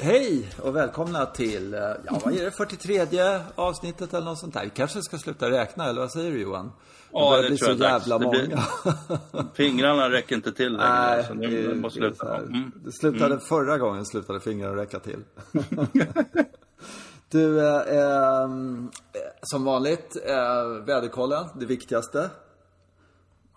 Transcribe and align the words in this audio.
Hej 0.00 0.48
och 0.62 0.76
välkomna 0.76 1.26
till, 1.26 1.74
eh, 1.74 1.80
ja 1.80 2.20
vad 2.24 2.34
är 2.34 2.44
det, 2.44 2.50
43 2.50 3.40
avsnittet 3.54 4.14
eller 4.14 4.24
något 4.24 4.38
sånt 4.38 4.54
där. 4.54 4.64
Vi 4.64 4.70
kanske 4.70 5.02
ska 5.02 5.18
sluta 5.18 5.50
räkna, 5.50 5.88
eller 5.88 6.00
vad 6.00 6.12
säger 6.12 6.30
du 6.32 6.40
Johan? 6.40 6.72
Ja, 7.12 7.30
börjar 7.30 7.42
det 7.42 7.48
bli 7.48 7.58
tror 7.58 7.66
så 7.66 7.70
jag 7.72 7.78
dags. 7.78 8.06
jävla 8.06 8.18
Det 8.18 8.24
många. 8.24 8.38
blir- 8.38 9.54
Fingrarna 9.54 10.10
räcker 10.10 10.36
inte 10.36 10.52
till 10.52 10.72
längre. 10.72 10.88
Nej, 10.88 11.24
så 11.28 11.34
det, 11.34 11.48
nu 11.48 11.68
det, 11.68 11.74
måste 11.74 12.00
det, 12.00 12.06
sluta. 12.06 12.36
Mm. 12.36 12.72
det 12.84 12.92
slutade 12.92 13.40
förra 13.40 13.78
gången, 13.78 14.06
slutade 14.06 14.40
fingrarna 14.40 14.76
räcka 14.76 14.98
till. 14.98 15.18
du, 17.30 17.60
eh, 17.66 17.76
eh, 17.98 18.48
som 19.42 19.64
vanligt, 19.64 20.16
eh, 20.26 20.84
väderkollen, 20.86 21.44
det 21.60 21.66
viktigaste. 21.66 22.30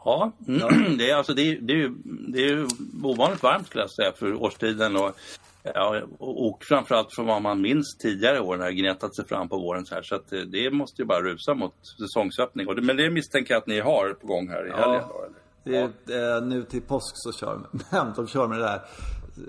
Ja, 0.05 0.31
mm. 0.47 0.97
det 0.97 1.09
är 1.11 1.15
alltså 1.15 1.33
det 1.33 1.41
är, 1.41 1.61
det 1.61 1.73
är 1.73 1.93
det 2.33 2.49
är 2.49 2.67
ovanligt 3.03 3.43
varmt 3.43 3.67
skulle 3.67 3.83
jag 3.83 3.91
säga 3.91 4.11
för 4.15 4.33
årstiden 4.33 4.95
och, 4.97 5.15
ja, 5.63 6.01
och, 6.19 6.63
framförallt 6.63 7.15
från 7.15 7.25
vad 7.25 7.41
man 7.41 7.61
minns 7.61 7.97
tidigare 7.97 8.39
år 8.39 8.57
när 8.57 8.65
det 8.65 8.73
gnetat 8.73 9.15
sig 9.15 9.27
fram 9.27 9.49
på 9.49 9.57
våren 9.57 9.85
så 9.85 9.95
här. 9.95 10.01
Så 10.01 10.15
eh, 10.15 10.41
det 10.51 10.71
måste 10.71 11.01
ju 11.01 11.05
bara 11.05 11.21
rusa 11.21 11.53
mot 11.53 11.73
säsongsöppning. 11.99 12.67
Men 12.85 12.97
det 12.97 13.09
misstänker 13.09 13.53
jag 13.53 13.61
att 13.61 13.67
ni 13.67 13.79
har 13.79 14.13
på 14.13 14.27
gång 14.27 14.47
här 14.49 14.67
i 14.67 14.71
helgen 14.71 15.03
då, 15.09 15.23
eller? 15.23 15.39
Det 15.63 15.77
är, 16.13 16.35
eh, 16.37 16.41
nu 16.43 16.63
till 16.63 16.81
påsk 16.81 17.13
så 17.15 17.31
kör 17.31 17.53
de, 17.71 17.79
men 17.91 18.13
de 18.15 18.27
kör 18.27 18.47
med 18.47 18.59
det 18.59 18.63
där 18.65 18.81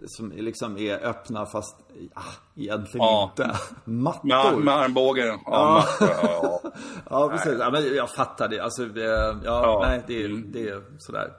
som 0.07 0.33
liksom 0.37 0.79
är 0.79 1.07
öppna 1.07 1.47
fast 1.47 1.77
ja, 2.15 2.23
egentligen 2.57 3.07
Ja. 3.07 3.31
inte. 3.31 3.57
Mattor. 3.85 4.57
Med, 4.57 4.65
med 4.65 4.75
armbågen. 4.75 5.27
Ja, 5.27 5.39
Ja. 5.47 5.85
ja, 6.01 6.19
ja. 6.43 6.71
Ja, 7.11 7.29
precis. 7.29 7.57
Ja, 7.61 7.71
men 7.71 7.95
jag 7.95 8.11
fattar 8.11 8.49
det. 8.49 8.61
Alltså, 8.61 8.83
eh, 8.83 8.91
ja, 9.03 9.37
Ja. 9.45 9.85
nej, 9.89 10.03
det 10.07 10.25
är, 10.25 10.29
det 10.53 10.69
är 10.69 10.83
sådär. 10.99 11.31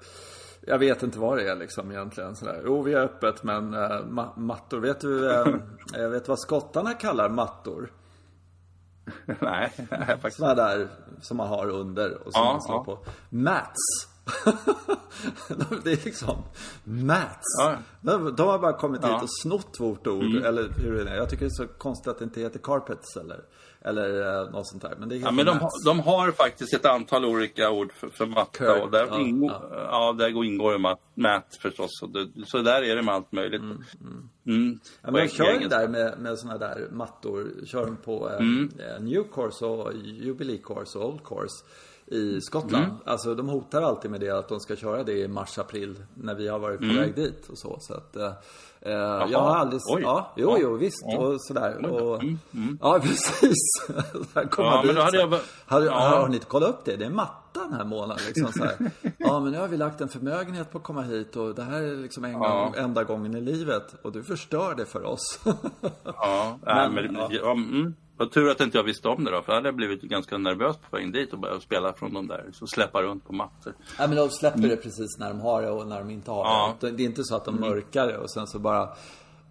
Jag 0.72 0.80
vet 0.80 1.04
inte 1.04 1.20
vad 1.20 1.38
det 1.38 1.50
är 1.50 1.56
liksom 1.56 1.92
egentligen. 1.92 2.36
Sådär. 2.36 2.62
Jo, 2.66 2.82
vi 2.82 2.94
är 2.94 3.00
öppet, 3.02 3.44
men 3.44 3.76
ma- 3.76 4.40
mattor. 4.40 4.80
Vet 4.80 5.00
du, 5.00 5.32
eh, 5.32 5.46
vet 6.10 6.28
vad 6.28 6.40
skottarna 6.40 6.94
kallar 6.94 7.30
mattor? 7.30 7.92
Nej, 9.40 9.74
nej, 9.92 10.06
faktiskt. 10.08 10.38
Sådana 10.38 10.56
där 10.56 10.88
som 11.22 11.38
man 11.38 11.48
har 11.48 11.70
under 11.70 12.28
och 12.28 12.34
som 12.34 12.42
Ja, 12.44 12.52
man 12.52 12.62
slår 12.62 12.78
ja. 12.78 12.84
på. 12.84 12.98
Mats. 13.30 14.08
det 15.84 15.92
är 15.92 16.06
liksom 16.06 16.38
mats. 16.84 17.46
Ja. 17.60 17.76
De, 18.02 18.36
de 18.36 18.48
har 18.48 18.60
bara 18.60 18.74
kommit 18.74 19.04
hit 19.04 19.22
och 19.24 19.42
snott 19.42 19.80
vårt 19.80 20.08
ord. 20.08 20.36
Eller 20.46 20.70
hur 20.78 21.06
det 21.06 21.12
är. 21.12 21.16
Jag 21.16 21.30
tycker 21.30 21.46
det 21.46 21.50
är 21.50 21.68
så 21.68 21.68
konstigt 21.68 22.08
att 22.08 22.20
det 22.20 22.24
inte 22.26 22.42
heter 22.42 22.60
carpets 22.60 23.18
eller, 23.18 23.42
eller 23.82 24.42
eh, 24.44 24.52
något 24.52 24.68
sånt 24.68 24.82
där. 24.82 24.96
Men 25.00 25.10
det 25.10 25.16
är 25.16 25.20
Ja, 25.20 25.32
men 25.32 25.46
de, 25.46 25.58
har- 25.60 25.86
de 25.86 26.00
har 26.00 26.32
faktiskt 26.32 26.74
ett 26.74 26.86
antal 26.86 27.26
olika 27.26 27.70
ord 27.70 27.92
för, 27.94 28.10
för 28.10 28.26
matta 28.26 28.52
Curd, 28.58 28.82
och 28.82 28.92
där, 28.92 29.08
ja, 29.10 29.20
ingår, 29.20 29.52
ja. 29.52 29.70
ja. 29.92 30.14
där 30.18 30.44
ingår 30.44 30.72
ju 30.74 30.78
mat, 30.80 31.00
mat 31.16 31.58
förstås. 31.62 31.90
Det, 32.14 32.46
så 32.46 32.58
där 32.62 32.82
är 32.82 32.96
det 32.96 33.02
med 33.02 33.14
allt 33.14 33.32
möjligt. 33.32 33.62
Mm. 33.62 33.84
Ja, 34.44 34.52
men 35.02 35.14
På 35.14 35.20
jag 35.20 35.32
kör 35.32 35.60
den 35.60 35.70
där 35.70 35.88
med, 35.88 36.20
med 36.20 36.40
såna 36.40 36.58
där 36.58 36.88
mattor. 36.92 37.48
Kör 37.66 37.86
den 37.86 37.98
på 37.98 38.30
eh, 38.30 38.36
Mm. 38.36 38.70
eh, 38.80 39.02
New 39.04 39.24
Course 39.34 39.66
och 39.66 39.94
Jubilee 40.04 40.58
Course 40.64 41.00
och 41.00 41.10
Old 41.10 41.24
Course 41.26 41.66
i 42.06 42.42
Skottland. 42.42 42.86
Mm. 42.86 42.96
Alltså 43.06 43.36
de 43.36 43.50
hotar 43.50 43.82
alltid 43.82 44.12
med 44.12 44.20
det 44.20 44.30
att 44.30 44.50
de 44.50 44.60
ska 44.60 44.76
köra 44.76 45.04
det 45.04 45.14
i 45.14 45.28
mars-april 45.28 45.96
när 46.14 46.36
vi 46.36 46.48
har 46.48 46.60
varit 46.60 46.80
på 46.80 46.86
väg 46.86 47.16
dit 47.16 47.50
och 47.50 47.58
så. 47.58 47.78
så 47.82 47.94
att, 47.94 48.16
eh, 48.86 48.92
jag 49.32 49.40
har 49.40 49.56
aldrig... 49.56 49.82
Mm. 49.90 49.96
Oj. 49.98 50.02
Ja, 50.04 50.34
jo, 50.36 50.50
Ja. 50.52 50.58
jo, 50.62 50.76
visst. 50.78 51.04
Ja. 51.08 51.18
Och 51.18 51.42
sådär. 51.42 51.86
Och, 51.86 52.24
Mm, 52.24 52.78
Ja, 52.82 53.00
precis. 53.04 53.58
Där 54.34 54.48
kommer 54.48 54.70
Ja, 54.70 54.84
men 54.86 54.96
då 54.96 55.02
hade 55.02 55.18
jag 55.18 55.30
bara- 55.30 55.42
Har, 55.66 55.82
Ja. 55.82 55.92
har, 55.94 56.28
ni 56.28 56.36
inte 56.36 56.46
kollat 56.48 56.70
upp 56.70 56.86
det? 56.86 56.96
Det 56.96 57.06
är 57.06 57.10
matta 57.10 57.60
den 57.60 57.74
här 57.74 57.86
månaden. 57.86 58.24
Liksom, 58.28 58.52
så 58.54 58.64
här. 58.64 58.92
Ja, 59.18 59.40
men 59.40 59.52
nu 59.52 59.60
har 59.60 59.68
vi 59.68 59.78
lagt 59.78 60.02
en 60.02 60.10
förmögenhet 60.10 60.72
på 60.72 60.78
att 60.78 60.84
komma 60.84 61.02
hit 61.02 61.36
och 61.36 61.56
det 61.56 61.64
här 61.64 61.82
är 61.82 61.96
liksom 61.96 62.26
en 62.26 62.40
gång, 62.40 62.74
enda 62.78 63.04
gången 63.04 63.36
i 63.36 63.42
livet. 63.42 63.96
Och 64.04 64.12
du 64.12 64.24
förstör 64.24 64.76
det 64.76 64.86
för 64.86 65.04
oss. 65.06 65.40
Ja, 66.04 66.60
Men, 66.66 66.94
men, 66.94 67.06
men, 67.06 67.16
ja. 67.16 67.30
ja. 67.32 67.52
mm. 67.52 67.96
Vad 68.22 68.32
tur 68.32 68.50
att 68.50 68.62
inte 68.62 68.78
jag 68.78 68.84
visste 68.84 69.08
om 69.08 69.24
det 69.24 69.32
då, 69.32 69.42
för 69.42 69.52
då 69.52 69.56
hade 69.56 69.68
jag 69.68 69.76
blivit 69.76 70.02
ganska 70.02 70.38
nervös 70.38 70.78
på 70.78 70.96
vägen 70.96 71.12
dit 71.12 71.34
och 71.34 71.40
börjat 71.40 71.62
spela 71.62 71.94
från 71.94 72.14
de 72.14 72.28
där, 72.28 72.50
så 72.54 72.68
släppa 72.68 73.02
runt 73.02 73.28
på 73.28 73.34
mattor. 73.34 73.74
Nej 74.00 74.08
men 74.08 74.18
de 74.18 74.30
släpper 74.30 74.62
det 74.62 74.76
precis 74.78 75.18
när 75.20 75.30
de 75.30 75.40
har 75.40 75.62
det 75.62 75.70
och 75.70 75.88
när 75.88 76.00
de 76.00 76.10
inte 76.10 76.32
har 76.32 76.44
Ja. 76.46 76.76
det. 76.80 76.92
Det 76.92 77.04
är 77.04 77.06
inte 77.06 77.24
så 77.24 77.36
att 77.36 77.46
de 77.46 77.56
mörkar 77.60 78.08
det 78.08 78.18
och 78.18 78.32
sen 78.32 78.48
så 78.48 78.60
bara... 78.60 78.90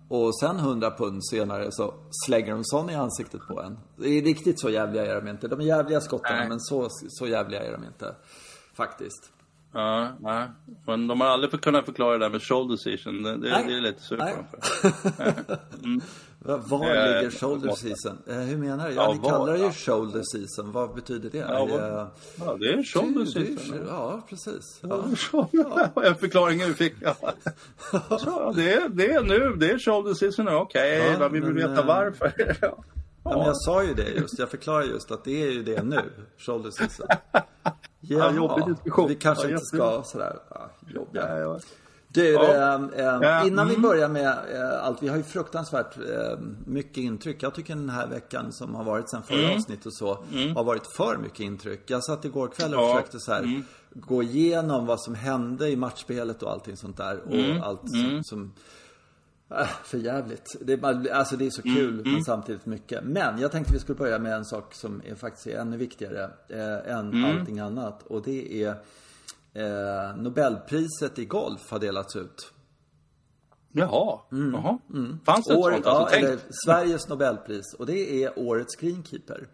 Och 0.09 0.39
sen 0.39 0.57
100 0.57 0.91
pund 0.91 1.27
senare 1.27 1.73
så 1.73 1.95
slänger 2.27 2.51
de 2.53 2.65
sån 2.65 2.91
i 2.91 2.95
ansiktet 2.95 3.41
på 3.49 3.63
en. 3.63 3.79
Det 3.97 4.09
är 4.09 4.23
riktigt 4.23 4.61
så 4.61 4.71
jävliga 4.71 5.07
är 5.07 5.21
de 5.21 5.31
inte. 5.31 5.49
De 5.49 5.61
är 5.61 5.65
jävliga 5.65 6.01
skottarna 6.01 6.39
Nej. 6.39 6.49
men 6.49 6.61
så, 6.61 6.89
så 7.09 7.27
jävliga 7.27 7.63
är 7.63 7.73
de 7.73 7.85
inte. 7.85 8.15
Faktiskt. 8.75 9.33
Ja, 9.73 10.17
nej. 10.21 10.49
Men 10.87 11.07
de 11.07 11.21
har 11.21 11.29
aldrig 11.29 11.63
kunnat 11.63 11.85
förklara 11.85 12.13
det 12.13 12.25
där 12.25 12.31
med 12.31 12.43
shoulder 12.43 12.77
season. 12.77 13.23
Det, 13.23 13.37
det, 13.37 13.49
det 13.67 13.77
är 13.77 13.81
lite 13.81 14.03
sur 14.03 14.17
på 14.17 14.25
Var 16.45 16.79
Eh, 16.87 17.07
ligger 17.23 17.31
shoulder 17.31 17.71
season? 17.75 18.19
Eh, 18.27 18.37
hur 18.37 18.57
menar 18.57 18.89
du? 18.89 18.95
Ja, 18.95 19.03
Ja, 19.03 19.13
ni 19.13 19.19
var- 19.19 19.31
kallar 19.31 19.53
det 19.53 19.59
ju 19.59 19.65
ja. 19.65 19.73
shoulder 19.73 20.23
season. 20.23 20.73
Vad 20.73 20.95
betyder 20.95 21.31
det? 21.31 21.39
Ja, 21.39 21.45
Är 21.47 21.69
vad- 21.91 22.07
Ja, 22.39 22.57
det 22.61 22.67
är 22.67 22.83
shoulder 22.83 23.25
season. 23.25 23.87
Ja, 23.89 24.21
precis. 24.29 24.81
Ja. 24.83 25.05
En 26.05 26.15
förklaring 26.21 26.59
vi 26.59 26.75
fick. 26.75 26.95
Ja. 27.01 27.15
Det, 28.55 28.73
är, 28.73 28.89
det 28.89 29.13
är 29.13 29.23
nu, 29.23 29.55
det 29.57 29.71
är 29.71 29.79
shoulder 29.79 30.15
season. 30.15 30.49
Okej, 30.49 30.99
Ja, 31.13 31.19
men 31.19 31.33
vi 31.33 31.41
vill 31.41 31.55
veta 31.55 31.81
eh, 31.81 31.87
varför. 31.87 32.33
Ja. 32.63 32.85
Ja, 33.25 33.31
men 33.37 33.47
jag 33.47 33.57
sa 33.57 33.83
ju 33.85 33.95
det 33.95 34.09
just. 34.09 34.39
Jag 34.39 34.49
förklarar 34.49 34.83
just 34.83 35.11
att 35.11 35.25
det 35.25 35.43
är 35.43 35.51
ju 35.51 35.63
det 35.63 35.83
nu. 35.83 36.01
Shoulder 36.39 36.71
season. 36.71 37.07
Ja, 38.01 38.33
jobbig 38.33 38.67
diskussion. 38.67 39.09
Vi 39.09 39.15
kanske 39.15 39.45
Ja, 39.49 39.51
inte 39.53 39.65
ska 39.65 40.03
sådär, 40.05 40.37
ja, 40.51 40.71
jobbiga. 40.95 41.61
Du, 42.13 42.33
Ja. 42.33 42.89
Ja, 42.97 43.47
innan 43.47 43.69
vi 43.69 43.75
mm. 43.75 43.83
börjar 43.83 44.09
med 44.09 44.27
eh, 44.27 44.85
allt. 44.85 45.03
Vi 45.03 45.09
har 45.09 45.17
ju 45.17 45.23
fruktansvärt 45.23 45.97
ehm, 45.97 46.57
mycket 46.67 46.97
intryck. 46.97 47.43
Jag 47.43 47.55
tycker 47.55 47.75
den 47.75 47.91
här 47.91 48.07
veckan 48.07 48.53
som 48.53 48.75
har 48.75 48.85
varit 48.85 49.11
sen 49.11 49.23
förra 49.23 49.55
avsnittet 49.55 49.87
och 49.87 49.95
så 49.95 50.25
har 50.55 50.65
varit 50.65 50.87
för 50.97 51.17
mycket 51.17 51.41
intryck. 51.41 51.83
Jag 51.87 52.05
satt 52.05 52.25
igår 52.25 52.49
kväll 52.49 52.75
och 52.75 52.81
Ja. 52.81 52.95
försökte 52.95 53.21
så 53.21 53.33
här, 53.33 53.63
gå 53.95 54.23
igenom 54.23 54.87
vad 54.87 55.01
som 55.01 55.15
hände 55.15 55.69
i 55.69 55.77
matchspelet 55.77 56.43
och 56.43 56.53
allting 56.53 56.77
sånt 56.77 56.97
där. 56.97 57.21
Och 57.21 57.67
allt 57.67 57.81
som, 57.91 58.21
som 58.25 58.53
Äh, 59.51 59.67
för 59.85 59.99
jävligt. 59.99 60.57
Det 60.61 60.85
alltså 60.85 61.37
det 61.37 61.47
är 61.47 61.51
så 61.51 61.63
kul 61.63 62.03
men 62.05 62.25
samtidigt 62.25 62.67
mycket. 62.67 63.05
Men 63.05 63.39
jag 63.39 63.53
tänkte 63.53 63.73
vi 63.73 63.79
skulle 63.79 63.99
börja 63.99 64.19
med 64.19 64.33
en 64.33 64.45
sak 64.45 64.75
som 64.75 65.03
är 65.05 65.15
faktiskt 65.15 65.47
är 65.47 65.59
ännu 65.59 65.77
viktigare 65.77 66.31
eh, 66.49 66.97
än 66.97 67.25
allting 67.25 67.59
annat. 67.59 68.03
Och 68.03 68.23
det 68.23 68.65
är 68.65 68.75
eh, 69.55 70.17
Nobelpriset 70.17 71.19
i 71.19 71.25
golf 71.25 71.71
har 71.71 71.79
delats 71.79 72.17
ut. 72.17 72.53
Jaha. 73.73 74.19
Jaha. 74.53 74.79
Fanns 75.25 75.47
det 75.47 75.53
ett 75.53 75.59
År, 75.59 75.71
sånt? 75.73 75.85
ja, 75.85 75.91
Alltså, 75.91 76.07
tänk, 76.15 76.25
eller 76.25 76.39
Sveriges 76.67 77.09
Nobelpris. 77.09 77.75
Och 77.79 77.87
det 77.87 78.25
är 78.25 78.39
Årets 78.39 78.77
greenkeeper. 78.77 79.49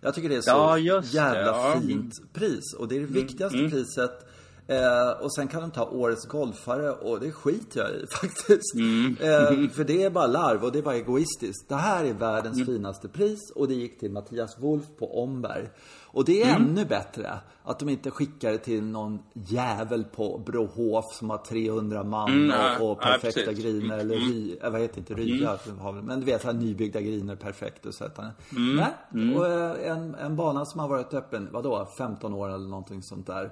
Jag 0.00 0.14
tycker 0.14 0.28
det 0.28 0.36
är 0.36 0.40
så 0.40 0.50
Ja, 0.50 0.74
det, 1.00 1.06
jävla 1.14 1.46
ja. 1.46 1.80
fint 1.80 2.12
pris. 2.32 2.74
Och 2.78 2.88
det 2.88 2.96
är 2.96 3.00
det 3.00 3.06
viktigaste 3.06 3.68
priset. 3.70 4.26
Eh, 4.66 5.10
och 5.20 5.34
sen 5.34 5.48
kan 5.48 5.60
de 5.60 5.70
ta 5.70 5.86
Årets 5.90 6.26
golfare 6.26 6.90
och 6.90 7.20
det 7.20 7.32
skiter 7.32 7.80
jag 7.80 7.90
i 7.90 8.06
faktiskt. 8.10 8.74
Eh, 9.20 9.70
för 9.74 9.84
det 9.84 10.02
är 10.02 10.10
bara 10.10 10.26
larv 10.26 10.64
och 10.64 10.72
det 10.72 10.78
är 10.78 10.82
bara 10.82 10.94
egoistiskt. 10.96 11.68
Det 11.68 11.74
här 11.74 12.04
är 12.04 12.14
världens 12.14 12.66
finaste 12.66 13.08
pris 13.08 13.50
och 13.54 13.68
det 13.68 13.74
gick 13.74 14.00
till 14.00 14.10
Mattias 14.10 14.58
Wolf 14.58 14.84
på 14.98 15.22
Omberg. 15.22 15.68
Och 16.12 16.24
det 16.24 16.42
är 16.42 16.54
ännu 16.56 16.84
bättre 16.84 17.38
att 17.64 17.78
de 17.78 17.88
inte 17.88 18.10
skickar 18.10 18.52
det 18.52 18.58
till 18.58 18.82
någon 18.84 19.18
jävel 19.32 20.04
på 20.04 20.38
Brohof 20.46 21.04
som 21.14 21.30
har 21.30 21.38
300 21.38 22.04
man 22.04 22.30
Mm, 22.50 22.82
och, 22.82 22.90
och 22.90 23.00
perfekta 23.00 23.40
precis. 23.40 23.64
griner 23.64 23.98
eller 23.98 24.16
ry, 24.16 24.56
äh, 24.62 24.70
vad 24.70 24.80
heter 24.80 24.98
inte 24.98 25.14
rya, 25.14 25.58
väl- 25.92 26.02
men 26.02 26.20
du 26.20 26.26
vet, 26.26 26.44
här 26.44 26.52
nybyggda 26.52 27.00
griner 27.00 27.36
perfekt 27.36 27.86
och 27.86 27.94
sätta 27.94 28.22
Nej, 28.50 29.34
och 29.36 29.46
eh, 29.46 29.90
en, 29.90 30.14
en 30.14 30.36
bana 30.36 30.64
som 30.64 30.80
har 30.80 30.88
varit 30.88 31.14
öppen, 31.14 31.48
vadå, 31.52 31.88
15 31.98 32.34
år 32.34 32.48
eller 32.48 32.68
någonting 32.68 33.02
sånt 33.02 33.26
där. 33.26 33.44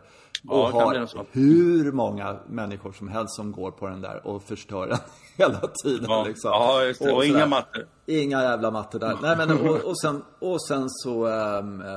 Och 0.48 0.58
Ja, 0.58 0.70
har 0.72 1.26
hur 1.32 1.92
många 1.92 2.36
människor 2.48 2.92
som 2.92 3.08
helst 3.08 3.34
som 3.36 3.52
går 3.52 3.70
på 3.70 3.88
den 3.88 4.00
där 4.00 4.26
och 4.26 4.42
förstör 4.42 4.86
den 4.86 4.98
hela 5.36 5.60
tiden 5.84 6.10
ja, 6.10 6.24
liksom. 6.24 6.50
ja, 6.50 6.84
just 6.84 7.00
det. 7.00 7.12
Och, 7.12 7.22
sådär. 7.22 7.36
inga 7.36 7.46
mattor. 7.46 7.86
Inga 8.06 8.42
jävla 8.42 8.70
mattor 8.70 8.98
där. 8.98 9.18
Nej 9.22 9.36
men 9.36 9.50
och, 9.50 9.76
och, 9.76 10.00
sen, 10.00 10.22
och 10.38 10.66
sen 10.66 10.84
så, 10.88 11.28
ähm, 11.28 11.80
äh, 11.80 11.88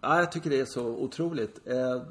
ja, 0.00 0.18
jag 0.18 0.32
tycker 0.32 0.50
det 0.50 0.60
är 0.60 0.64
så 0.64 0.86
otroligt. 0.86 1.66
Äh, 1.66 2.02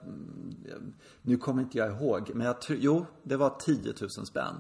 nu 1.22 1.38
kommer 1.38 1.62
inte 1.62 1.78
jag 1.78 1.92
ihåg, 1.92 2.32
men 2.34 2.48
jag 2.48 2.56
jo, 2.68 3.06
det 3.24 3.38
var 3.38 3.50
10 3.50 3.94
000 4.02 4.10
spänn 4.10 4.56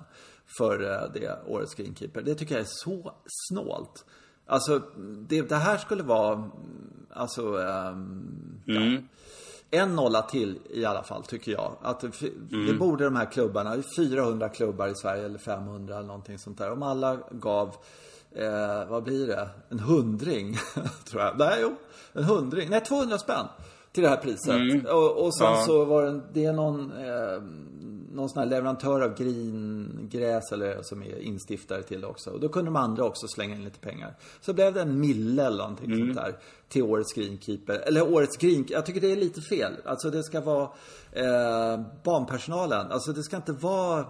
för 0.57 0.83
äh, 0.83 1.12
det 1.13 1.39
årets 1.47 1.75
greenkeeper. 1.75 2.21
Det 2.21 2.36
tycker 2.36 2.56
jag 2.56 2.62
är 2.62 2.68
så 2.69 3.13
snålt. 3.50 4.06
Alltså, 4.45 4.81
det, 5.27 5.42
det 5.42 5.56
här 5.56 5.77
skulle 5.77 6.03
vara, 6.03 6.33
mm, 6.33 6.51
alltså, 7.09 7.62
ähm, 7.62 8.62
ja. 8.65 8.81
En 9.75 9.95
nolla 9.95 10.22
till 10.22 10.60
i 10.69 10.86
alla 10.86 11.04
fall, 11.04 11.24
tycker 11.24 11.51
jag. 11.51 11.72
Att 11.81 12.00
det, 12.00 12.12
det 12.68 12.74
borde 12.74 13.04
de 13.04 13.16
här 13.16 13.31
klubbarna, 13.31 13.75
det 13.75 13.77
är 14.01 14.10
400 14.10 14.50
klubbar 14.50 14.88
i 14.88 14.95
Sverige 14.95 15.25
eller 15.25 15.39
500 15.39 15.95
eller 15.98 16.07
någonting 16.07 16.39
sånt 16.39 16.57
där. 16.57 16.72
Om 16.72 16.83
alla 16.83 17.18
gav, 17.31 17.68
eh, 18.36 18.86
vad 18.89 19.04
blir 19.04 19.27
det? 19.27 19.50
En 19.69 19.80
hundring, 19.80 20.57
tror 21.10 21.22
jag. 21.22 21.38
Nej, 21.38 21.57
jo, 21.62 21.75
en 22.13 22.24
hundring. 22.24 22.69
Nej, 22.69 22.81
200 22.81 23.18
spänn 23.18 23.45
till 23.92 24.04
det 24.04 24.10
här 24.10 24.18
priset. 24.18 24.86
Och, 24.92 25.25
och 25.25 25.36
sen 25.38 25.48
Ja. 25.48 25.63
så 25.66 25.86
var 25.86 26.06
det, 26.06 26.21
det 26.33 26.45
är 26.45 26.54
någon, 26.54 26.92
eh, 26.92 27.42
någon 28.15 28.29
sån 28.29 28.39
här 28.39 28.50
leverantör 28.50 29.01
av 29.01 29.17
gringräs 29.17 30.51
eller 30.51 30.81
som 30.81 31.03
är 31.03 31.19
instiftare 31.19 31.83
till 31.83 32.01
det 32.01 32.07
också. 32.07 32.29
Och 32.29 32.39
då 32.39 32.50
kunde 32.50 32.67
de 32.67 32.75
andra 32.75 33.03
också 33.03 33.27
slänga 33.27 33.56
in 33.56 33.63
lite 33.63 33.79
pengar. 33.79 34.15
Så 34.41 34.53
blev 34.53 34.73
det 34.73 34.81
en 34.81 35.00
mille 35.00 35.45
eller 35.45 35.57
någonting 35.57 35.91
mm. 35.91 36.00
sånt 36.00 36.25
där. 36.25 36.35
Till 36.67 36.83
årets 36.83 37.13
greenkeeper. 37.13 37.73
Eller 37.88 38.13
årets 38.13 38.38
green... 38.38 38.65
Jag 38.69 38.85
tycker 38.85 39.01
det 39.01 39.12
är 39.12 39.15
lite 39.15 39.41
fel. 39.41 39.73
Alltså 39.85 40.09
det 40.09 40.23
ska 40.23 40.41
vara 40.41 40.69
eh, 41.12 41.81
barnpersonalen. 42.03 42.91
Alltså 42.91 43.13
det 43.13 43.23
ska 43.23 43.35
inte 43.35 43.53
vara 43.53 44.06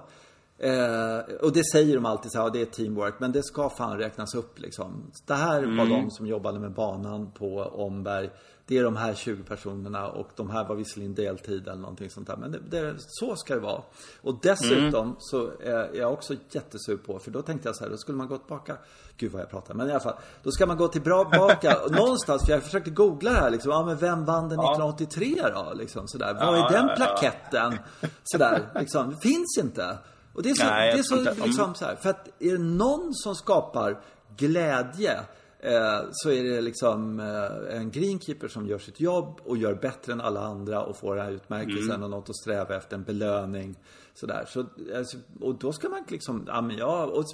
Eh, 0.57 1.35
och 1.41 1.53
det 1.53 1.63
säger 1.71 1.95
de 1.95 2.05
alltid 2.05 2.31
så 2.31 2.41
här, 2.41 2.49
det 2.51 2.61
är 2.61 2.65
teamwork, 2.65 3.15
men 3.19 3.31
det 3.31 3.43
ska 3.43 3.69
fan 3.69 3.97
räknas 3.97 4.35
upp 4.35 4.59
liksom. 4.59 5.11
Det 5.25 5.33
här 5.33 5.63
mm. 5.63 5.77
var 5.77 5.85
de 5.85 6.11
som 6.11 6.27
jobbade 6.27 6.59
med 6.59 6.73
banan 6.73 7.31
på 7.31 7.61
Omberg. 7.61 8.29
Det 8.67 8.77
är 8.77 8.83
de 8.83 8.95
här 8.95 9.13
20 9.13 9.43
personerna 9.43 10.07
och 10.07 10.29
de 10.35 10.49
här 10.49 10.67
var 10.67 10.75
visserligen 10.75 11.15
deltid 11.15 11.67
eller 11.67 11.81
någonting 11.81 12.09
sånt 12.09 12.27
där. 12.27 12.37
Men 12.37 12.51
det, 12.51 12.59
det, 12.69 12.95
så 12.99 13.35
ska 13.35 13.53
det 13.53 13.59
vara. 13.59 13.81
Och 14.21 14.39
dessutom 14.41 15.05
mm. 15.05 15.15
så 15.19 15.51
är 15.59 15.95
jag 15.95 16.13
också 16.13 16.35
jättesur 16.49 16.97
på, 16.97 17.19
för 17.19 17.31
då 17.31 17.41
tänkte 17.41 17.69
jag 17.69 17.75
så 17.75 17.83
här, 17.83 17.91
då 17.91 17.97
skulle 17.97 18.17
man 18.17 18.27
gå 18.27 18.37
tillbaka. 18.37 18.77
Gud 19.17 19.31
vad 19.31 19.41
jag 19.41 19.49
pratar, 19.49 19.73
men 19.73 19.87
i 19.87 19.91
alla 19.91 19.99
fall. 19.99 20.15
Då 20.43 20.51
ska 20.51 20.65
man 20.65 20.77
gå 20.77 20.87
tillbaka 20.87 21.77
någonstans, 21.91 22.45
för 22.45 22.51
jag 22.51 22.63
försökte 22.63 22.89
googla 22.89 23.31
det 23.31 23.37
här 23.37 23.49
liksom. 23.49 23.71
Ja 23.71 23.85
men 23.85 23.97
vem 23.97 24.25
vann 24.25 24.49
den 24.49 24.59
1983 24.59 25.35
då? 25.53 25.73
Liksom 25.73 26.07
sådär. 26.07 26.33
Vad 26.33 26.57
är 26.57 26.69
den 26.69 26.95
plaketten? 26.95 27.77
Sådär, 28.23 28.71
liksom. 28.79 29.09
Det 29.09 29.17
finns 29.17 29.57
inte. 29.59 29.97
Och 30.33 30.43
det 30.43 30.49
är 30.49 30.55
så, 30.55 30.65
Nej, 30.65 30.93
det 30.93 30.99
är 30.99 31.03
så 31.03 31.43
liksom 31.45 31.75
så 31.75 31.85
här, 31.85 31.95
för 31.95 32.09
att 32.09 32.27
är 32.39 32.51
det 32.51 32.63
någon 32.63 33.13
som 33.13 33.35
skapar 33.35 34.01
glädje 34.37 35.19
eh, 35.65 36.01
så 36.11 36.31
är 36.31 36.43
det 36.43 36.61
liksom 36.61 37.19
eh, 37.19 37.77
en 37.77 37.91
greenkeeper 37.91 38.47
som 38.47 38.67
gör 38.67 38.77
sitt 38.77 38.99
jobb 38.99 39.41
och 39.43 39.57
gör 39.57 39.73
bättre 39.73 40.13
än 40.13 40.21
alla 40.21 40.39
andra 40.39 40.83
och 40.83 40.97
får 40.97 41.15
den 41.15 41.25
här 41.25 41.31
utmärkelsen 41.31 41.91
mm. 41.91 42.03
och 42.03 42.09
något 42.09 42.29
att 42.29 42.35
sträva 42.35 42.75
efter, 42.75 42.95
en 42.95 43.03
belöning. 43.03 43.75
Sådär. 44.13 44.45
Så, 44.47 44.65
alltså, 44.95 45.17
och 45.41 45.55
då 45.55 45.73
ska 45.73 45.89
man 45.89 46.03
liksom, 46.07 46.43
ja 46.47 46.61
men 46.61 46.77
ja, 46.77 47.05
och 47.05 47.25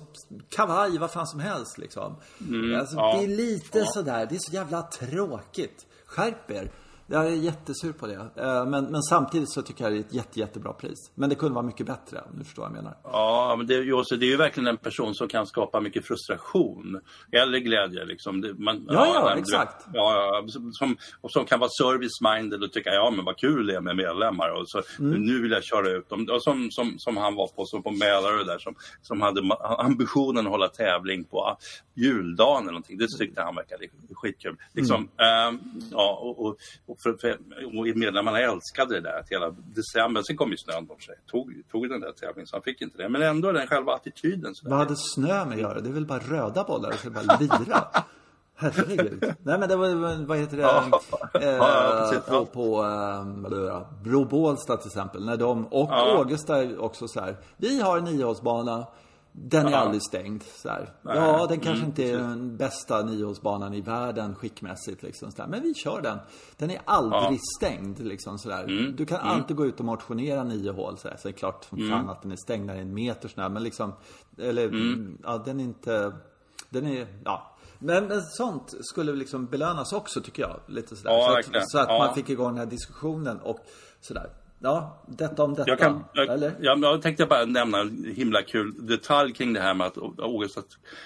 kavaj, 0.50 0.98
vad 0.98 1.12
fan 1.12 1.28
som 1.28 1.40
helst 1.40 1.78
liksom. 1.78 2.16
Mm, 2.50 2.80
alltså, 2.80 2.96
ja, 2.96 3.18
det 3.18 3.24
är 3.24 3.38
lite 3.38 3.80
ja. 3.80 3.86
sådär, 3.86 4.26
det 4.30 4.36
är 4.36 4.40
så 4.40 4.54
jävla 4.54 4.82
tråkigt. 4.82 5.88
Skärp 6.06 6.52
er. 6.52 6.72
Jag 7.12 7.28
är 7.28 7.36
jättesur 7.36 7.92
på 7.92 8.08
det. 8.08 8.14
Eh, 8.14 8.66
men, 8.66 8.86
men 8.86 9.02
samtidigt 9.02 9.52
så 9.52 9.62
tycker 9.62 9.84
jag 9.84 9.94
det 9.94 9.98
är 9.98 10.00
ett 10.00 10.14
jätte, 10.14 10.40
jättebra 10.40 10.74
pris. 10.74 11.12
Men 11.16 11.30
det 11.30 11.36
kunde 11.36 11.56
vara 11.56 11.66
mycket 11.66 11.86
bättre 11.86 12.22
om 12.32 12.40
du 12.40 12.44
förstår 12.44 12.64
vad 12.64 12.72
jag 12.72 12.76
menar. 12.76 12.98
Ja, 13.04 13.56
men 13.58 13.68
det, 13.68 13.74
Jose, 13.74 14.16
det 14.16 14.26
är 14.26 14.30
ju 14.30 14.38
verkligen 14.38 14.68
en 14.68 14.78
person 14.78 15.16
som 15.16 15.28
kan 15.28 15.48
skapa 15.48 15.80
mycket 15.80 16.06
frustration. 16.06 17.00
Eller 17.32 17.60
glädje 17.60 18.06
liksom. 18.06 18.42
Det, 18.42 18.54
man, 18.54 18.86
ja, 18.90 19.06
ja, 19.06 19.30
ja 19.30 19.38
exakt. 19.38 19.86
Ja, 19.94 20.44
som, 20.72 20.98
och 21.22 21.32
som 21.32 21.46
kan 21.46 21.60
vara 21.60 21.70
service-minded 21.82 22.64
och 22.64 22.72
tycka, 22.72 22.90
ja 22.90 23.12
men 23.16 23.26
vad 23.26 23.38
kul 23.38 23.68
det 23.68 23.76
är 23.76 23.82
med 23.82 23.96
medlemmar. 23.96 24.50
Och 24.50 24.70
så, 24.70 24.82
mm. 25.00 25.22
Nu 25.22 25.42
vill 25.42 25.52
jag 25.52 25.64
köra 25.64 25.90
ut 25.90 26.10
dem. 26.10 26.28
Och 26.32 26.44
som, 26.44 26.72
som, 26.72 26.94
som 26.98 27.18
han 27.18 27.36
var 27.36 27.48
på, 27.48 27.66
som 27.66 27.84
på 27.84 27.92
Mälarö 27.92 28.44
där, 28.44 28.60
som, 28.60 28.76
som 29.02 29.22
hade 29.22 29.42
ambitionen 29.78 30.46
att 30.46 30.52
hålla 30.52 30.68
tävling 30.68 31.24
på 31.24 31.58
juldagen 31.94 32.62
eller 32.62 32.72
någonting. 32.72 32.98
Det 32.98 33.08
tyckte 33.20 33.42
han 33.42 33.56
verkade 33.56 33.88
skitkul. 34.14 34.58
Liksom, 34.74 35.10
mm. 35.18 35.48
ähm, 35.48 35.60
ja, 35.92 36.20
och, 36.22 36.46
och, 36.46 36.58
och 36.86 37.01
för, 37.04 37.14
för, 37.14 37.38
och 37.66 37.98
medlemmarna 37.98 38.40
älskade 38.40 38.94
det 38.94 39.02
där 39.02 39.24
hela 39.30 39.50
december, 39.50 40.22
sen 40.22 40.38
kom 40.38 40.52
ju 40.52 40.58
snön 40.58 40.88
för 40.88 41.04
sig, 41.04 41.16
tog, 41.28 41.64
tog 41.72 41.90
den 41.90 42.02
där 42.02 42.12
tävlingen 42.12 42.48
så 42.48 42.56
han 42.56 42.64
fick 42.64 42.82
inte 42.82 42.98
det. 42.98 43.10
Men 43.10 43.22
ändå 43.22 43.52
den 43.52 43.68
själva 43.68 43.94
attityden. 43.94 44.54
Vad 44.64 44.80
hade 44.80 44.96
snö 44.96 45.46
med 45.46 45.56
att 45.56 45.62
göra? 45.62 45.80
Det 45.80 45.90
är 45.90 45.94
väl 45.94 46.06
bara 46.06 46.20
röda 46.20 46.64
bollar, 46.64 46.92
så 46.92 47.10
bara 47.10 47.38
lira. 47.40 47.88
Herregud. 48.56 49.24
Nej 49.44 49.60
men 49.60 49.70
det 49.70 49.76
var, 49.76 50.26
vad 50.26 50.38
heter 50.38 50.58
det, 50.58 50.64
ja, 50.64 51.02
eh, 51.34 51.48
ja, 51.48 52.14
på, 52.28 52.46
på 52.46 52.84
eh, 52.84 54.04
Bro 54.04 54.26
Bålsta 54.26 54.78
till 54.78 54.88
exempel, 54.88 55.26
när 55.26 55.38
de, 55.38 55.66
och 55.68 55.90
ja. 55.92 56.20
Ågesta 56.20 56.80
också 56.80 57.08
så 57.08 57.20
här, 57.22 57.38
vi 57.58 57.82
har 57.82 57.98
en 57.98 58.04
niohålsbana, 58.04 58.88
den 59.34 59.68
är 59.68 59.74
aldrig 59.74 60.02
stängd. 60.04 60.44
Så 60.44 60.70
här. 60.70 60.94
Ja, 61.02 61.48
den 61.50 61.60
kanske 61.60 61.86
mm, 61.86 61.86
inte 61.86 62.04
är 62.04 62.18
den 62.18 62.58
bästa 62.58 63.04
niohålsbanan 63.04 63.74
i 63.74 63.82
världen 63.82 64.36
skickmässigt. 64.36 65.04
Liksom, 65.04 65.32
så 65.32 65.44
Men 65.48 65.62
vi 65.62 65.74
kör 65.74 66.02
den. 66.02 66.18
Den 66.58 66.72
är 66.72 66.82
aldrig 66.86 67.40
ja. 67.40 67.40
stängd. 67.58 68.00
Liksom, 68.00 68.40
så 68.40 68.52
mm. 68.52 68.96
Du 68.96 69.06
kan 69.06 69.20
mm. 69.20 69.32
alltid 69.32 69.58
gå 69.58 69.66
ut 69.66 69.80
och 69.80 69.86
motionera 69.86 70.44
nio 70.44 70.72
hål. 70.72 70.98
Så, 70.98 71.08
här. 71.08 71.18
så 71.18 71.28
det 71.28 71.34
är 71.34 71.38
klart 71.38 71.64
som 71.64 71.78
mm. 71.78 71.90
fan 71.90 72.10
att 72.10 72.22
den 72.22 72.32
är 72.32 72.36
stängd 72.36 72.66
när 72.66 72.74
det 72.74 72.80
är 72.80 72.84
en 72.84 72.94
meter 72.94 73.30
snö. 73.30 73.50
Men 73.50 73.64
liksom, 73.64 73.94
eller, 74.38 74.68
mm. 74.68 75.18
ja, 75.24 75.38
den 75.46 75.60
är 75.60 75.64
inte, 75.64 76.14
den 76.70 76.88
är, 76.88 77.08
ja. 77.26 77.58
Men, 77.80 78.08
men 78.08 78.22
sånt 78.22 78.74
skulle 78.82 79.14
liksom 79.14 79.46
belönas 79.46 79.94
också 79.94 80.22
tycker 80.22 80.44
jag. 80.44 80.60
Lite 80.68 80.96
sådär. 80.96 81.12
Ja, 81.12 81.42
så 81.44 81.58
att, 81.58 81.72
så 81.72 81.80
att 81.80 81.90
ja. 81.90 81.98
man 81.98 82.16
fick 82.16 82.30
igång 82.30 82.48
den 82.48 82.58
här 82.58 82.66
diskussionen 82.66 83.40
och 83.40 83.60
sådär. 84.02 84.30
Ja, 84.64 85.04
detta 85.08 85.44
om 85.44 85.54
detta. 85.54 85.70
Jag, 85.70 85.80
kan, 85.80 86.04
jag, 86.14 86.28
eller? 86.28 86.56
Jag, 86.60 86.80
jag 86.84 87.02
tänkte 87.02 87.26
bara 87.26 87.46
nämna 87.46 87.80
en 87.80 88.14
himla 88.16 88.42
kul 88.42 88.88
detalj 88.88 89.34
kring 89.34 89.54
det 89.54 89.60
här 89.60 89.74
med 89.74 89.88
att 89.88 89.98
Ågesta 90.20 90.62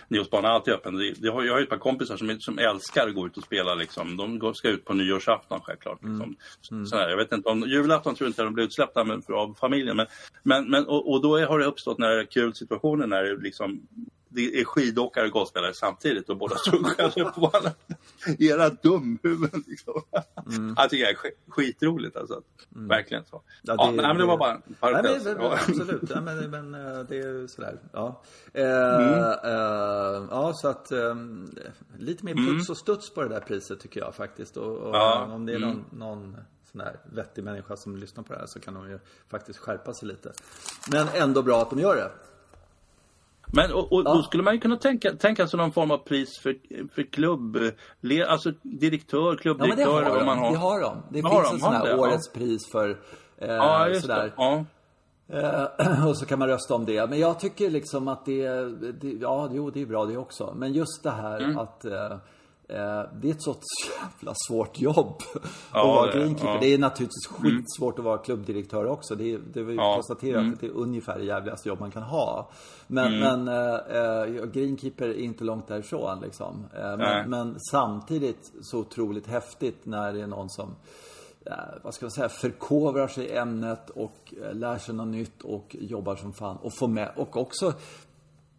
nyårsbana 0.07 0.47
alltid 0.47 0.73
är 0.73 0.77
öppen. 0.77 0.97
Det, 0.97 1.13
det 1.17 1.29
har, 1.29 1.43
jag 1.43 1.53
har 1.53 1.61
ett 1.61 1.69
par 1.69 1.77
kompisar 1.77 2.17
som, 2.17 2.37
som 2.39 2.59
älskar 2.59 3.07
att 3.07 3.15
gå 3.15 3.25
ut 3.25 3.37
och 3.37 3.43
spela. 3.43 3.75
Liksom. 3.75 4.17
De 4.17 4.53
ska 4.53 4.69
ut 4.69 4.85
på 4.85 4.93
nyårsafton 4.93 5.59
självklart. 5.63 6.03
Liksom. 6.03 6.21
Mm. 6.21 6.35
mm. 6.71 6.85
Så 6.85 6.95
jag 6.95 7.17
vet 7.17 7.31
inte 7.31 7.49
om 7.49 7.59
julafton 7.61 8.15
tror 8.15 8.25
jag 8.25 8.29
inte 8.29 8.43
de 8.43 8.53
blir 8.53 8.65
utsläppta 8.65 9.03
men, 9.03 9.21
för, 9.21 9.33
av 9.33 9.57
familjen. 9.59 9.97
Men, 9.97 10.07
men, 10.43 10.69
men, 10.69 10.85
och, 10.85 11.11
och 11.11 11.21
då 11.21 11.39
har 11.39 11.59
det 11.59 11.65
uppstått 11.65 11.97
några 11.97 12.25
kul 12.25 12.55
situationer 12.55 13.07
när 13.07 13.23
det 13.23 13.37
liksom 13.37 13.87
det 14.35 14.61
är 14.61 14.65
skidåkare 14.65 15.25
och 15.25 15.31
golfspelare 15.31 15.73
samtidigt 15.73 16.29
och 16.29 16.37
båda 16.37 16.55
och 16.55 16.85
skäller 16.85 17.31
på 17.31 17.41
varandra. 17.41 17.71
Era 18.39 18.69
dumhuvuden 18.69 19.63
liksom. 19.67 20.01
Mm. 20.55 20.75
Jag 20.77 20.89
tycker 20.89 21.05
det 21.05 21.11
är 21.11 21.51
skitroligt 21.51 22.17
alltså. 22.17 22.41
Mm. 22.75 22.87
Verkligen 22.87 23.25
så. 23.25 23.41
Ja, 23.61 23.75
det, 23.75 23.83
ja, 23.83 23.91
nej, 23.91 24.07
men 24.07 24.17
det 24.17 24.25
var 24.25 24.37
bara 24.37 24.53
en 24.53 24.73
parentes. 24.79 25.25
Nej, 25.25 25.35
men, 25.35 25.51
absolut, 25.51 26.09
ja, 26.09 26.21
men, 26.21 26.51
men 26.51 26.73
eh, 26.73 26.99
det 26.99 27.17
är 27.17 27.47
sådär. 27.47 27.79
Ja, 27.93 28.23
eh, 28.53 28.95
mm. 28.95 29.19
eh, 29.43 30.27
ja 30.31 30.51
så 30.55 30.67
att 30.67 30.91
eh, 30.91 31.15
lite 31.97 32.25
mer 32.25 32.33
puts 32.33 32.49
mm. 32.49 32.65
och 32.69 32.77
studs 32.77 33.13
på 33.13 33.23
det 33.23 33.29
där 33.29 33.39
priset 33.39 33.79
tycker 33.79 33.99
jag 33.99 34.15
faktiskt. 34.15 34.57
Och, 34.57 34.77
och 34.77 34.95
ja. 34.95 35.29
om 35.31 35.45
det 35.45 35.53
är 35.53 35.59
någon, 35.59 35.71
mm. 35.71 35.85
någon 35.91 36.37
sån 36.71 36.81
här 36.81 36.99
vettig 37.05 37.43
människa 37.43 37.77
som 37.77 37.97
lyssnar 37.97 38.23
på 38.23 38.33
det 38.33 38.39
här 38.39 38.47
så 38.47 38.59
kan 38.59 38.73
de 38.73 38.89
ju 38.89 38.99
faktiskt 39.29 39.59
skärpa 39.59 39.93
sig 39.93 40.07
lite. 40.07 40.33
Men 40.91 41.07
ändå 41.13 41.43
bra 41.43 41.61
att 41.61 41.69
de 41.69 41.79
gör 41.79 41.95
det. 41.95 42.11
Men 43.47 43.73
och, 43.73 43.93
och 43.93 44.03
ja. 44.05 44.13
då 44.13 44.23
skulle 44.23 44.43
man 44.43 44.53
ju 44.53 44.59
kunna 44.59 44.77
tänka, 44.77 45.11
tänka 45.11 45.47
sig 45.47 45.57
någon 45.57 45.71
form 45.71 45.91
av 45.91 45.97
pris 45.97 46.39
för, 46.39 46.55
för 46.95 47.03
klubb, 47.03 47.57
alltså 48.27 48.51
direktör, 48.61 49.35
klubbdirektör. 49.35 49.83
Ja, 49.83 49.99
det 49.99 50.09
har 50.09 50.19
de. 50.19 50.27
Har. 50.27 50.51
Det 50.51 50.57
har 50.57 50.81
de. 50.81 51.03
Det 51.09 51.21
har 51.21 51.29
finns 51.29 51.49
de, 51.49 51.55
en 51.55 51.59
sån 51.59 51.73
här 51.73 51.99
årets 51.99 52.29
ja. 52.33 52.39
pris 52.39 52.71
för 52.71 52.89
eh, 53.37 53.53
ja, 53.53 53.89
sådär. 54.01 54.33
Eh, 55.27 56.07
och 56.07 56.17
så 56.17 56.25
kan 56.25 56.39
man 56.39 56.47
rösta 56.47 56.75
om 56.75 56.85
det. 56.85 57.09
Men 57.09 57.19
jag 57.19 57.39
tycker 57.39 57.69
liksom 57.69 58.07
att 58.07 58.25
det, 58.25 58.49
det 58.91 59.11
ja, 59.21 59.49
jo, 59.51 59.69
det 59.69 59.81
är 59.81 59.85
bra 59.85 60.05
det 60.05 60.17
också. 60.17 60.53
Men 60.57 60.73
just 60.73 61.03
det 61.03 61.11
här 61.11 61.39
mm. 61.39 61.57
att 61.57 61.85
Eh, 61.85 62.17
det 62.67 63.27
är 63.27 63.31
ett 63.31 63.41
så 63.41 63.55
jävla 64.01 64.33
svårt 64.47 64.79
jobb 64.79 65.21
ja, 65.73 65.79
att 65.79 65.87
vara 65.87 66.11
greenkeeper. 66.11 66.53
Ja. 66.53 66.59
Det 66.59 66.73
är 66.73 66.77
naturligtvis 66.77 67.29
mm. 67.39 67.57
skitsvårt 67.57 67.99
att 67.99 68.05
vara 68.05 68.17
klubbdirektör 68.17 68.85
också. 68.85 69.15
Det, 69.15 69.33
är, 69.33 69.39
det 69.53 69.59
har 69.59 69.67
vi 69.67 69.75
ja. 69.75 69.93
konstaterat 69.95 70.41
mm. 70.41 70.53
att 70.53 70.59
det 70.59 70.67
är 70.67 70.71
ungefär 70.71 71.17
det 71.19 71.25
jävligaste 71.25 71.69
jobb 71.69 71.79
man 71.79 71.91
kan 71.91 72.03
ha. 72.03 72.49
Men, 72.87 73.13
mm. 73.13 73.43
men 73.43 73.57
äh, 74.39 74.45
greenkeeper 74.45 75.07
är 75.07 75.13
inte 75.13 75.43
långt 75.43 75.67
därifrån 75.67 76.19
liksom. 76.21 76.65
Äh, 76.73 76.97
men, 76.97 77.29
men, 77.29 77.59
samtidigt 77.71 78.51
så 78.61 78.79
otroligt 78.79 79.27
häftigt 79.27 79.85
när 79.85 80.13
det 80.13 80.21
är 80.21 80.27
någon 80.27 80.49
som 80.49 80.75
äh, 81.45 81.53
vad 81.83 81.93
ska 81.93 82.05
man 82.05 82.11
säga, 82.11 82.29
förkovrar 82.29 83.07
sig 83.07 83.25
i 83.25 83.35
ämnet 83.35 83.89
och 83.89 84.33
lär 84.53 84.77
sig 84.77 84.95
något 84.95 85.07
nytt 85.07 85.41
och 85.41 85.75
jobbar 85.79 86.15
som 86.15 86.33
fan. 86.33 86.57
Och 86.57 86.73
får 86.73 86.87
med, 86.87 87.11
och 87.15 87.37
också 87.37 87.73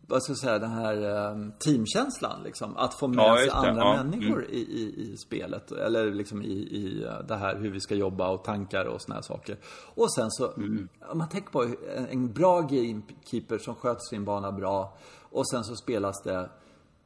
vad 0.06 0.22
ska 0.22 0.30
jag 0.30 0.38
säga, 0.38 0.58
den 0.58 0.70
här 0.70 1.30
um, 1.30 1.52
teamkänslan 1.58 2.42
liksom. 2.42 2.76
Att 2.76 2.94
få 2.94 3.08
med 3.08 3.24
ja, 3.24 3.36
sig 3.36 3.50
andra 3.50 3.84
ja. 3.84 4.04
människor 4.04 4.44
mm. 4.44 4.50
i, 4.50 4.58
i, 4.58 5.12
i, 5.12 5.16
spelet. 5.16 5.72
Eller 5.72 6.10
liksom 6.10 6.42
i, 6.42 6.46
i 6.52 7.04
uh, 7.04 7.26
det 7.28 7.36
här 7.36 7.56
hur 7.56 7.70
vi 7.70 7.80
ska 7.80 7.94
jobba 7.94 8.28
och 8.28 8.44
tankar 8.44 8.84
och 8.84 9.02
såna 9.02 9.14
här 9.14 9.22
saker. 9.22 9.58
Och 9.94 10.14
sen 10.14 10.30
så, 10.30 10.52
mm. 10.52 10.88
om 11.10 11.18
man 11.18 11.28
tänker 11.28 11.50
på 11.50 11.62
en, 11.62 12.06
en 12.10 12.32
bra 12.32 12.60
gamekeeper 12.60 13.58
som 13.58 13.74
sköter 13.74 14.02
sin 14.10 14.24
bana 14.24 14.52
bra. 14.52 14.96
Och 15.30 15.48
sen 15.48 15.64
så 15.64 15.76
spelas 15.76 16.22
det 16.22 16.50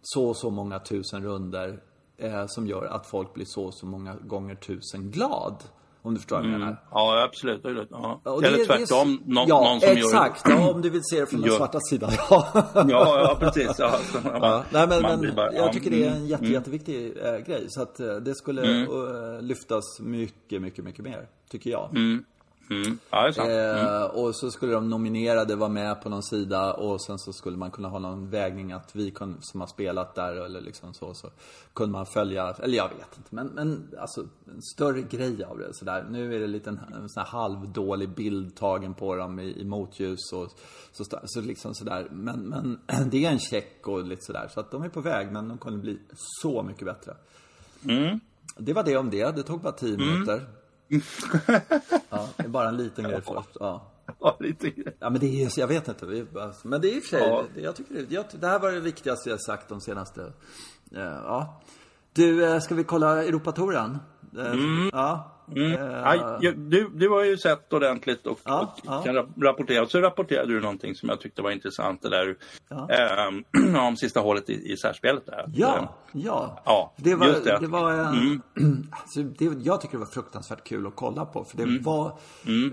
så 0.02 0.28
och 0.28 0.36
så 0.36 0.50
många 0.50 0.78
tusen 0.78 1.22
runder 1.22 1.82
eh, 2.16 2.44
som 2.46 2.66
gör 2.66 2.86
att 2.86 3.06
folk 3.06 3.34
blir 3.34 3.46
så 3.48 3.64
och 3.64 3.74
så 3.74 3.86
många 3.86 4.14
gånger 4.14 4.54
tusen 4.54 5.10
glad. 5.10 5.64
Om 6.02 6.14
du 6.14 6.20
förstår 6.20 6.36
vad 6.36 6.44
jag 6.44 6.48
mm. 6.48 6.60
menar. 6.60 6.82
Ja, 6.90 7.24
absolut. 7.24 7.60
Ja. 7.64 8.20
Eller 8.26 8.58
det, 8.58 8.64
tvärtom. 8.64 9.22
Någon, 9.26 9.48
ja, 9.48 9.60
någon 9.60 9.80
som 9.80 9.90
exakt. 9.90 10.48
Gör... 10.48 10.56
Ja, 10.56 10.70
om 10.70 10.82
du 10.82 10.90
vill 10.90 11.04
se 11.04 11.20
det 11.20 11.26
från 11.26 11.40
den 11.40 11.50
svarta 11.50 11.80
sidan. 11.80 12.10
Ja, 12.30 12.48
ja, 12.74 12.84
ja 12.88 13.36
precis. 13.40 13.78
Ja, 13.78 13.98
ja. 14.24 14.64
Nej, 14.70 14.88
men, 14.88 15.02
men 15.02 15.34
bara, 15.34 15.52
jag 15.54 15.72
tycker 15.72 15.90
det 15.90 16.04
är 16.04 16.10
en 16.10 16.26
jätte, 16.26 16.44
mm. 16.44 16.54
jätteviktig 16.54 17.16
äh, 17.16 17.38
grej. 17.38 17.66
Så 17.68 17.82
att 17.82 18.00
äh, 18.00 18.14
det 18.16 18.34
skulle 18.34 18.62
mm. 18.62 18.90
uh, 18.90 19.42
lyftas 19.42 20.00
mycket, 20.00 20.62
mycket, 20.62 20.84
mycket 20.84 21.04
mer. 21.04 21.28
Tycker 21.50 21.70
jag. 21.70 21.90
Mm. 21.90 22.24
Mm. 22.70 22.98
Ja, 23.10 23.22
det 23.22 23.28
är 23.28 23.32
sant. 23.32 23.48
Mm. 23.48 23.86
Eh, 23.86 24.02
och 24.02 24.36
så 24.36 24.50
skulle 24.50 24.72
de 24.72 24.90
nominerade 24.90 25.56
vara 25.56 25.68
med 25.68 26.02
på 26.02 26.08
någon 26.08 26.22
sida 26.22 26.72
och 26.74 27.02
sen 27.02 27.18
så 27.18 27.32
skulle 27.32 27.56
man 27.56 27.70
kunna 27.70 27.88
ha 27.88 27.98
någon 27.98 28.30
vägning 28.30 28.72
att 28.72 28.96
vi 28.96 29.10
kun, 29.10 29.36
som 29.40 29.60
har 29.60 29.68
spelat 29.68 30.14
där 30.14 30.32
eller 30.32 30.60
liksom 30.60 30.94
så, 30.94 31.14
så 31.14 31.30
kunde 31.74 31.92
man 31.92 32.06
följa, 32.06 32.54
eller 32.62 32.76
jag 32.76 32.88
vet 32.88 33.16
inte, 33.16 33.34
men, 33.34 33.46
men 33.46 33.94
alltså 33.98 34.20
en 34.20 34.62
större 34.62 35.02
grej 35.02 35.44
av 35.44 35.58
det 35.58 35.74
sådär. 35.74 36.06
Nu 36.10 36.34
är 36.36 36.40
det 36.40 36.46
lite 36.46 36.70
en, 36.70 36.80
en 36.94 37.08
sån 37.08 37.22
här 37.22 37.30
halvdålig 37.30 38.08
bild 38.08 38.56
tagen 38.56 38.94
på 38.94 39.16
dem 39.16 39.38
i, 39.38 39.60
i 39.60 39.64
motljus 39.64 40.32
och 40.32 40.52
så, 40.92 41.04
så 41.24 41.40
liksom 41.40 41.74
sådär. 41.74 42.08
Men, 42.10 42.40
men 42.40 42.80
det 43.10 43.24
är 43.24 43.30
en 43.30 43.38
check 43.38 43.88
och 43.88 44.04
lite 44.04 44.22
sådär. 44.24 44.48
Så 44.54 44.60
att 44.60 44.70
de 44.70 44.82
är 44.82 44.88
på 44.88 45.00
väg, 45.00 45.32
men 45.32 45.48
de 45.48 45.58
kunde 45.58 45.78
bli 45.78 45.98
så 46.42 46.62
mycket 46.62 46.84
bättre. 46.84 47.16
Mm. 47.88 48.20
Det 48.56 48.72
var 48.72 48.82
det 48.82 48.96
om 48.96 49.10
det. 49.10 49.36
Det 49.36 49.42
tog 49.42 49.60
bara 49.60 49.72
tio 49.72 49.96
minuter. 49.96 50.46
Ja, 52.10 52.28
det 52.36 52.42
är 52.44 52.48
bara 52.48 52.68
en 52.68 52.76
liten 52.76 53.04
grej 53.04 53.20
först. 53.22 53.48
Ja. 53.60 53.86
Ja, 54.20 54.36
lite 54.40 54.70
grej. 54.70 54.96
Ja, 54.98 55.10
men 55.10 55.20
det 55.20 55.26
är 55.44 55.58
jag 55.58 55.66
vet 55.66 55.88
inte. 55.88 56.26
Bara- 56.32 56.52
Men 56.62 56.80
det 56.80 56.88
är 56.90 56.96
i 56.96 56.98
och 56.98 57.02
för 57.02 57.08
sig, 57.18 57.28
Ja. 57.28 57.44
jag 57.54 57.76
tycker 57.76 57.94
det, 57.94 58.10
jag, 58.14 58.24
det 58.40 58.46
här 58.46 58.58
var 58.58 58.72
det 58.72 58.80
viktigaste 58.80 59.30
jag 59.30 59.40
sagt 59.40 59.68
de 59.68 59.80
senaste, 59.80 60.20
eh, 60.96 61.00
ja. 61.02 61.60
Du, 62.12 62.44
eh, 62.44 62.60
ska 62.60 62.74
vi 62.74 62.84
kolla 62.84 63.24
Europatouren? 63.24 63.98
Eh, 64.38 64.54
Ja. 64.92 65.36
Mm. 65.56 65.72
Eh, 65.72 65.78
Ja, 66.04 66.38
ju- 66.42 66.52
du, 66.54 66.88
du 66.94 67.08
har 67.08 67.24
ju 67.24 67.36
sett 67.38 67.72
ordentligt 67.72 68.26
och, 68.26 68.38
Ja, 68.44 68.60
och 68.76 68.80
ja. 68.86 69.02
kan 69.02 69.14
rap- 69.16 69.42
rapportera. 69.42 69.86
Så 69.86 70.00
rapporterade 70.00 70.52
du 70.52 70.60
någonting 70.60 70.94
som 70.94 71.08
jag 71.08 71.20
tyckte 71.20 71.42
var 71.42 71.50
intressant. 71.50 72.02
Det 72.02 72.08
där 72.10 72.36
Ja. 72.68 72.88
ehm, 72.90 73.76
om 73.76 73.96
sista 73.96 74.20
hålet 74.20 74.50
i, 74.50 74.72
i 74.72 74.76
särspelet. 74.76 75.26
Där. 75.26 75.38
Ehm, 75.44 75.50
Ja, 75.54 75.94
ja. 76.12 76.62
Ja, 76.64 76.94
det 76.96 77.14
var, 77.14 77.26
just 77.26 77.44
det. 77.44 77.58
det. 77.60 77.66
var 77.66 77.92
en, 77.92 78.42
alltså 78.92 79.22
det, 79.22 79.44
jag 79.64 79.80
tycker 79.80 79.92
det 79.94 80.04
var 80.04 80.06
fruktansvärt 80.14 80.64
kul 80.64 80.86
att 80.86 80.96
kolla 80.96 81.24
på. 81.24 81.44
För 81.44 81.56
det 81.56 81.62
Mm. 81.62 81.82
var 81.82 82.18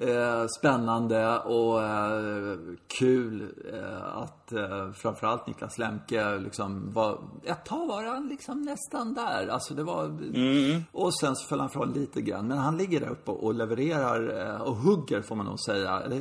Eh, 0.02 0.46
spännande 0.60 1.40
och 1.40 1.84
eh, 1.84 2.58
kul 3.00 3.42
eh, 3.74 4.18
att 4.18 4.47
eh, 4.52 4.92
framförallt 4.92 5.48
Niklas 5.48 5.78
Lemke 5.78 6.38
liksom 6.40 6.92
var, 6.94 7.20
ett 7.46 7.66
tag 7.66 7.88
var 7.88 8.04
han 8.04 8.28
liksom 8.28 8.62
nästan 8.62 9.14
där. 9.14 9.48
Alltså 9.48 9.74
det 9.74 9.84
var, 9.84 10.06
Mm. 10.06 10.84
och 10.92 11.14
sen 11.20 11.36
så 11.36 11.48
föll 11.48 11.60
han 11.60 11.70
från 11.70 11.92
lite 11.94 12.22
grann. 12.22 12.48
Men 12.48 12.58
han 12.58 12.78
ligger 12.78 13.00
där 13.00 13.10
uppe 13.10 13.32
och 13.32 13.54
levererar 13.54 14.46
eh, 14.56 14.62
och 14.62 14.76
hugger 14.76 15.22
får 15.22 15.36
man 15.36 15.46
nog 15.46 15.60
säga. 15.60 16.00
Eller, 16.00 16.18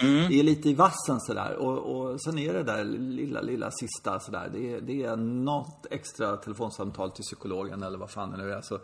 Mm. 0.00 0.32
Är 0.32 0.42
lite 0.42 0.68
i 0.70 0.74
vassen 0.74 1.20
sådär. 1.20 1.56
Och, 1.56 1.78
och 1.96 2.20
sen 2.22 2.38
är 2.38 2.52
det 2.52 2.62
där 2.62 2.84
lilla, 2.84 3.40
lilla 3.40 3.70
sista 3.70 4.20
sådär. 4.20 4.50
Det, 4.52 4.80
det 4.80 5.04
är 5.04 5.16
något 5.16 5.86
extra 5.90 6.36
telefonsamtal 6.36 7.10
till 7.10 7.22
psykologen 7.22 7.82
eller 7.82 7.98
vad 7.98 8.10
fan 8.10 8.30
det 8.30 8.36
nu 8.36 8.52
är. 8.52 8.60
Så, 8.60 8.78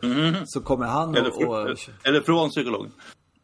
så 0.45 0.61
kommer 0.61 0.87
han 0.87 1.09
Mm. 1.09 1.15
Eller, 1.21 1.49
och, 1.49 1.71
och 1.71 1.77
eller 2.05 2.21
från 2.21 2.49
psykologen. 2.51 2.93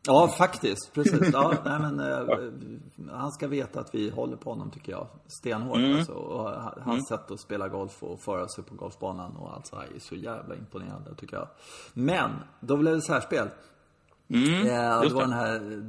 Ja, 0.07 0.29
faktiskt. 0.29 0.93
Precis. 0.95 1.31
Ja, 1.33 1.55
nej, 1.65 1.79
men, 1.81 2.01
eh, 2.01 3.13
han 3.13 3.33
ska 3.33 3.49
veta 3.49 3.81
att 3.81 3.95
vi 3.95 4.11
håller 4.11 4.37
på 4.37 4.51
honom, 4.51 4.71
tycker 4.71 4.93
jag. 4.93 5.07
Stenhårt. 5.27 5.79
Alltså. 5.79 6.13
Och 6.13 6.39
ha- 6.51 6.75
hans 6.81 7.09
sätt 7.09 7.31
att 7.31 7.41
spela 7.41 7.69
golf 7.69 8.03
och 8.03 8.21
föra 8.21 8.49
sig 8.49 8.65
på 8.65 8.75
golfbanan 8.75 9.37
och 9.37 9.53
allt 9.55 9.67
så 9.67 9.77
här 9.77 9.87
är 9.97 10.01
så 10.01 10.15
jävla 10.15 10.55
imponerande, 10.55 11.15
tycker 11.15 11.37
jag. 11.37 11.49
Men, 11.95 12.31
då 12.61 12.77
blev 12.77 12.95
det 12.95 13.03
särspel. 13.03 13.47
eh, 13.47 14.97
och 14.99 15.03
det 15.03 15.07
Mm, 15.07 15.15
var 15.15 15.21
den 15.21 15.33
här 15.33 15.83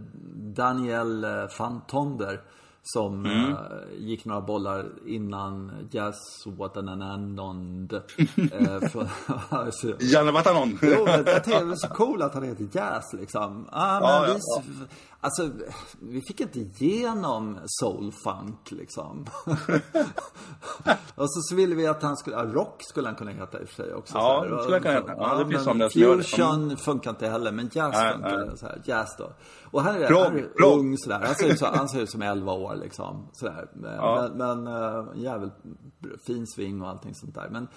Daniel 0.55 1.23
eh, 1.23 1.43
van 1.59 1.81
Tonder 1.87 2.41
som 2.87 3.25
Mm. 3.25 3.49
eh, 3.49 3.55
gick 3.97 4.25
några 4.25 4.41
bollar 4.41 4.85
innan 5.05 5.71
Jazz 5.91 6.43
Watananand. 6.45 7.93
eh, 7.93 8.01
Janne 9.99 10.31
Vatanon. 10.31 10.79
Jo, 10.81 11.05
men 11.05 11.23
det 11.23 11.47
var 11.47 11.75
så 11.75 11.87
cool 11.87 12.21
att 12.21 12.33
han 12.33 12.43
heter 12.43 12.67
Jazz 12.71 13.13
liksom. 13.13 13.67
Ah, 13.71 13.99
men 13.99 14.09
Ja, 14.09 14.23
vi, 14.27 14.31
ja, 14.31 14.61
Alltså, 15.25 15.49
vi 15.99 16.21
fick 16.21 16.39
inte 16.39 16.59
igenom 16.59 17.59
soul 17.65 18.11
funk 18.11 18.71
liksom. 18.71 19.25
och 21.15 21.31
så, 21.31 21.41
så 21.41 21.55
ville 21.55 21.75
vi 21.75 21.87
att 21.87 22.03
han 22.03 22.17
skulle, 22.17 22.35
ja, 22.35 22.43
rock 22.43 22.83
skulle 22.83 23.07
han 23.07 23.15
kunna 23.15 23.31
heta 23.31 23.61
i 23.61 23.63
och 23.63 23.69
för 23.69 23.83
sig 23.83 23.93
också. 23.93 24.17
Ja, 24.17 24.45
så 24.49 24.55
det 24.55 24.61
skulle 24.61 24.75
han 24.75 24.81
kunna 24.81 24.93
heta. 24.93 25.13
Ja, 25.17 25.37
det 25.37 25.45
men 25.45 25.63
sådana 25.63 25.89
som 25.89 26.01
det. 26.01 26.23
Fusion 26.23 26.77
funkar 26.77 27.09
inte 27.09 27.27
heller, 27.27 27.51
men 27.51 27.69
jazz 27.73 27.93
Nej, 27.93 28.13
funkar. 28.13 28.45
nej. 28.45 28.57
Så 28.57 28.65
här, 28.65 28.81
jazz 28.85 29.15
då. 29.17 29.31
Och 29.63 29.81
han 29.81 29.95
är, 29.95 30.07
Prog, 30.07 30.19
han 30.19 30.37
är 30.37 30.63
ung 30.65 30.97
sådär. 30.97 31.21
Han 31.25 31.35
ser 31.35 31.47
ut 31.47 31.59
som, 31.59 31.67
han 31.73 31.89
ser 31.89 32.01
ut 32.01 32.09
som 32.09 32.21
11 32.21 32.51
år 32.51 32.75
liksom. 32.75 33.29
Sådär. 33.33 33.67
Ja. 33.83 34.29
Men, 34.35 34.63
men 34.63 34.73
uh, 34.73 35.07
jävligt 35.15 35.53
fin 36.27 36.47
sving 36.47 36.81
och 36.81 36.89
allting 36.89 37.15
sånt 37.15 37.35
där. 37.35 37.49
Men 37.49 37.67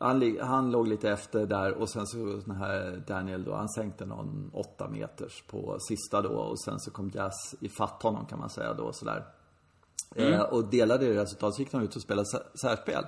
han, 0.00 0.38
han 0.40 0.70
låg 0.70 0.88
lite 0.88 1.10
efter 1.10 1.46
där 1.46 1.72
och 1.72 1.90
sen 1.90 2.06
så 2.06 2.16
den 2.46 2.56
här 2.56 3.02
Daniel 3.06 3.44
då, 3.44 3.54
han 3.54 3.68
sänkte 3.68 4.06
någon 4.06 4.50
8 4.52 4.88
meters 4.88 5.42
på 5.42 5.76
sista 5.88 6.22
då 6.22 6.28
och 6.28 6.60
sen 6.60 6.80
så 6.80 6.90
kom 6.90 7.10
Jazz 7.14 7.54
ifatt 7.60 8.02
honom 8.02 8.26
kan 8.26 8.38
man 8.38 8.50
säga 8.50 8.74
då 8.74 8.92
sådär. 8.92 9.24
Eh, 10.14 10.40
och 10.40 10.64
delade 10.64 11.06
det 11.06 11.22
resultatet 11.22 11.54
så 11.54 11.62
gick 11.62 11.72
de 11.72 11.82
ut 11.82 11.96
och 11.96 12.02
spelade 12.02 12.26
sä- 12.34 12.56
särspel. 12.62 13.06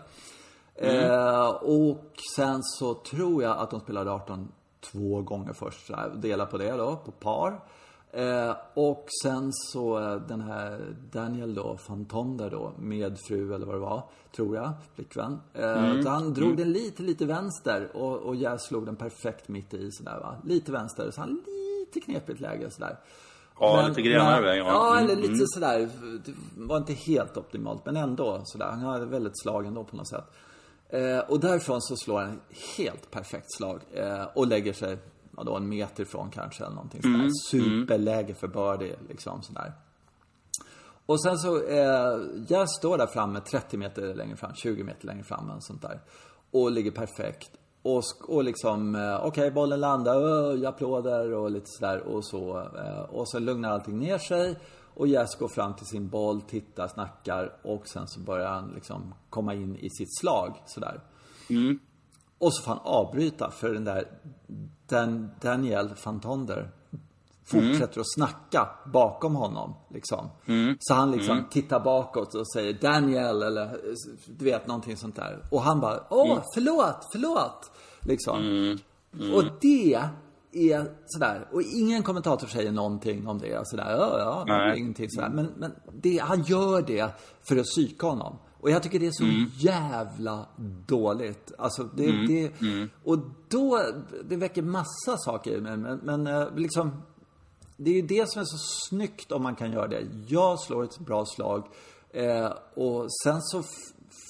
Eh, 0.75 1.49
och 1.49 2.13
sen 2.37 2.63
så 2.63 2.95
tror 2.95 3.43
jag 3.43 3.59
att 3.59 3.71
de 3.71 3.81
spelade 3.81 4.11
18 4.11 4.53
två 4.81 5.23
gånger 5.23 5.53
först. 5.53 5.87
Så 5.87 5.97
här, 5.97 6.09
dela 6.09 6.47
på 6.47 6.59
det 6.59 6.73
då, 6.73 6.97
på 6.97 7.11
par. 7.13 7.61
Eh, 8.17 8.57
och 8.75 9.07
sen 9.23 9.53
så 9.53 9.99
eh, 9.99 10.21
den 10.21 10.41
här 10.41 10.95
Daniel 11.13 11.55
då, 11.55 11.77
Fantonder 11.77 12.51
då, 12.51 12.73
med 12.79 13.19
fru 13.29 13.55
eller 13.55 13.67
vad 13.67 13.75
det 13.75 13.81
var, 13.81 14.03
tror 14.37 14.57
jag, 14.57 14.73
flickvän. 14.95 15.41
Eh, 15.55 16.03
så 16.03 16.09
han 16.09 16.35
drog 16.35 16.57
den 16.57 16.73
lite, 16.73 17.03
lite 17.03 17.27
vänster 17.27 17.97
och, 17.97 18.17
och 18.17 18.37
jag 18.37 18.61
slog 18.61 18.87
den 18.87 18.97
perfekt 18.97 19.49
mitt 19.49 19.75
i 19.75 19.91
sådär 19.93 20.19
va. 20.21 20.37
Lite 20.45 20.73
vänster, 20.73 21.11
så 21.11 21.21
han 21.21 21.43
lite 21.47 22.01
knepigt 22.01 22.41
läge 22.41 22.71
sådär. 22.71 22.99
Ja, 23.61 23.87
lite 23.89 24.03
grenare 24.03 24.43
väg, 24.43 24.59
ja. 24.59 24.65
Ja, 24.67 24.99
Mm, 24.99 25.11
eller 25.11 25.29
lite 25.29 25.45
sådär. 25.47 25.89
Det 26.25 26.33
var 26.57 26.77
inte 26.77 26.93
helt 26.93 27.37
optimalt, 27.37 27.87
men 27.87 27.97
ändå 27.97 28.41
sådär. 28.45 28.67
Han 28.67 28.81
hade 28.81 29.07
väldigt 29.07 29.41
slag 29.43 29.67
ändå 29.67 29.85
på 29.85 29.97
något 29.97 30.09
sätt. 30.09 30.25
Eh, 30.89 31.19
och 31.19 31.41
därifrån 31.41 31.83
så 31.83 31.97
slår 31.97 32.21
han 32.21 32.41
helt 32.77 33.11
perfekt 33.11 33.47
slag. 33.57 33.81
Eh, 33.93 34.25
och 34.35 34.47
lägger 34.47 34.73
sig, 34.73 34.99
vadå, 35.37 35.57
en 35.57 35.69
meter 35.69 36.03
ifrån 36.03 36.31
kanske 36.31 36.65
eller 36.65 36.75
någonting 36.75 37.03
sådär. 37.03 37.31
Superläge 37.51 38.35
för 38.35 38.49
birdie, 38.49 38.97
liksom 39.09 39.43
sådär. 39.43 39.73
Och 41.07 41.23
sen 41.23 41.39
så, 41.39 41.67
eh, 41.67 42.19
jag 42.49 42.71
står 42.71 42.99
där 42.99 43.07
framme 43.07 43.41
30 43.41 43.77
meter 43.77 44.15
längre 44.15 44.37
fram, 44.37 44.55
20 44.55 44.85
meter 44.85 45.07
längre 45.07 45.25
fram 45.25 45.51
och 45.51 45.65
sånt 45.65 45.83
där. 45.83 46.01
Och 46.51 46.71
ligger 46.71 46.91
perfekt. 46.91 47.51
Och, 47.83 48.03
och 48.29 48.45
liksom, 48.45 48.95
eh, 48.95 49.27
okej 49.27 49.51
bollen 49.51 49.81
landar, 49.81 50.17
öh, 50.17 50.69
applåder 50.69 51.33
och 51.33 51.51
lite 51.51 51.67
sådär 51.67 52.01
och 52.01 52.25
så. 52.25 52.59
Eh, 52.59 53.01
och 53.01 53.29
så 53.29 53.39
lugnar 53.39 53.71
allting 53.71 53.99
ner 53.99 54.19
sig. 54.19 54.59
Och 54.95 55.07
Jess 55.09 55.35
går 55.35 55.49
fram 55.49 55.75
till 55.75 55.87
sin 55.87 56.09
boll, 56.09 56.43
tittar, 56.43 56.89
snackar 56.89 57.57
och 57.63 57.89
sen 57.89 58.09
så 58.09 58.21
börjar 58.21 58.49
han 58.49 58.73
liksom 58.75 59.15
komma 59.31 59.55
in 59.55 59.77
i 59.77 59.91
sitt 59.91 60.19
slag 60.21 60.63
sådär. 60.67 61.01
Och 62.45 62.55
så 62.55 62.63
får 62.63 62.71
han 62.71 62.81
avbryta 62.85 63.51
för 63.51 63.75
den 63.75 63.85
där 63.85 64.05
Dan, 64.89 65.31
Daniel 65.41 65.89
Fantonder 65.89 66.71
fortsätter 67.45 68.01
att 68.01 68.13
snacka 68.15 68.69
bakom 68.93 69.35
honom. 69.35 69.75
Liksom. 69.91 70.31
Så 70.79 70.95
han 70.95 71.11
liksom 71.11 71.45
tittar 71.51 71.81
bakåt 71.81 72.35
och 72.35 72.53
säger 72.53 72.73
Daniel 72.73 73.43
eller 73.43 73.77
du 74.27 74.45
vet 74.45 74.67
någonting 74.67 74.97
sånt 74.97 75.17
där. 75.17 75.43
Och 75.51 75.63
han 75.63 75.81
bara, 75.81 76.05
åh 76.11 76.39
förlåt, 76.55 77.09
förlåt. 77.13 77.71
Liksom. 78.01 78.39
Och 79.35 79.45
det 79.61 79.95
är 80.53 80.85
sådär, 81.07 81.49
och 81.53 81.63
ingen 81.63 82.03
kommentator 82.03 82.47
säger 82.47 82.73
någonting 82.73 83.27
om 83.27 83.39
det. 83.39 83.69
Sådär, 83.69 83.91
ja, 83.91 84.45
ja, 84.47 84.75
ingenting 84.75 85.11
sådär. 85.11 85.29
Men, 85.29 85.53
men 85.57 85.73
det, 85.93 86.19
han 86.19 86.43
gör 86.43 86.83
det 86.83 87.11
för 87.43 87.57
att 87.57 87.67
psyka 87.67 88.07
honom. 88.07 88.39
Och 88.65 88.71
jag 88.71 88.83
tycker 88.83 88.99
det 88.99 89.07
är 89.07 89.13
så 89.13 89.47
jävla 89.57 90.47
dåligt. 90.87 91.53
Alltså, 91.59 91.89
det, 91.95 92.27
det, 92.27 92.53
Och 93.05 93.19
då, 93.49 93.81
det 94.25 94.37
väcker 94.37 94.63
massa 94.63 95.17
saker. 95.19 95.61
Men, 95.61 95.81
men, 95.83 95.99
men 95.99 96.27
eh, 96.27 96.55
liksom, 96.57 97.03
det 97.77 97.91
är 97.91 97.95
ju 97.95 98.03
det 98.03 98.31
som 98.31 98.41
är 98.41 98.45
så 98.45 98.57
snyggt 98.89 99.33
om 99.33 99.43
man 99.43 99.55
kan 99.55 99.73
göra 99.73 99.87
det. 99.87 100.07
Jag 100.27 100.61
slår 100.61 100.85
ett 100.85 100.99
bra 100.99 101.25
slag. 101.27 101.67
Eh, 102.11 102.53
och 102.75 103.07
sen 103.25 103.43
så, 103.43 103.63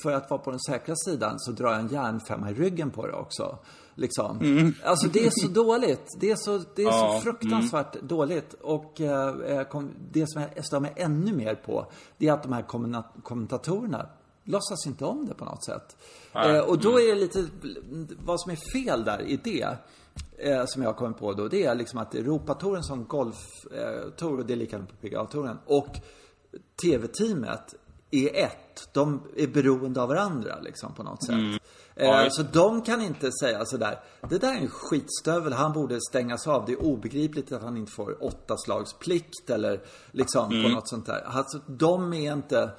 för 0.03 0.13
att 0.13 0.31
vara 0.31 0.41
på 0.41 0.51
den 0.51 0.61
säkra 0.61 0.95
sidan, 0.97 1.35
så 1.39 1.53
drar 1.53 1.71
jag 1.71 1.81
en 1.81 1.89
järnfemma 1.89 2.51
i 2.51 2.55
ryggen 2.55 2.91
på 2.91 3.07
det 3.07 3.13
också. 3.13 3.59
Liksom. 3.95 4.39
Alltså 4.85 5.09
det 5.09 5.27
är 5.27 5.31
så 5.31 5.49
dåligt. 5.65 6.07
Det 6.21 6.31
är 6.31 6.37
så, 6.37 6.61
det 6.75 6.83
är 6.83 6.87
Ja, 6.87 7.13
så 7.15 7.21
fruktansvärt 7.21 8.01
dåligt. 8.03 8.55
Och 8.55 9.01
eh, 9.01 9.59
eh, 9.59 9.83
det 10.13 10.31
som 10.31 10.43
jag 10.57 10.65
stör 10.65 10.81
mig 10.81 10.93
ännu 10.97 11.33
mer 11.33 11.55
på, 11.55 11.87
det 12.19 12.29
är 12.29 12.33
att 12.33 12.43
de 12.43 12.53
här 12.53 12.65
kommentatorerna 13.23 14.07
låtsas 14.45 14.87
inte 14.87 15.05
om 15.05 15.27
det 15.27 15.35
på 15.35 15.45
något 15.45 15.65
sätt. 15.65 15.97
Eh, 16.33 16.59
och 16.59 16.79
då 16.79 17.01
är 17.01 17.15
det 17.15 17.21
lite, 17.21 17.47
vad 18.25 18.41
som 18.41 18.53
är 18.53 18.73
fel 18.73 19.05
där 19.05 19.23
i 19.23 19.37
det, 19.45 19.77
eh, 20.39 20.65
som 20.67 20.83
jag 20.83 20.89
har 20.89 20.95
kommit 20.95 21.19
på 21.19 21.33
då, 21.33 21.49
det 21.49 21.65
är 21.65 21.75
liksom 21.75 21.99
att 21.99 22.15
Europatouren 22.15 22.83
som 22.83 23.05
golftour, 23.05 24.39
och 24.39 24.47
det 24.47 24.53
är 24.53 24.57
likadant 24.57 24.91
på 24.91 24.97
PGA-touren, 24.97 25.59
och 25.67 25.97
TV-teamet 26.83 27.75
är 28.11 28.45
ett. 28.45 28.89
De 28.93 29.23
är 29.37 29.47
beroende 29.47 30.03
av 30.03 30.09
varandra 30.09 30.61
liksom 30.61 30.95
på 30.95 31.03
något 31.03 31.27
sätt. 31.27 31.63
Eh, 31.97 32.29
så 32.31 32.43
de 32.43 32.83
kan 32.83 33.03
inte 33.03 33.31
säga 33.33 33.65
sådär, 33.65 34.01
det 34.29 34.39
där 34.39 34.53
är 34.53 34.59
en 34.59 34.69
skitstövel, 34.69 35.53
han 35.53 35.73
borde 35.73 35.99
stängas 36.01 36.47
av. 36.47 36.65
Det 36.67 36.73
är 36.73 36.83
obegripligt 36.83 37.53
att 37.53 37.63
han 37.63 37.77
inte 37.77 37.93
får 37.93 38.25
åtta 38.25 38.57
slags 38.57 38.93
plikt 38.93 39.51
eller 39.51 39.81
liksom 40.11 40.49
på 40.49 40.69
något 40.69 40.89
sånt 40.89 41.07
där. 41.07 41.23
Alltså 41.27 41.59
de 41.67 42.13
är 42.13 42.33
inte 42.33 42.71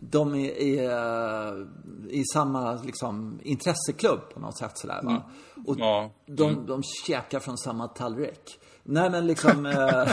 de 0.00 0.34
är, 0.34 0.50
är 0.50 1.66
i 2.10 2.24
samma 2.32 2.74
liksom, 2.74 3.40
intresseklubb 3.42 4.20
på 4.34 4.40
något 4.40 4.58
sätt 4.58 4.78
sådär 4.78 5.00
va. 5.02 5.22
Och 5.66 5.76
Ja. 5.78 6.10
de, 6.26 6.66
de 6.66 6.82
käkar 7.06 7.40
från 7.40 7.58
samma 7.58 7.88
tallrik. 7.88 8.60
Nej 8.82 9.10
men 9.10 9.26
liksom... 9.26 9.66
eh, 9.66 10.00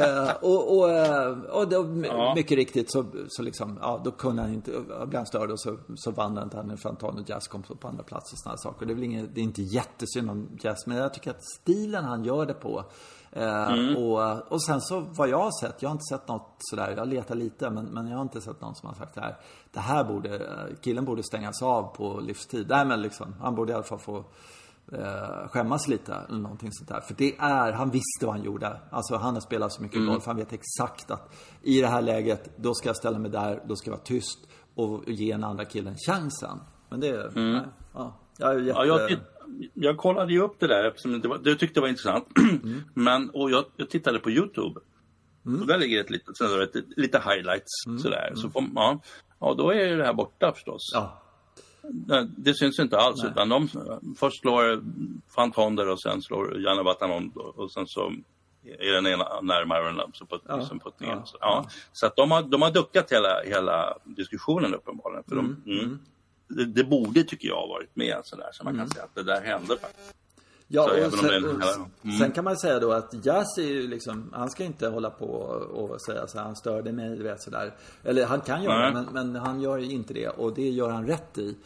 eh, 0.00 0.30
och 0.40 0.78
och, 0.78 0.90
eh, 0.90 1.30
och 1.38 1.68
då, 1.68 2.02
Ja. 2.04 2.34
mycket 2.34 2.56
riktigt 2.56 2.92
så, 2.92 3.04
så 3.28 3.42
liksom, 3.42 3.78
ja 3.82 4.00
då 4.04 4.10
kunde 4.10 4.42
han 4.42 4.52
inte, 4.54 4.70
blev 4.80 5.14
han 5.14 5.26
störd 5.26 5.50
och 5.50 5.60
så, 5.60 5.78
så 5.96 6.10
vann 6.10 6.36
han 6.36 6.44
inte 6.44 6.56
han 6.56 6.78
för 6.78 6.88
Antonio 6.88 7.24
Jazz 7.26 7.48
kom 7.48 7.62
på 7.62 7.88
andra 7.88 8.02
plats 8.02 8.32
och 8.32 8.38
sådana 8.38 8.58
saker. 8.58 8.86
Det 8.86 8.92
är 8.92 8.94
väl 8.94 9.04
inget, 9.04 9.34
det 9.34 9.40
är 9.40 9.44
inte 9.44 9.62
jättesynd 9.62 10.30
om 10.30 10.48
Jazz 10.60 10.86
men 10.86 10.96
jag 10.96 11.14
tycker 11.14 11.30
att 11.30 11.44
stilen 11.60 12.04
han 12.04 12.24
gör 12.24 12.46
det 12.46 12.54
på 12.54 12.84
Eh, 13.25 13.25
Mm. 13.36 13.96
och, 13.96 14.52
och 14.52 14.62
sen 14.62 14.80
så 14.80 15.00
vad 15.00 15.28
jag 15.28 15.38
har 15.38 15.60
sett, 15.60 15.82
jag 15.82 15.88
har 15.88 15.92
inte 15.92 16.14
sett 16.14 16.28
något 16.28 16.56
sådär, 16.58 16.94
jag 16.96 17.08
letar 17.08 17.34
lite 17.34 17.70
men, 17.70 17.84
men 17.84 18.08
jag 18.08 18.16
har 18.16 18.22
inte 18.22 18.40
sett 18.40 18.60
någon 18.60 18.74
som 18.74 18.88
har 18.88 18.96
sagt 18.96 19.14
det 19.14 19.20
här. 19.20 19.36
Det 19.72 19.80
här 19.80 20.04
borde, 20.04 20.40
killen 20.80 21.04
borde 21.04 21.22
stängas 21.22 21.62
av 21.62 21.82
på 21.82 22.20
livstid. 22.20 22.66
Nej 22.68 22.86
men 22.86 23.02
liksom, 23.02 23.34
han 23.40 23.54
borde 23.54 23.72
i 23.72 23.74
alla 23.74 23.84
fall 23.84 23.98
få 23.98 24.24
eh, 24.92 25.48
skämmas 25.48 25.88
lite 25.88 26.14
eller 26.28 26.38
någonting 26.38 26.72
sånt 26.72 26.88
där. 26.88 27.00
För 27.00 27.14
det 27.14 27.36
är, 27.38 27.72
han 27.72 27.90
visste 27.90 28.26
vad 28.26 28.34
han 28.34 28.44
gjorde. 28.44 28.80
Alltså 28.90 29.16
han 29.16 29.34
har 29.34 29.40
spelat 29.40 29.72
så 29.72 29.82
mycket 29.82 30.06
golf, 30.06 30.26
han 30.26 30.36
vet 30.36 30.52
exakt 30.52 31.10
att 31.10 31.34
i 31.62 31.80
det 31.80 31.88
här 31.88 32.02
läget, 32.02 32.50
då 32.56 32.74
ska 32.74 32.88
jag 32.88 32.96
ställa 32.96 33.18
mig 33.18 33.30
där, 33.30 33.62
då 33.68 33.76
ska 33.76 33.90
jag 33.90 33.96
vara 33.96 34.04
tyst 34.04 34.38
och 34.74 35.02
ge 35.06 35.32
den 35.32 35.44
andra 35.44 35.64
killen 35.64 35.94
chansen. 36.06 36.60
Men 36.88 37.00
det, 37.00 37.30
nej, 37.34 37.62
ja. 37.94 38.12
Jag 38.38 38.54
är 38.54 38.58
jätte... 38.58 38.78
Ja, 38.78 38.84
jag, 38.84 39.18
jag 39.74 39.96
kollade 39.96 40.32
ju 40.32 40.40
upp 40.40 40.60
det 40.60 40.66
där 40.66 40.84
eftersom 40.84 41.20
det, 41.20 41.28
var, 41.28 41.38
det 41.38 41.54
tyckte 41.54 41.78
jag 41.78 41.82
var 41.82 41.88
intressant. 41.88 42.28
Men, 42.94 43.30
och 43.30 43.50
jag, 43.50 43.64
jag 43.76 43.90
tittade 43.90 44.18
på 44.18 44.30
Youtube. 44.30 44.80
Och 45.60 45.66
där 45.66 45.78
ligger 45.78 46.00
ett 46.00 46.10
litet, 46.10 46.40
ett, 46.40 46.84
lite 46.96 47.18
highlights 47.18 48.02
sådär. 48.02 48.32
Så 48.34 48.50
får, 48.50 48.64
ja, 48.74 49.00
ja, 49.40 49.54
då 49.54 49.70
är 49.70 49.86
ju 49.86 49.96
det 49.96 50.04
här 50.04 50.12
borta 50.12 50.52
förstås. 50.52 50.90
Ja. 50.94 51.22
Nej, 52.06 52.28
Det 52.36 52.54
syns 52.54 52.78
inte 52.78 52.98
alls 52.98 53.24
utan 53.24 53.48
de 53.48 53.68
först 54.18 54.40
slår 54.40 54.82
Fantonder 55.34 55.88
och 55.88 56.02
sen 56.02 56.22
slår 56.22 56.60
Janne 56.60 56.82
Vatanon 56.82 57.32
och 57.34 57.72
sen 57.72 57.86
så 57.86 58.12
är 58.78 58.92
den 58.92 59.06
ena 59.06 59.40
närmare 59.40 59.88
än 59.88 60.12
så 60.12 60.26
på, 60.26 60.38
Ja. 60.48 60.68
Ja. 60.98 61.22
Så, 61.24 61.36
ja. 61.40 61.66
så 61.92 62.06
att 62.06 62.16
de 62.16 62.30
har, 62.30 62.42
de 62.42 62.62
har 62.62 62.70
duckat 62.70 63.12
hela, 63.12 63.42
hela 63.44 63.98
diskussionen 64.04 64.74
uppenbarligen. 64.74 65.24
För 65.28 65.36
de, 65.36 65.62
mm. 65.66 65.98
Det, 66.48 66.64
det 66.64 66.84
borde 66.84 67.24
tycker 67.24 67.48
jag 67.48 67.68
varit 67.68 67.96
med 67.96 68.16
sådär 68.24 68.48
så 68.52 68.64
man 68.64 68.76
kan 68.78 68.88
säga 68.90 69.04
att 69.04 69.14
det 69.14 69.22
där 69.22 69.40
hände 69.40 69.76
faktiskt. 69.78 70.14
Ja, 70.68 70.88
Så 71.00 71.06
och 71.06 71.12
sen, 71.12 71.44
och 71.44 71.62
Mm. 72.04 72.18
sen 72.18 72.32
kan 72.32 72.44
man 72.44 72.56
säga 72.56 72.78
då 72.80 72.92
att 72.92 73.26
Jazz 73.26 73.58
är 73.58 73.62
ju 73.62 73.86
liksom, 73.88 74.30
han 74.34 74.50
ska 74.50 74.64
inte 74.64 74.88
hålla 74.88 75.10
på 75.10 75.26
och 75.74 76.00
säga 76.02 76.26
så 76.26 76.38
här, 76.38 76.44
han 76.44 76.56
störde 76.56 76.92
mig, 76.92 77.16
du 77.16 77.22
vet 77.22 77.42
sådär. 77.42 77.74
Eller 78.04 78.26
han 78.26 78.40
kan 78.40 78.62
göra 78.62 78.86
det, 78.86 78.92
men, 78.92 79.06
men 79.32 79.36
han 79.42 79.60
gör 79.60 79.78
ju 79.78 79.90
inte 79.90 80.14
det 80.14 80.28
och 80.28 80.54
det 80.54 80.68
gör 80.70 80.90
han 80.90 81.06
rätt 81.06 81.38
i. 81.38 81.56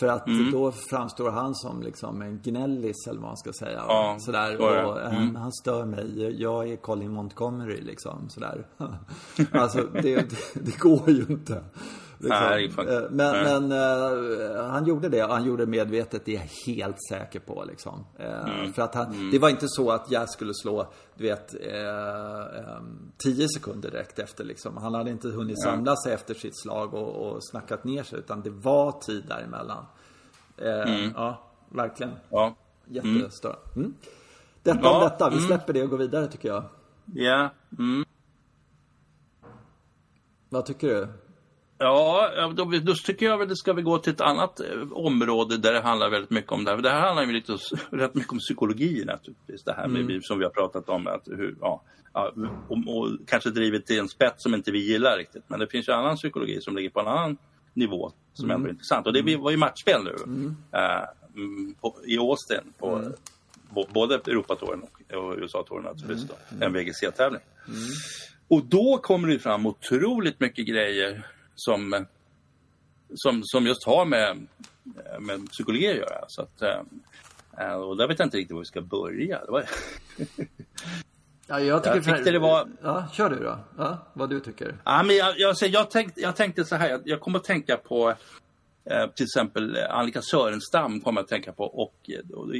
För 0.00 0.06
att 0.06 0.26
Mm. 0.26 0.50
då 0.52 0.72
framstår 0.90 1.30
han 1.30 1.54
som 1.54 1.82
liksom 1.82 2.22
en 2.22 2.40
gnällis 2.42 3.06
eller 3.06 3.20
vad 3.20 3.28
man 3.30 3.36
ska 3.36 3.52
säga. 3.52 3.84
Ja, 3.88 4.16
sådär. 4.20 4.60
Och, 4.60 5.00
Mm. 5.00 5.16
han, 5.16 5.36
han 5.36 5.52
stör 5.52 5.84
mig, 5.84 6.40
jag 6.42 6.68
är 6.68 6.76
Colin 6.76 7.10
Montgomery 7.12 7.80
liksom. 7.80 8.28
Sådär. 8.30 8.66
alltså 9.52 9.82
det, 9.92 10.02
det, 10.16 10.36
det 10.54 10.78
går 10.78 11.10
ju 11.10 11.26
inte. 11.28 11.64
Liksom. 12.20 12.84
Nej, 12.84 13.06
Men, 13.10 13.68
men 13.68 13.72
eh, 13.72 14.64
han 14.66 14.86
gjorde 14.86 15.08
det 15.08 15.24
och 15.24 15.30
han 15.30 15.44
gjorde 15.44 15.64
det 15.64 15.70
medvetet, 15.70 16.24
det 16.24 16.36
är 16.36 16.40
jag 16.40 16.74
helt 16.74 16.96
säker 17.08 17.40
på. 17.40 17.64
Liksom. 17.68 18.06
Eh, 18.18 18.48
Mm. 18.48 18.72
För 18.72 18.82
att 18.82 18.94
han, 18.94 19.30
det 19.30 19.38
var 19.38 19.48
inte 19.48 19.66
så 19.68 19.90
att 19.90 20.10
Jazz 20.10 20.32
skulle 20.32 20.54
slå, 20.54 20.92
du 21.14 21.24
vet, 21.24 21.54
eh, 21.54 22.60
eh, 22.60 22.80
10 23.18 23.48
sekunder 23.48 23.90
direkt 23.90 24.18
efter. 24.18 24.44
Liksom. 24.44 24.76
Han 24.76 24.94
hade 24.94 25.10
inte 25.10 25.28
hunnit 25.28 25.62
samla 25.62 25.96
sig 25.96 26.12
efter 26.14 26.34
sitt 26.34 26.60
slag 26.62 26.94
och, 26.94 27.26
och 27.26 27.44
snackat 27.44 27.84
ner 27.84 28.02
sig, 28.02 28.18
utan 28.18 28.42
det 28.42 28.50
var 28.50 28.92
tid 28.92 29.24
däremellan. 29.28 29.84
Eh, 30.56 31.10
Ja, 31.14 31.50
verkligen. 31.68 32.12
Ja. 32.30 32.54
Jättestörande. 32.86 33.60
Mm. 33.76 33.94
Detta 34.62 34.80
Ja, 34.82 34.96
om 34.96 35.02
detta, 35.02 35.30
vi 35.30 35.36
mm. 35.36 35.46
släpper 35.46 35.72
det 35.72 35.82
och 35.82 35.90
går 35.90 35.98
vidare 35.98 36.26
tycker 36.26 36.48
jag. 36.48 36.64
Ja. 37.14 37.50
Mm. 37.78 38.04
Vad 40.48 40.66
tycker 40.66 40.88
du? 40.88 41.08
Ja, 41.78 42.52
då, 42.56 42.64
då 42.64 42.94
tycker 42.94 43.26
jag 43.26 43.38
väl 43.38 43.48
det 43.48 43.56
ska 43.56 43.72
vi 43.72 43.82
gå 43.82 43.98
till 43.98 44.12
ett 44.12 44.20
annat 44.20 44.60
eh, 44.60 44.66
område 44.92 45.56
där 45.56 45.72
det 45.72 45.80
handlar 45.80 46.10
väldigt 46.10 46.30
mycket 46.30 46.52
om 46.52 46.64
det 46.64 46.70
här. 46.70 46.78
Det 46.78 46.90
här 46.90 47.00
handlar 47.00 47.24
ju 47.26 47.32
lite, 47.32 47.56
rätt 47.90 48.14
mycket 48.14 48.32
om 48.32 48.38
psykologi 48.38 49.04
naturligtvis. 49.04 49.62
Det 49.64 49.72
här 49.72 49.88
med, 49.88 50.06
vi- 50.06 50.22
som 50.22 50.38
vi 50.38 50.44
har 50.44 50.50
pratat 50.50 50.88
om. 50.88 51.06
Att 51.06 51.22
hur, 51.28 51.56
ja, 51.60 51.82
och, 52.68 52.78
och 52.96 53.08
kanske 53.26 53.50
drivit 53.50 53.86
till 53.86 53.98
en 53.98 54.08
spets 54.08 54.42
som 54.42 54.54
inte 54.54 54.70
vi 54.70 54.78
gillar 54.92 55.16
riktigt. 55.18 55.42
Men 55.46 55.60
det 55.60 55.66
finns 55.66 55.88
ju 55.88 55.92
annan 55.92 56.16
psykologi 56.16 56.60
som 56.60 56.76
ligger 56.76 56.90
på 56.90 57.00
en 57.00 57.06
annan 57.08 57.36
nivå 57.74 58.12
som 58.32 58.50
ändå 58.50 58.66
är 58.66 58.70
intressant. 58.70 59.06
Och 59.06 59.12
det 59.12 59.36
var 59.36 59.50
ju 59.50 59.56
matchspel 59.56 60.04
nu 60.04 60.14
mm, 61.36 61.74
på, 61.80 61.96
i 62.06 62.18
Austin 62.18 62.72
på 62.78 63.02
bo- 63.70 63.86
både 63.94 64.14
Europatouren 64.14 64.82
och, 64.82 65.14
och 65.16 65.34
USA-touren 65.38 65.84
naturligtvis. 65.84 66.28
Då, 66.28 66.64
En 66.66 66.72
VGC-tävling. 66.72 67.40
Och 68.48 68.64
då 68.64 68.98
kommer 69.02 69.28
det 69.28 69.38
fram 69.38 69.66
otroligt 69.66 70.40
mycket 70.40 70.66
grejer 70.66 71.26
som, 71.58 72.06
som, 73.14 73.40
som 73.44 73.66
just 73.66 73.84
har 73.86 74.04
med, 74.04 74.46
med 75.20 75.50
psykologi 75.50 75.88
att 75.88 75.96
göra. 75.96 76.24
Så 76.28 76.42
att, 76.42 76.62
eh, 76.62 77.72
och 77.74 77.96
där 77.96 78.08
vet 78.08 78.18
jag 78.18 78.26
inte 78.26 78.36
riktigt 78.36 78.52
var 78.54 78.60
vi 78.60 78.64
ska 78.66 78.80
börja. 78.80 79.44
Det 79.44 79.50
var, 79.50 79.64
Ja, 81.50 81.60
jag 81.60 81.82
tycker 81.84 81.96
Jag 81.96 82.04
tyckte 82.16 82.30
det 82.30 82.38
var- 82.38 82.68
Ja, 82.82 83.08
kör 83.12 83.30
du 83.30 83.36
då. 83.36 83.58
Ja, 83.78 83.98
vad 84.12 84.30
du 84.30 84.40
tycker. 84.40 84.76
ja, 84.84 85.02
men 85.02 85.16
jag, 85.16 85.34
jag, 85.38 85.56
jag, 85.62 85.90
tänkte, 85.90 86.20
jag 86.20 86.36
tänkte 86.36 86.64
så 86.64 86.76
här, 86.76 86.88
jag, 86.90 87.00
jag 87.04 87.20
kommer 87.20 87.38
att 87.38 87.44
tänka 87.44 87.76
på 87.76 88.14
till 89.14 89.24
exempel 89.24 89.76
eh, 89.76 89.90
Annika 89.90 90.22
Sörenstam 90.22 91.00
kommer 91.00 91.20
jag 91.20 91.24
att 91.24 91.28
tänka 91.28 91.52
på 91.52 91.64
och, 91.64 92.10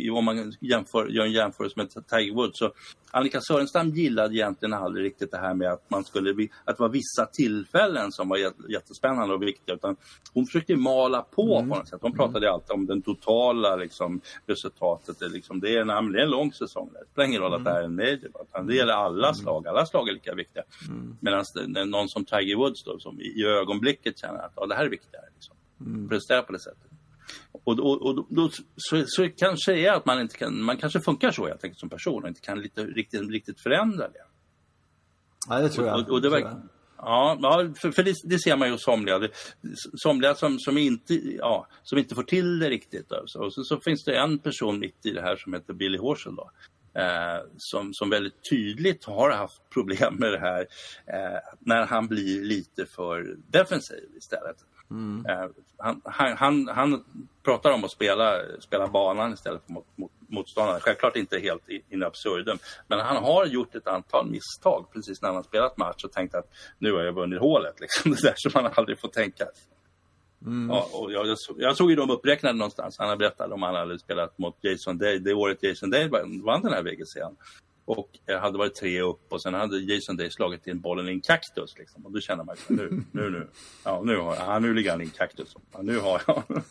eh, 0.05 0.15
om 0.15 0.25
man 0.25 0.53
jämför, 0.61 1.07
gör 1.09 1.25
en 1.25 1.33
jämförelse 1.33 1.75
med 1.77 1.91
Tiger 2.09 2.35
Woods 2.35 2.59
så 2.59 2.73
Annika 3.11 3.41
Sörenstam 3.41 3.89
gillade 3.91 4.35
egentligen 4.35 4.73
aldrig 4.75 5.05
riktigt 5.05 5.31
det 5.31 5.39
här 5.39 5.55
med 5.55 5.73
att 5.73 5.91
man 5.91 6.05
skulle 6.05 6.31
att 6.65 6.77
det 6.77 6.83
var 6.83 6.89
vissa 6.89 7.27
tillfällen 7.33 8.13
som 8.13 8.29
var 8.29 8.37
jät- 8.37 8.69
jättespännande 8.71 9.35
och 9.35 9.43
viktiga 9.43 9.75
utan 9.75 9.97
hon 10.35 10.47
försökte 10.47 10.77
mala 10.77 11.23
på 11.23 11.47
på 11.71 11.77
något 11.77 11.89
sätt. 11.89 11.99
Hon 12.03 12.13
pratade 12.13 12.51
alltid 12.51 12.71
om 12.71 12.87
den 12.87 13.03
totala 13.03 13.77
liksom, 13.77 14.21
resultatet. 14.47 15.19
Det, 15.19 15.29
liksom, 15.29 15.61
det, 15.61 15.77
är 15.77 15.81
en, 15.81 16.13
det 16.13 16.19
är 16.19 16.23
en 16.25 16.31
lång 16.31 16.53
säsong. 16.53 16.91
Det 16.93 17.05
spelar 17.13 17.29
ingen 17.29 17.41
roll 17.43 17.55
att 17.55 17.65
det 17.65 17.71
här 17.71 17.81
är 17.81 17.85
en 17.85 17.97
major. 17.97 18.31
Utan 18.49 18.67
det 18.67 18.75
gäller 18.75 18.93
alla 18.93 19.35
slag. 19.35 19.67
Alla 19.69 19.87
slag 19.87 20.09
är 20.09 20.13
lika 20.13 20.35
viktiga. 20.35 20.63
Medan 21.21 21.45
det- 21.55 21.67
det 21.73 21.81
är 21.81 21.85
någon 21.85 22.09
som 22.09 22.25
Tiger 22.25 22.57
Woods 22.57 22.85
då, 22.85 22.99
som 22.99 23.21
i 23.21 23.45
ögonblicket 23.45 24.19
känner 24.19 24.39
att 24.39 24.53
ja, 24.57 24.67
det 24.67 24.75
här 24.75 24.85
är 24.85 24.89
viktigare. 24.91 25.25
Liksom. 25.35 25.55
Prestera 26.09 26.43
på 26.43 26.53
det 26.53 26.61
sättet. 26.61 26.91
Och, 27.53 27.79
och, 27.79 28.07
och 28.07 28.27
då, 28.31 28.51
så, 28.77 29.05
så 29.07 29.29
kanske 29.37 29.79
är 29.79 29.93
att 29.93 30.07
man 30.07 30.21
inte 30.21 30.37
kan, 30.37 30.63
man 30.63 30.77
kanske 30.77 31.01
funkar 31.01 31.31
så 31.31 31.47
helt 31.47 31.65
enkelt 31.65 31.81
som 31.81 31.89
person 31.89 32.23
och 32.23 32.29
inte 32.29 32.41
kan 32.41 32.61
lite, 32.61 32.85
riktigt, 32.85 33.31
riktigt 33.31 33.61
förändra 33.61 34.09
det. 34.09 34.25
Ja, 35.49 35.59
det 35.59 35.69
tror 35.69 35.87
jag. 35.87 36.01
Och, 36.01 36.11
och 36.11 36.23
det 36.23 36.31
verkar, 36.31 36.63
ja, 36.97 37.39
för, 37.83 37.91
för 37.91 38.03
det, 38.03 38.15
det 38.25 38.39
ser 38.39 38.57
man 38.57 38.69
ju 38.69 38.75
hos 38.75 38.85
somliga. 38.85 39.29
Somliga 40.03 40.35
som, 40.35 40.59
som, 40.59 40.79
inte, 40.79 41.15
ja, 41.37 41.67
som 41.83 41.99
inte 41.99 42.15
får 42.15 42.23
till 42.23 42.59
det 42.59 42.71
riktigt. 42.71 43.13
Alltså. 43.13 43.39
Och 43.39 43.55
så, 43.55 43.65
så 43.65 43.81
finns 43.81 44.05
det 44.05 44.17
en 44.17 44.39
person 44.39 44.79
mitt 44.79 45.07
i 45.07 45.11
det 45.11 45.23
här 45.23 45.37
som 45.37 45.53
heter 45.53 45.75
Billy 45.75 45.99
Horschel. 45.99 46.37
Då, 46.37 46.51
eh, 47.01 47.41
som, 47.57 47.95
som 47.95 48.11
väldigt 48.11 48.51
tydligt 48.51 49.05
har 49.05 49.31
haft 49.31 49.71
problem 49.71 50.15
med 50.15 50.33
det 50.33 50.39
här 50.39 50.61
eh, 51.07 51.39
när 51.61 51.87
han 51.87 52.07
blir 52.07 52.45
lite 52.45 52.87
för 52.87 53.37
defensiv 53.47 54.05
istället. 54.17 54.57
Eh, 55.29 55.51
han, 55.79 56.01
han, 56.05 56.37
han, 56.37 56.69
han 56.69 57.05
pratar 57.43 57.73
om 57.73 57.85
att 57.85 57.91
spela, 57.91 58.41
spela 58.61 58.89
banan 58.89 59.33
istället 59.33 59.63
för 59.67 59.73
mot, 59.73 59.87
mot, 59.97 60.13
motståndaren. 60.29 60.81
Självklart 60.81 61.17
inte 61.17 61.39
helt 61.39 61.69
in 61.69 62.03
absurdum. 62.03 62.59
Men 62.87 62.99
han 62.99 63.25
har 63.25 63.47
gjort 63.47 63.75
ett 63.75 63.87
antal 63.87 64.31
misstag 64.31 64.87
precis 64.93 65.23
när 65.23 65.33
han 65.33 65.45
spelat 65.45 65.77
match 65.77 66.05
och 66.05 66.13
tänkt 66.13 66.35
att 66.35 66.47
nu 66.79 66.93
har 66.93 67.03
jag 67.03 67.13
vunnit 67.13 67.41
hålet. 67.41 67.81
Liksom. 67.81 68.11
Det 68.23 68.23
där 68.23 68.35
som 68.37 68.63
man 68.63 68.73
aldrig 68.75 69.01
får 69.01 69.09
tänka. 69.09 69.47
Ja, 70.69 70.89
och 70.93 71.13
jag, 71.13 71.37
jag, 71.57 71.77
såg, 71.77 71.91
ju 71.91 71.97
dem 71.97 72.11
uppräknade 72.11 72.59
någonstans. 72.59 72.99
Han 72.99 73.09
har 73.09 73.17
berättat 73.17 73.53
om 73.53 73.63
han 73.63 73.75
hade 73.75 73.99
spelat 73.99 74.39
mot 74.39 74.57
Jason 74.61 74.99
Day. 74.99 75.19
Det 75.19 75.35
året 75.35 75.63
Jason 75.63 75.91
Day 75.91 76.09
vann 76.09 76.43
vann 76.45 76.63
den 76.63 76.73
här 76.73 76.83
VGCn. 76.83 77.37
Och 77.89 78.19
eh, 78.27 78.41
hade 78.41 78.59
varit 78.59 78.75
tre 78.75 79.01
upp 79.01 79.33
och 79.33 79.43
sen 79.43 79.55
hade 79.55 79.79
Jason 79.79 80.17
Day 80.17 80.31
slagit 80.31 80.67
in 80.67 80.81
bollen 80.81 81.09
i 81.09 81.13
en 81.13 81.21
kaktus. 81.21 81.79
Liksom. 81.79 82.07
Och 82.07 82.13
då 82.13 82.21
känner 82.21 82.45
man 82.45 82.57
nu, 82.69 83.03
nu, 83.13 83.31
nu. 83.31 83.49
Ja, 83.85 84.03
nu, 84.05 84.17
har, 84.17 84.37
ja, 84.37 84.59
nu 84.59 84.75
ligger 84.75 84.91
han 84.91 85.01
i 85.01 85.05
en 85.05 85.11
kaktus. 85.11 85.57
Ja, 85.73 85.83
nu 85.83 85.99
har 85.99 86.23
jag. 86.27 86.43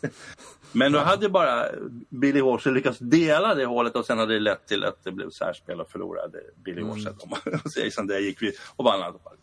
Men 0.72 0.92
då 0.92 1.00
hade 1.00 1.30
bara 1.30 1.66
Billy 2.10 2.40
Horschel 2.40 2.74
lyckats 2.74 3.00
dela 3.00 3.56
det 3.56 3.66
hålet 3.66 3.96
och 3.96 4.06
sen 4.06 4.18
hade 4.18 4.34
det 4.34 4.40
lett 4.40 4.68
till 4.68 4.84
att 4.84 5.04
det 5.04 5.12
blev 5.12 5.30
särspel 5.30 5.82
och 5.82 5.90
förlorade 5.90 6.40
Billy 6.66 6.82
Horschel. 6.82 7.14
Och 7.64 7.78
Jason 7.78 8.08
Day 8.08 8.24
gick 8.24 8.42
vi 8.42 8.52
och 8.76 8.86
vann 8.86 9.00
fall. 9.00 9.38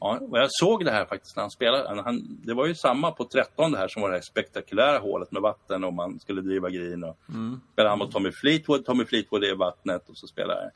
Ja, 0.00 0.18
och 0.30 0.38
jag 0.38 0.48
såg 0.50 0.84
det 0.84 0.90
här 0.90 1.04
faktiskt 1.04 1.36
när 1.36 1.42
han 1.42 1.50
spelade. 1.50 2.02
Han, 2.02 2.40
det 2.44 2.54
var 2.54 2.66
ju 2.66 2.74
samma 2.74 3.10
på 3.10 3.24
13 3.24 3.72
det 3.72 3.78
här 3.78 3.88
som 3.88 4.02
var 4.02 4.08
det 4.08 4.16
här 4.16 4.22
spektakulära 4.22 4.98
hålet 4.98 5.32
med 5.32 5.42
vatten 5.42 5.84
och 5.84 5.92
man 5.92 6.20
skulle 6.20 6.40
driva 6.40 6.70
green. 6.70 7.04
Och 7.04 7.18
mm. 7.28 7.60
Spelade 7.72 7.90
han 7.90 7.98
mot 7.98 8.12
Tommy 8.12 8.32
Fleetwood, 8.32 8.84
Tommy 8.84 9.04
Fleetwood 9.04 9.44
är 9.44 9.54
vattnet 9.54 10.08
och 10.08 10.16
så 10.16 10.26
spelar 10.26 10.70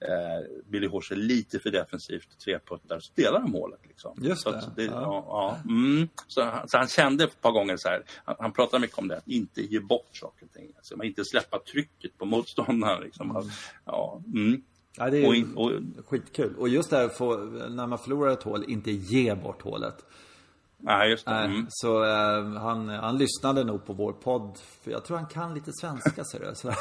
eh, 0.00 0.70
Billy 0.70 0.86
Horse 0.86 1.14
lite 1.14 1.58
för 1.58 1.70
defensivt, 1.70 2.38
tre 2.44 2.58
puttar, 2.58 3.00
spelar 3.00 3.40
de 3.40 3.50
målet. 3.50 3.80
Liksom. 3.88 4.18
Just 4.22 4.44
det. 4.44 4.60
Så, 4.60 4.70
det 4.76 4.84
ja. 4.84 5.24
Ja, 5.28 5.58
mm. 5.64 6.08
så, 6.26 6.52
så, 6.66 6.78
han 6.78 6.88
kände 6.88 7.24
ett 7.24 7.40
par 7.40 7.52
gånger 7.52 7.76
så 7.76 7.88
här, 7.88 8.02
han, 8.24 8.36
han 8.38 8.52
pratade 8.52 8.80
mycket 8.80 8.98
om 8.98 9.08
det, 9.08 9.16
att 9.16 9.28
inte 9.28 9.62
ge 9.62 9.80
bort 9.80 10.08
saker 10.12 10.46
och 10.46 10.52
ting. 10.52 10.72
Alltså, 10.76 10.96
man 10.96 11.06
inte 11.06 11.24
släppa 11.24 11.58
trycket 11.58 12.18
på 12.18 12.24
motståndaren. 12.24 13.02
Liksom. 13.02 13.30
Mm. 13.30 13.48
Ja, 13.84 14.22
mm. 14.34 14.62
Ja, 14.98 15.10
det 15.10 15.18
är 15.18 15.58
och, 15.58 15.64
och, 15.64 15.72
skitkul. 16.06 16.54
Och 16.58 16.68
just 16.68 16.90
det 16.90 16.96
här, 16.96 17.68
när 17.68 17.86
man 17.86 17.98
förlorar 17.98 18.32
ett 18.32 18.42
hål, 18.42 18.64
inte 18.68 18.90
ge 18.90 19.34
bort 19.34 19.62
hålet. 19.62 20.04
Nej, 20.78 21.10
just 21.10 21.26
det. 21.26 21.32
Mm. 21.32 21.66
Så 21.68 22.04
uh, 22.04 22.56
han, 22.56 22.88
han 22.88 23.18
lyssnade 23.18 23.64
nog 23.64 23.86
på 23.86 23.92
vår 23.92 24.12
podd. 24.12 24.58
För 24.84 24.90
jag 24.90 25.04
tror 25.04 25.16
han 25.16 25.26
kan 25.26 25.54
lite 25.54 25.70
svenska, 25.80 26.24
ser 26.24 26.40
du. 26.40 26.54
Så, 26.54 26.72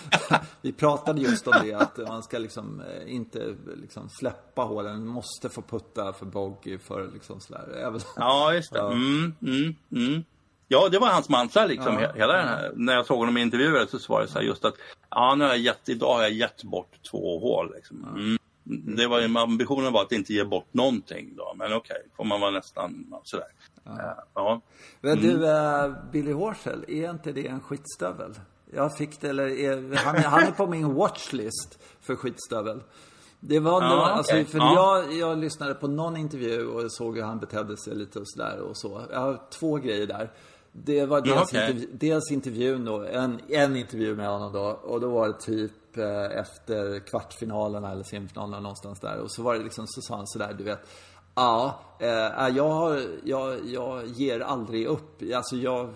vi 0.60 0.72
pratade 0.72 1.20
just 1.20 1.46
om 1.46 1.54
det, 1.62 1.74
att 1.74 1.98
man 1.98 2.22
ska 2.22 2.38
liksom 2.38 2.80
uh, 2.80 3.14
inte 3.14 3.54
liksom 3.76 4.08
släppa 4.08 4.62
hålen. 4.62 5.06
Måste 5.06 5.48
få 5.48 5.62
putta 5.62 6.12
för 6.12 6.26
bogey, 6.26 6.78
för 6.78 7.10
liksom 7.12 7.40
sådär. 7.40 7.92
Ja, 8.16 8.54
just 8.54 8.72
det. 8.72 8.80
Mm, 8.80 9.34
mm, 9.42 9.74
mm. 9.92 10.24
Ja, 10.72 10.88
det 10.88 10.98
var 10.98 11.08
hans 11.08 11.28
mantra 11.28 11.66
liksom. 11.66 11.98
Ja. 12.00 12.12
Hela 12.14 12.32
den 12.32 12.48
här, 12.48 12.72
när 12.74 12.94
jag 12.94 13.06
såg 13.06 13.18
honom 13.18 13.36
i 13.36 13.40
intervjuer 13.40 13.86
så 13.86 14.12
var 14.12 14.20
det 14.20 14.28
så 14.28 14.38
här 14.38 14.46
just 14.46 14.64
att 14.64 14.74
ja, 15.10 15.34
nu 15.34 15.44
har 15.44 15.50
jag 15.50 15.58
gett, 15.58 15.88
idag 15.88 16.14
har 16.14 16.22
jag 16.22 16.32
gett 16.32 16.64
bort 16.64 16.92
två 17.10 17.38
hål. 17.38 17.72
Liksom. 17.74 18.04
Mm. 18.04 18.38
Det 18.64 19.06
var, 19.06 19.38
ambitionen 19.38 19.92
var 19.92 20.02
att 20.02 20.12
inte 20.12 20.32
ge 20.32 20.44
bort 20.44 20.74
någonting 20.74 21.36
då, 21.36 21.54
men 21.56 21.72
okej, 21.72 21.96
okay, 21.96 22.08
får 22.16 22.24
man 22.24 22.40
vara 22.40 22.50
nästan 22.50 23.14
sådär. 23.24 23.46
Ja. 23.84 24.24
ja. 24.34 24.60
Men 25.00 25.18
du, 25.18 25.32
uh, 25.32 26.10
Billy 26.12 26.32
Horschel, 26.32 26.84
är 26.88 27.10
inte 27.10 27.32
det 27.32 27.46
en 27.46 27.60
skitstövel? 27.60 28.34
Jag 28.74 28.96
fick 28.96 29.20
det, 29.20 29.28
eller 29.28 29.46
är, 29.46 29.96
han, 29.96 30.16
han 30.16 30.42
är 30.42 30.50
på 30.50 30.66
min 30.66 30.94
watchlist 30.94 31.78
för 32.00 32.16
skitstövel. 32.16 32.82
Det 33.40 33.60
var 33.60 33.82
ja, 33.82 33.88
då, 33.88 34.00
alltså, 34.00 34.32
okay. 34.32 34.44
för 34.44 34.58
ja. 34.58 34.74
jag, 34.74 35.12
jag 35.12 35.38
lyssnade 35.38 35.74
på 35.74 35.88
någon 35.88 36.16
intervju 36.16 36.66
och 36.66 36.92
såg 36.92 37.16
hur 37.16 37.24
han 37.24 37.38
betedde 37.38 37.76
sig 37.76 37.94
lite 37.94 38.18
och 38.18 38.28
sådär 38.28 38.60
och 38.60 38.76
så. 38.76 39.02
Jag 39.10 39.20
har 39.20 39.40
två 39.50 39.76
grejer 39.76 40.06
där. 40.06 40.30
Det 40.72 41.06
var 41.06 41.20
dels, 41.20 41.42
okay. 41.42 41.60
intervju, 41.60 41.88
dels 41.92 42.30
intervjun 42.30 42.84
då, 42.84 43.04
en, 43.04 43.40
en 43.48 43.76
intervju 43.76 44.16
med 44.16 44.28
honom 44.28 44.52
då. 44.52 44.64
Och 44.64 45.00
då 45.00 45.08
var 45.08 45.28
det 45.28 45.40
typ 45.40 45.72
eh, 45.98 46.38
efter 46.38 47.06
kvartsfinalerna 47.06 47.92
eller 47.92 48.02
semifinalerna 48.02 48.60
någonstans 48.60 49.00
där. 49.00 49.18
Och 49.18 49.32
så 49.32 49.42
var 49.42 49.54
det 49.54 49.64
liksom, 49.64 49.86
så 49.86 50.02
sa 50.02 50.16
han 50.16 50.26
sådär, 50.26 50.54
du 50.58 50.64
vet. 50.64 50.80
Ja, 51.34 51.80
eh, 52.00 52.48
jag, 52.56 52.68
har, 52.68 53.02
jag, 53.24 53.66
jag 53.66 54.06
ger 54.06 54.40
aldrig 54.40 54.86
upp. 54.86 55.22
Alltså 55.34 55.56
jag, 55.56 55.90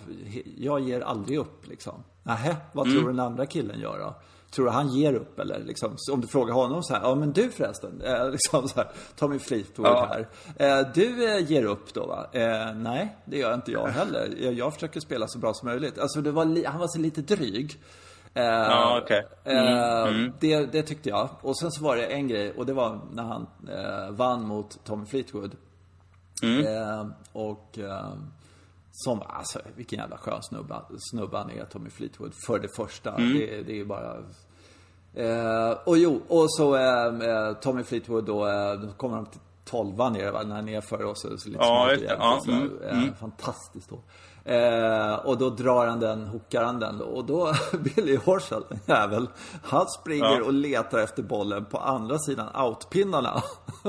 jag 0.57 0.81
ger 0.81 1.01
aldrig 1.01 1.39
upp 1.39 1.67
liksom. 1.69 2.05
Nähä, 2.23 2.57
vad 2.73 2.85
tror 2.85 2.95
mm. 2.95 3.07
du 3.07 3.13
den 3.13 3.27
andra 3.27 3.47
killen 3.47 3.81
gör 3.81 3.99
då? 3.99 4.15
Tror 4.51 4.67
du 4.67 4.73
han 4.73 4.89
ger 4.89 5.15
upp 5.15 5.39
eller? 5.39 5.59
Liksom, 5.65 5.97
om 6.13 6.21
du 6.21 6.27
frågar 6.27 6.55
honom 6.55 6.83
så 6.83 6.95
här, 6.95 7.03
ja 7.03 7.15
men 7.15 7.33
du 7.33 7.51
förresten, 7.51 8.01
eh, 8.05 8.31
liksom 8.31 8.69
så 8.69 8.77
här, 8.77 8.91
Tommy 9.17 9.39
Fleetwood 9.39 9.87
ja. 9.87 10.09
här. 10.11 10.29
Eh, 10.57 10.87
du 10.95 11.37
eh, 11.37 11.51
ger 11.51 11.65
upp 11.65 11.95
då 11.95 12.07
va? 12.07 12.27
Eh, 12.33 12.75
nej, 12.75 13.17
det 13.25 13.39
gör 13.39 13.55
inte 13.55 13.73
jag 13.73 13.87
heller. 13.87 14.35
Jag, 14.41 14.53
jag 14.55 14.75
försöker 14.75 15.01
spela 15.01 15.29
så 15.29 15.39
bra 15.39 15.55
som 15.55 15.69
möjligt. 15.69 15.99
Alltså 15.99 16.21
det 16.21 16.31
var 16.31 16.67
han 16.67 16.81
var 16.81 16.89
så 16.89 16.99
lite 16.99 17.23
dryg. 17.23 17.81
Eh, 18.37 18.45
ja, 18.45 19.01
okay. 19.03 19.23
mm, 19.45 19.67
eh, 19.67 20.09
mm. 20.09 20.33
Det, 20.41 20.73
det, 20.73 20.83
tyckte 20.83 21.09
jag. 21.09 21.29
Och 21.41 21.59
sen 21.59 21.71
så 21.71 21.85
var 21.85 21.97
det 21.97 22.07
en 22.07 22.29
grej 22.29 22.53
och 22.53 22.67
det 22.67 22.73
var 22.73 23.01
när 23.13 23.23
han 23.23 23.47
vann 24.17 24.47
mot 24.47 24.85
Tommy 24.85 25.07
Fleetwood. 25.07 25.57
Mm. 26.43 27.13
och 27.33 27.79
som, 28.97 29.23
alltså 29.27 29.59
vilken 29.75 29.99
jävla 29.99 30.19
skön 30.19 30.43
snubba, 30.43 30.83
snubba 31.11 31.39
han 31.39 31.51
är, 31.51 31.65
Tommy 31.65 31.91
Fleetwood. 31.91 32.33
För 32.47 32.59
det 32.59 32.69
första. 32.77 33.15
Mm. 33.15 33.39
Det, 33.39 33.63
det 33.63 33.81
är 33.81 33.85
bara... 33.85 34.17
Eh, 35.15 35.79
och 35.85 35.99
jo, 35.99 36.23
och 36.29 36.53
så 36.53 36.77
eh, 36.77 37.07
eh 37.07 37.53
Tommy 37.53 37.83
Fleetwood 37.83 38.25
då, 38.25 38.49
eh, 38.49 38.73
då 38.73 38.89
kommer 38.93 39.17
de 39.17 39.27
till 39.27 39.41
tolvan 39.65 40.13
nere, 40.13 40.31
va, 40.31 40.43
när 40.43 40.55
han 40.55 40.69
är 40.69 40.81
för 40.81 41.05
oss. 41.05 41.21
Så 41.21 41.49
lite 41.49 41.65
ja, 41.65 41.87
det. 41.87 42.17
Ja, 42.19 42.43
mm, 42.49 42.83
eh, 42.83 42.99
mm. 42.99 43.15
Fantastiskt 43.15 43.91
då. 43.91 43.99
Eh, 44.49 45.15
och 45.15 45.39
då 45.39 45.51
drar 45.51 45.87
han 45.87 46.01
den, 46.01 46.27
hookar 46.27 46.65
han 46.65 46.81
den 46.81 47.01
och 47.01 47.25
då, 47.25 47.53
Billy 47.79 48.17
Horschel, 48.17 48.63
jävel, 48.87 49.29
han 49.63 49.87
springer 49.87 50.39
ja. 50.39 50.45
och 50.45 50.53
letar 50.53 50.99
efter 50.99 51.23
bollen 51.23 51.65
på 51.65 51.79
andra 51.79 52.19
sidan 52.19 52.49
outpinnarna. 52.65 53.43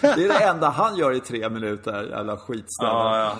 det 0.00 0.06
är 0.06 0.28
det 0.28 0.44
enda 0.44 0.68
han 0.68 0.96
gör 0.96 1.12
i 1.12 1.20
tre 1.20 1.48
minuter, 1.48 2.02
jävla. 2.02 2.36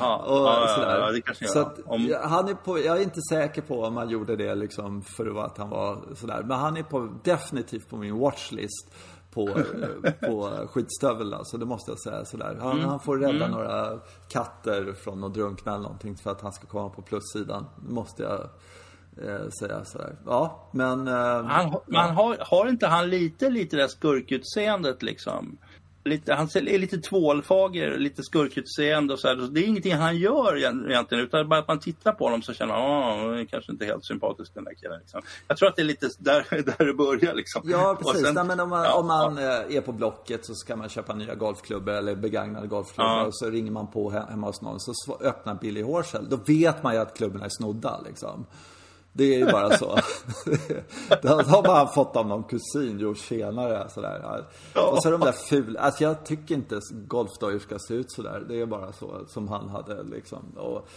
Ja, 0.01 0.17
och 0.17 0.69
sådär. 0.69 1.21
Kanske 1.21 1.49
Så 1.49 1.59
att, 1.59 1.79
om... 1.87 2.15
han 2.23 2.49
är 2.49 2.55
på, 2.55 2.79
jag 2.79 2.97
är 2.97 3.03
inte 3.03 3.21
säker 3.31 3.63
på 3.63 3.83
om 3.83 3.97
han 3.97 4.09
gjorde 4.09 4.37
det 4.37 4.55
liksom 4.55 5.03
för 5.03 5.45
att 5.45 5.59
han 5.59 5.69
var 5.69 5.99
sådär. 6.15 6.43
Men 6.45 6.59
han 6.59 6.77
är 6.77 6.83
på, 6.83 7.09
definitivt 7.23 7.89
på 7.91 7.97
min 7.97 8.19
watchlist 8.19 8.95
på, 9.35 9.47
på 10.21 10.67
skitstöveln. 10.71 11.45
Så 11.45 11.57
det 11.57 11.67
måste 11.67 11.91
jag 11.91 11.99
säga 11.99 12.25
sådär. 12.25 12.59
Han, 12.61 12.73
mm. 12.73 12.89
han 12.89 13.01
får 13.01 13.19
rädda 13.19 13.47
mm. 13.47 13.51
några 13.51 13.99
katter 14.29 14.93
från 14.93 15.25
att 15.25 15.35
drunkna 15.35 15.73
eller 15.73 15.83
någonting 15.83 16.17
för 16.17 16.31
att 16.31 16.41
han 16.41 16.53
ska 16.53 16.67
komma 16.67 16.89
på 16.89 17.03
plussidan. 17.03 17.67
Det 17.87 17.93
måste 17.93 18.23
jag 18.23 18.41
eh, 19.27 19.49
säga 19.61 19.85
sådär. 19.85 20.17
Ja, 20.27 20.71
men... 20.73 21.09
Eh, 21.09 21.45
han. 21.45 21.77
Man 21.87 22.11
har, 22.11 22.37
har 22.41 22.69
inte 22.69 22.87
han 22.87 23.11
lite, 23.11 23.51
lite 23.51 23.77
det 23.77 23.83
där 23.83 23.89
skurkutseendet 23.89 25.03
liksom? 25.03 25.59
Lite, 26.05 26.35
han 26.35 26.49
är 26.55 26.79
lite 26.79 26.99
tvålfager, 26.99 27.99
lite 27.99 28.23
skurkutseende 28.23 29.13
och 29.13 29.21
så 29.21 29.29
här. 29.29 29.37
Det 29.37 29.61
är 29.61 29.65
ingenting 29.65 29.95
han 29.95 30.17
gör 30.17 30.57
egentligen 30.57 31.25
utan 31.25 31.49
bara 31.49 31.61
att 31.61 31.69
man 31.69 31.79
tittar 31.79 32.13
på 32.13 32.25
honom 32.25 32.43
så 32.43 32.55
känner 32.55 32.75
man 32.75 33.03
att 33.03 33.37
han 33.37 33.47
kanske 33.47 33.73
inte 33.73 33.85
är 33.85 33.87
helt 33.87 34.07
sympatisk 34.07 34.55
den 34.55 34.65
där 34.65 34.75
killen. 34.75 34.99
Liksom. 35.01 35.23
Jag 35.49 35.57
tror 35.57 35.69
att 35.69 35.77
det 35.77 35.83
är 35.83 35.87
lite 35.87 36.09
där, 36.19 36.47
där 36.79 36.87
det 36.87 36.95
börjar 36.95 37.35
liksom. 37.35 37.63
Ja 37.65 37.99
precis, 38.03 38.27
sen, 38.27 38.35
Nej, 38.35 38.45
men 38.45 38.61
om 38.61 38.69
man, 38.69 38.85
ja, 38.85 38.95
om 38.95 39.07
man 39.07 39.37
ja. 39.37 39.65
Eh, 39.65 39.77
är 39.77 39.81
på 39.81 39.93
Blocket 39.93 40.47
så 40.47 40.55
ska 40.55 40.77
man 40.77 40.89
köpa 40.89 41.15
nya 41.15 41.35
golfklubbor 41.35 41.95
eller 41.95 42.15
begagnade 42.15 42.67
golfklubbar 42.67 43.19
ja. 43.19 43.27
och 43.27 43.37
så 43.37 43.51
ringer 43.51 43.73
man 43.73 43.91
på 43.91 44.11
hemma 44.11 44.47
hos 44.47 44.63
någon 44.63 44.81
så 44.81 45.19
öppnar 45.21 45.55
Billy 45.55 45.83
Horschel. 45.83 46.29
Då 46.29 46.37
vet 46.37 46.83
man 46.83 46.95
ju 46.95 47.01
att 47.01 47.17
klubborna 47.17 47.45
är 47.45 47.51
snodda 47.51 48.01
liksom. 48.07 48.47
Det 49.13 49.25
är 49.25 49.39
ju 49.39 49.47
bara 49.53 49.79
så. 49.79 49.95
det 51.23 51.29
har 51.29 51.67
man 51.67 51.89
fått 51.89 52.17
av 52.17 52.27
någon 52.27 52.45
kusin, 52.45 52.99
jo 52.99 53.15
tjenare 53.15 53.89
sådär. 53.91 54.45
Och 54.91 55.03
så 55.03 55.11
de 55.11 55.21
där 55.21 55.33
fula, 55.33 55.81
alltså 55.81 56.05
jag 56.05 56.25
tycker 56.25 56.55
inte 56.55 56.81
golfdojor 56.91 57.59
ska 57.59 57.79
se 57.79 57.95
ut 57.95 58.13
sådär. 58.13 58.45
Det 58.49 58.61
är 58.61 58.67
bara 58.67 58.93
så 58.93 59.25
som 59.29 59.49
han 59.49 59.69
hade 59.69 60.03
liksom. 60.03 60.45
Och, 60.57 60.89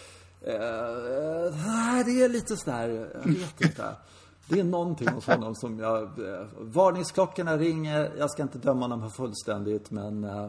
eh, 0.41 1.53
det 2.05 2.23
är 2.23 2.29
lite 2.29 2.57
sådär, 2.57 3.09
jag 3.13 3.31
vet 3.31 3.61
inte. 3.61 3.95
Det 4.47 4.59
är 4.59 4.63
någonting 4.63 5.07
hos 5.07 5.27
honom 5.27 5.55
som 5.55 5.79
jag, 5.79 6.03
eh, 6.03 6.45
varningsklockorna 6.57 7.57
ringer, 7.57 8.11
jag 8.17 8.31
ska 8.31 8.43
inte 8.43 8.57
döma 8.57 8.81
honom 8.81 9.11
fullständigt 9.11 9.91
men 9.91 10.23
eh, 10.23 10.47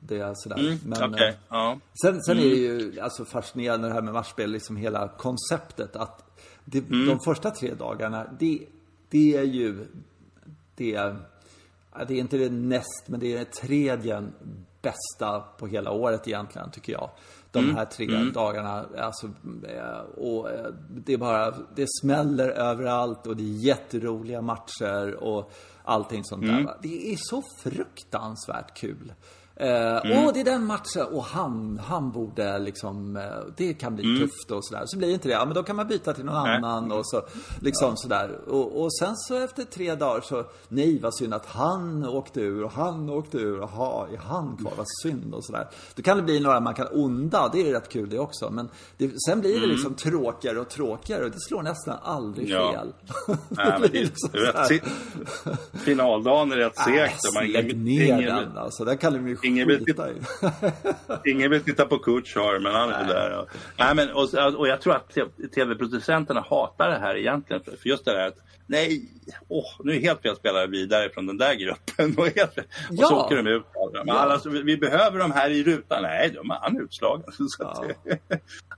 det 0.00 0.18
är 0.18 0.32
sådär. 0.34 0.58
Mm, 0.58 0.78
men, 0.84 1.14
okay. 1.14 1.34
ja. 1.48 1.78
sen, 2.02 2.22
sen 2.22 2.38
mm. 2.38 2.46
är 2.46 2.50
det 2.50 2.56
ju 2.56 3.00
alltså 3.00 3.24
fascinerande 3.24 3.88
det 3.88 3.94
här 3.94 4.02
med 4.02 4.14
matchspel, 4.14 4.50
liksom 4.50 4.76
hela 4.76 5.08
konceptet 5.08 5.96
att 5.96 6.27
det, 6.70 6.78
mm. 6.78 7.06
De 7.06 7.18
första 7.24 7.50
tre 7.50 7.74
dagarna, 7.74 8.26
det, 8.38 8.66
det 9.08 9.36
är 9.36 9.42
ju... 9.42 9.86
Det 10.74 10.94
är, 10.94 11.16
det 12.08 12.14
är 12.14 12.18
inte 12.18 12.36
det 12.36 12.50
näst, 12.50 13.04
men 13.06 13.20
det 13.20 13.34
är 13.34 13.38
det 13.38 13.52
tredje 13.52 14.28
bästa 14.82 15.40
på 15.40 15.66
hela 15.66 15.90
året 15.90 16.28
egentligen, 16.28 16.70
tycker 16.70 16.92
jag. 16.92 17.10
De 17.50 17.64
mm. 17.64 17.76
här 17.76 17.84
tre 17.84 18.06
mm. 18.06 18.32
dagarna, 18.32 18.86
alltså, 18.98 19.26
eh, 19.68 20.00
och 20.16 20.50
eh, 20.50 20.66
det 20.90 21.12
är 21.12 21.18
bara, 21.18 21.54
det 21.74 21.86
smäller 22.00 22.48
överallt 22.48 23.26
och 23.26 23.36
det 23.36 23.42
är 23.42 23.64
jätteroliga 23.66 24.42
matcher 24.42 25.14
och 25.14 25.52
allting 25.84 26.24
sånt 26.24 26.44
mm. 26.44 26.64
där. 26.64 26.76
Det 26.82 27.12
är 27.12 27.16
så 27.20 27.42
fruktansvärt 27.62 28.76
kul. 28.76 29.12
Eh, 29.60 30.10
mm. 30.10 30.26
Och 30.26 30.32
det 30.32 30.40
är 30.40 30.44
den 30.44 30.64
matchen 30.64 31.06
och 31.12 31.24
han, 31.24 31.80
han 31.84 32.10
borde 32.10 32.58
liksom, 32.58 33.16
eh, 33.16 33.22
det 33.56 33.74
kan 33.74 33.94
bli 33.94 34.04
mm. 34.04 34.20
tufft 34.20 34.50
och 34.50 34.64
sådär. 34.64 34.82
Så 34.86 34.98
blir 34.98 35.08
det 35.08 35.14
inte 35.14 35.28
det, 35.28 35.34
ja 35.34 35.44
men 35.44 35.54
då 35.54 35.62
kan 35.62 35.76
man 35.76 35.88
byta 35.88 36.14
till 36.14 36.24
någon 36.24 36.42
nej. 36.42 36.56
annan 36.56 36.92
och 36.92 37.08
så 37.08 37.22
liksom 37.60 37.90
ja. 37.90 37.96
sådär. 37.96 38.38
Och, 38.46 38.82
och 38.82 38.94
sen 38.94 39.16
så 39.16 39.36
efter 39.36 39.64
tre 39.64 39.94
dagar 39.94 40.20
så, 40.20 40.44
nej 40.68 40.98
vad 41.00 41.16
synd 41.16 41.34
att 41.34 41.46
han 41.46 42.04
åkte 42.04 42.40
ur 42.40 42.64
och 42.64 42.72
han 42.72 43.10
åkte 43.10 43.38
ur. 43.38 43.58
Jaha, 43.58 44.08
är 44.12 44.16
han 44.16 44.56
kvar? 44.56 44.72
Vad 44.76 44.86
synd 45.02 45.34
och 45.34 45.44
sådär. 45.44 45.68
Då 45.94 46.02
kan 46.02 46.16
det 46.16 46.22
bli 46.22 46.40
några 46.40 46.60
man 46.60 46.74
kan 46.74 46.86
onda, 46.92 47.50
det 47.52 47.68
är 47.68 47.72
rätt 47.72 47.88
kul 47.88 48.08
det 48.08 48.18
också. 48.18 48.50
Men 48.50 48.68
det, 48.96 49.10
sen 49.28 49.40
blir 49.40 49.52
det 49.52 49.58
mm. 49.58 49.70
liksom 49.70 49.94
tråkigare 49.94 50.60
och 50.60 50.68
tråkigare 50.68 51.24
och 51.24 51.30
det 51.30 51.40
slår 51.40 51.62
nästan 51.62 51.98
aldrig 52.02 52.48
ja. 52.48 52.72
fel. 52.72 52.92
Nej, 53.48 53.76
men 53.80 53.90
det, 53.92 54.00
liksom 54.00 54.30
rätt, 54.32 54.82
finaldagen 55.72 56.52
är 56.52 56.56
rätt 56.56 56.78
segt. 56.78 57.20
Äh, 57.42 57.48
lägg 57.48 57.78
ner 57.78 58.22
den 58.22 58.58
alltså, 58.58 58.84
den 58.84 58.98
kan 58.98 59.12
du 59.12 59.28
ju 59.28 59.36
ingen 59.48 59.68
vill, 59.68 59.84
titta, 59.84 60.08
ingen 61.26 61.50
vill 61.50 61.64
titta 61.64 61.84
på 61.86 61.98
Kutjar, 61.98 62.58
men 62.58 62.72
han 62.74 62.90
är 62.90 63.04
Nej. 63.04 63.08
där. 63.14 63.38
Och, 63.38 63.48
nej, 63.78 63.94
men, 63.94 64.10
och, 64.10 64.34
och 64.58 64.68
jag 64.68 64.80
tror 64.80 64.94
att 64.96 65.14
tv-producenterna 65.54 66.40
hatar 66.40 66.88
det 66.90 66.98
här 66.98 67.16
egentligen. 67.16 67.62
För 67.62 67.88
just 67.88 68.04
det 68.04 68.10
här 68.10 68.26
att 68.28 68.38
nej, 68.66 69.02
åh, 69.48 69.64
nu 69.84 69.96
är 69.96 70.00
helt 70.00 70.22
fel 70.22 70.36
spelare 70.36 70.66
vidare 70.66 71.10
från 71.14 71.26
den 71.26 71.36
där 71.36 71.54
gruppen. 71.54 72.14
Och, 72.18 72.26
helt, 72.26 72.58
och 72.58 72.64
Ja. 72.90 73.06
så 73.08 73.16
åker 73.16 73.36
de 73.36 73.46
ut. 73.46 73.62
Men 73.92 74.06
Ja. 74.06 74.14
alla, 74.18 74.40
vi, 74.44 74.62
vi 74.62 74.76
behöver 74.76 75.18
de 75.18 75.30
här 75.32 75.50
i 75.50 75.64
rutan. 75.64 76.02
Nej, 76.02 76.30
de 76.34 76.50
är 76.50 76.58
han 76.60 76.76
är 76.76 76.82
utslagen. 76.82 77.24
Så 77.58 77.68
att, 77.68 77.84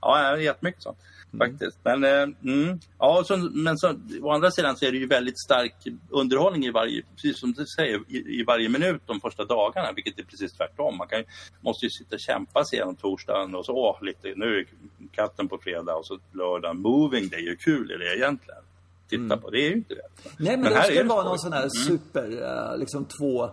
ja, 0.00 0.36
jättemycket 0.38 0.82
sånt. 0.82 0.98
Faktiskt. 1.38 1.78
Men, 1.84 2.04
eh, 2.04 2.22
mm, 2.52 2.78
ja, 2.98 3.22
så, 3.26 3.36
men 3.36 3.78
så, 3.78 3.94
å 4.22 4.30
andra 4.30 4.50
sidan 4.50 4.76
så 4.76 4.84
är 4.84 4.92
det 4.92 4.98
ju 4.98 5.06
väldigt 5.06 5.40
stark 5.44 5.74
underhållning 6.10 6.64
i 6.64 6.70
varje, 6.70 7.02
precis 7.14 7.40
som 7.40 7.52
du 7.52 7.64
säger, 7.76 8.00
i, 8.08 8.40
i 8.40 8.44
varje 8.46 8.68
minut 8.68 9.02
de 9.06 9.20
första 9.20 9.44
dagarna, 9.44 9.92
vilket 9.92 10.18
är 10.18 10.22
precis 10.22 10.52
tvärtom. 10.52 10.96
Man 10.96 11.08
kan, 11.08 11.18
ju- 11.18 11.24
måste 11.60 11.86
ju 11.86 11.90
sitta 11.90 12.14
och 12.16 12.20
kämpa 12.20 12.64
sig 12.64 12.76
igenom 12.76 12.96
torsdagen 12.96 13.54
och 13.54 13.66
så, 13.66 13.72
åh, 13.72 14.04
lite, 14.04 14.32
nu 14.36 14.58
är 14.58 14.64
katten 15.12 15.48
på 15.48 15.58
fredag 15.58 15.94
och 15.94 16.06
så 16.06 16.18
lördag, 16.32 16.76
moving 16.76 17.28
day, 17.28 17.44
hur 17.44 17.56
kul 17.56 17.90
är 17.90 17.98
det 17.98 18.16
egentligen? 18.16 18.60
Titta 19.08 19.36
på, 19.36 19.50
det 19.50 19.58
är 19.58 19.68
ju 19.68 19.74
inte 19.74 19.94
det. 19.94 20.32
Nej, 20.38 20.56
men, 20.56 20.72
här 20.72 20.88
det 20.90 20.98
är 20.98 21.02
det 21.02 21.08
vara 21.08 21.20
skoj. 21.20 21.28
någon 21.28 21.38
sån 21.38 21.52
här 21.52 21.68
super, 21.68 22.42
eh, 22.72 22.78
liksom 22.78 23.04
två 23.04 23.50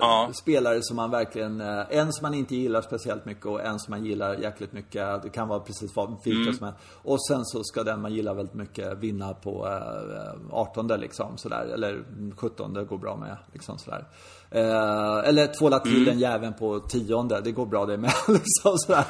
Ja. 0.00 0.30
spelare 0.42 0.78
som 0.82 0.96
man 0.96 1.10
verkligen, 1.10 1.60
eh, 1.60 1.84
en 1.90 2.12
som 2.12 2.22
man 2.22 2.34
inte 2.34 2.56
gillar 2.56 2.82
speciellt 2.82 3.24
mycket 3.24 3.46
och 3.46 3.62
en 3.62 3.78
som 3.78 3.90
man 3.90 4.04
gillar 4.04 4.34
jäkligt 4.34 4.72
mycket. 4.72 5.22
Det 5.22 5.28
kan 5.28 5.48
vara 5.48 5.60
precis 5.60 5.96
vad, 5.96 6.16
vilka 6.24 6.40
Mm. 6.42 6.54
som 6.54 6.66
helst. 6.66 6.80
Och 7.02 7.26
sen 7.26 7.44
så 7.44 7.64
ska 7.64 7.82
den 7.82 8.00
man 8.00 8.14
gillar 8.14 8.34
väldigt 8.34 8.54
mycket 8.54 8.98
vinna 8.98 9.34
på 9.34 9.66
eh, 9.66 10.40
18 10.50 10.86
liksom 10.88 11.38
sådär. 11.38 11.70
Eller 11.74 12.04
17 12.36 12.74
det 12.74 12.84
går 12.84 12.98
bra 12.98 13.16
med. 13.16 13.36
Liksom 13.52 13.78
sådär. 13.78 14.06
Eh, 14.50 15.28
eller 15.28 15.46
tvåla 15.58 15.78
till 15.78 15.92
Mm. 15.92 16.04
den 16.04 16.18
jäveln 16.18 16.54
på 16.54 16.80
tionde, 16.80 17.40
det 17.40 17.52
går 17.52 17.66
bra 17.66 17.86
det 17.86 17.96
med. 17.96 18.12
liksom 18.28 18.78
sådär. 18.78 19.04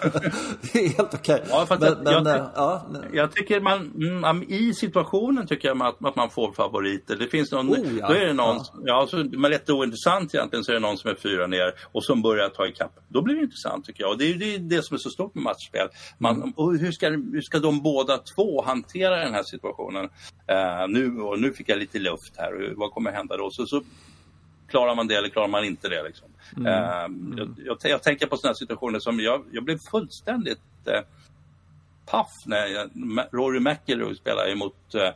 Det 0.72 0.78
är 0.84 0.88
helt 0.88 1.14
okej. 1.14 1.42
Ja, 1.50 1.62
att 1.62 1.80
men, 1.80 1.88
jag- 2.04 2.04
men, 2.24 2.26
jag- 2.26 2.50
ja, 2.54 2.86
Jag 3.12 3.32
tycker 3.32 3.60
man, 3.60 3.92
mm, 4.24 4.42
i 4.48 4.74
situationen 4.74 5.46
tycker 5.46 5.68
jag 5.68 5.82
att, 5.82 6.04
att 6.04 6.16
man 6.16 6.30
får 6.30 6.52
favoriter. 6.52 7.16
Det 7.16 7.26
finns 7.28 7.52
någon, 7.52 7.68
Oh, 7.70 7.98
ja. 7.98 8.08
då 8.08 8.14
är 8.14 8.26
det 8.26 8.32
någon, 8.32 8.56
Ja. 8.56 8.64
ja. 8.84 9.06
så, 9.10 9.16
men 9.16 9.50
rätt 9.50 9.70
ointressant 9.70 10.34
egentligen 10.34 10.64
så 10.64 10.72
är 10.72 10.74
det 10.74 10.80
någon 10.80 10.98
som 10.98 11.10
är 11.10 11.14
fyra 11.14 11.46
ner 11.46 11.74
och 11.92 12.04
som 12.04 12.22
börjar 12.22 12.48
ta 12.48 12.66
ikapp. 12.66 12.92
Då 13.08 13.22
blir 13.22 13.34
det 13.34 13.40
intressant 13.42 13.84
tycker 13.84 14.02
jag. 14.02 14.10
Och 14.10 14.18
det 14.18 14.30
är 14.30 14.34
det, 14.34 14.54
är 14.54 14.58
det 14.58 14.84
som 14.84 14.94
är 14.94 14.98
så 14.98 15.10
stort 15.10 15.34
med 15.34 15.44
matchspel. 15.44 15.88
Man, 16.18 16.36
Mm. 16.36 16.52
hur, 16.80 16.92
ska, 16.92 17.08
hur 17.08 17.42
ska 17.42 17.58
de 17.58 17.82
båda 17.82 18.18
två 18.36 18.62
hantera 18.62 19.16
den 19.16 19.34
här 19.34 19.42
situationen? 19.42 20.04
Eh, 20.46 20.88
nu, 20.88 21.08
nu 21.38 21.52
fick 21.52 21.68
jag 21.68 21.78
lite 21.78 21.98
luft 21.98 22.34
här, 22.36 22.72
vad 22.76 22.90
kommer 22.90 23.12
hända 23.12 23.36
då? 23.36 23.50
Så, 23.50 23.66
så 23.66 23.82
klarar 24.68 24.94
man 24.94 25.06
det 25.06 25.14
eller 25.14 25.28
klarar 25.28 25.48
man 25.48 25.64
inte 25.64 25.88
det? 25.88 26.02
Liksom. 26.02 26.28
Mm. 26.56 26.66
Eh, 26.66 27.38
jag, 27.38 27.54
jag, 27.66 27.78
jag 27.82 28.02
tänker 28.02 28.26
på 28.26 28.36
sådana 28.36 28.54
situationer 28.54 28.98
som 28.98 29.20
jag, 29.20 29.44
jag 29.52 29.64
blev 29.64 29.78
fullständigt 29.90 30.60
eh, 30.86 31.00
paff 32.06 32.30
när 32.46 32.66
jag, 32.66 32.90
Rory 33.32 33.60
McIlroy 33.60 34.14
spelade 34.14 34.50
emot 34.52 34.94
eh, 34.94 35.10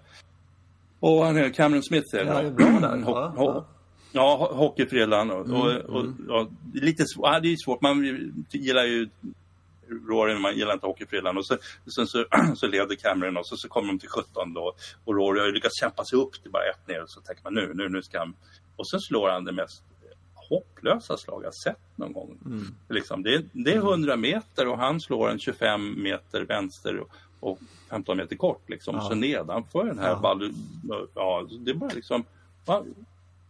och 1.00 1.24
han 1.24 1.36
är 1.36 1.50
Cameron 1.50 1.82
Smith. 1.82 2.06
Ja, 2.12 2.24
det 2.24 2.30
är 2.46 2.50
bra 2.50 2.66
där. 2.66 2.96
Ho- 2.96 3.04
Ja, 3.06 3.32
ho- 3.36 3.44
ja. 3.54 3.66
Ja, 4.14 4.48
ho- 4.52 4.56
hockeyfrillan 4.56 5.30
och, 5.30 5.46
Mm, 5.46 5.60
och, 5.60 5.70
och, 5.96 6.04
och 6.40 6.48
lite 6.74 7.04
svårt. 7.06 7.26
Ja, 7.32 7.40
det 7.40 7.48
är 7.52 7.56
svårt. 7.64 7.80
Man 7.80 8.04
gillar 8.50 8.84
ju 8.84 9.08
Rory, 10.08 10.38
man 10.38 10.56
gillar 10.56 10.72
inte 10.72 10.86
hockeyfrillan. 10.86 11.36
Och 11.38 11.46
så, 11.46 11.56
sen 11.94 12.06
så, 12.06 12.24
så 12.56 12.66
leder 12.66 12.94
Cameron 12.94 13.36
och 13.36 13.46
så, 13.46 13.56
så 13.56 13.68
kommer 13.68 13.88
de 13.88 13.98
till 13.98 14.08
17 14.08 14.54
då. 14.54 14.74
Och 15.04 15.14
Rory 15.14 15.40
har 15.40 15.46
ju 15.46 15.52
lyckats 15.52 15.80
kämpa 15.80 16.04
sig 16.04 16.18
upp 16.18 16.42
till 16.42 16.50
bara 16.50 16.62
ett 16.62 16.88
ner. 16.88 17.02
Och 17.02 17.10
så 17.10 17.20
tänker 17.20 17.44
man 17.44 17.54
nu, 17.54 17.72
nu, 17.74 17.88
nu 17.88 18.02
ska 18.02 18.18
han... 18.18 18.34
Och 18.82 18.88
sen 18.88 19.00
slår 19.00 19.28
han 19.28 19.44
det 19.44 19.52
mest 19.52 19.82
hopplösa 20.34 21.16
slag 21.16 21.44
jag 21.44 21.54
sett 21.54 21.78
någon 21.96 22.12
gång. 22.12 22.38
Mm. 22.46 22.66
Liksom, 22.88 23.22
det, 23.22 23.34
är- 23.34 23.44
det 23.52 23.72
är 23.72 23.76
100 23.76 24.16
meter 24.16 24.68
och 24.68 24.78
han 24.78 25.00
slår 25.00 25.30
en 25.30 25.38
25 25.38 26.02
meter 26.02 26.40
vänster 26.42 26.98
och, 27.00 27.08
och 27.40 27.58
15 27.90 28.16
meter 28.16 28.36
kort. 28.36 28.68
Liksom. 28.70 28.94
Ja. 28.94 29.00
Så 29.08 29.14
nedanför 29.14 29.84
den 29.84 29.98
här 29.98 30.08
Ja. 30.10 30.20
ja, 31.14 31.46
det 31.60 31.74
bara 31.74 31.90
liksom... 31.94 32.24
va- 32.66 32.84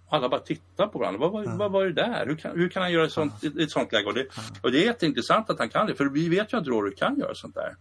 alla 0.09 0.29
bara 0.29 0.41
tittar 0.41 0.87
på 0.87 0.99
varandra. 0.99 1.21
Vad, 1.21 1.33
var- 1.33 1.57
vad 1.59 1.73
var 1.73 1.85
det 1.85 1.93
där? 1.93 2.27
Hur 2.27 2.37
kan, 2.37 2.59
hur 2.59 2.69
kan 2.69 2.83
han 2.83 2.93
göra 2.93 3.09
sånt, 3.09 3.45
ett, 3.45 3.57
ett 3.57 3.71
sånt 3.71 3.93
läge? 3.93 4.07
Och 4.07 4.15
det, 4.15 4.27
och 4.63 4.73
det 4.73 4.83
är 4.83 4.87
jätteintressant 4.87 5.51
att 5.51 5.59
han 5.59 5.69
kan 5.69 5.87
det, 5.87 5.95
för 5.95 6.05
vi 6.05 6.29
vet 6.29 6.53
ju 6.53 6.59
att 6.59 6.67
Rory 6.67 6.95
kan 6.95 7.19
göra 7.19 7.35
sånt 7.35 7.55
där. 7.55 7.77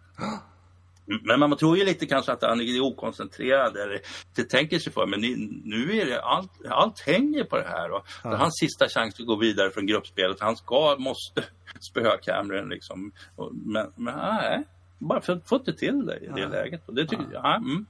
Men 1.05 1.39
man 1.39 1.57
tror 1.57 1.77
ju 1.77 1.85
lite 1.85 2.05
kanske 2.05 2.31
att 2.31 2.43
han 2.43 2.61
är 2.61 2.81
okoncentrerad 2.81 3.77
eller 3.77 3.99
inte 4.27 4.43
tänker 4.51 4.79
sig 4.79 4.93
för. 4.93 5.05
Men 5.05 5.21
nu 5.65 5.97
är 5.97 6.05
det 6.05 6.21
allt, 6.21 6.51
allt 6.69 6.99
hänger 6.99 7.43
på 7.43 7.57
det 7.57 7.67
här. 7.67 7.91
Och 7.91 8.05
Det 8.23 8.29
är 8.29 8.33
hans 8.35 8.59
sista 8.59 8.87
chans 8.89 9.19
att 9.19 9.25
gå 9.25 9.35
vidare 9.35 9.71
från 9.71 9.85
gruppspelet. 9.85 10.37
Han 10.39 10.55
ska, 10.55 10.95
måste 10.99 11.43
spöa 11.91 12.17
Cameron 12.17 12.69
liksom. 12.69 13.11
Men, 13.51 13.91
men 13.95 14.15
nej, 14.17 14.63
bara 14.99 15.21
för, 15.21 15.41
få 15.45 15.55
inte 15.55 15.73
till 15.73 16.05
det 16.05 16.17
i 16.17 16.27
det 16.35 16.47
läget. 16.47 16.81
Och 16.89 16.93
det 16.95 17.05
tycker 17.05 17.25
jag, 17.31 17.43
ja, 17.43 17.55
mm. 17.55 17.85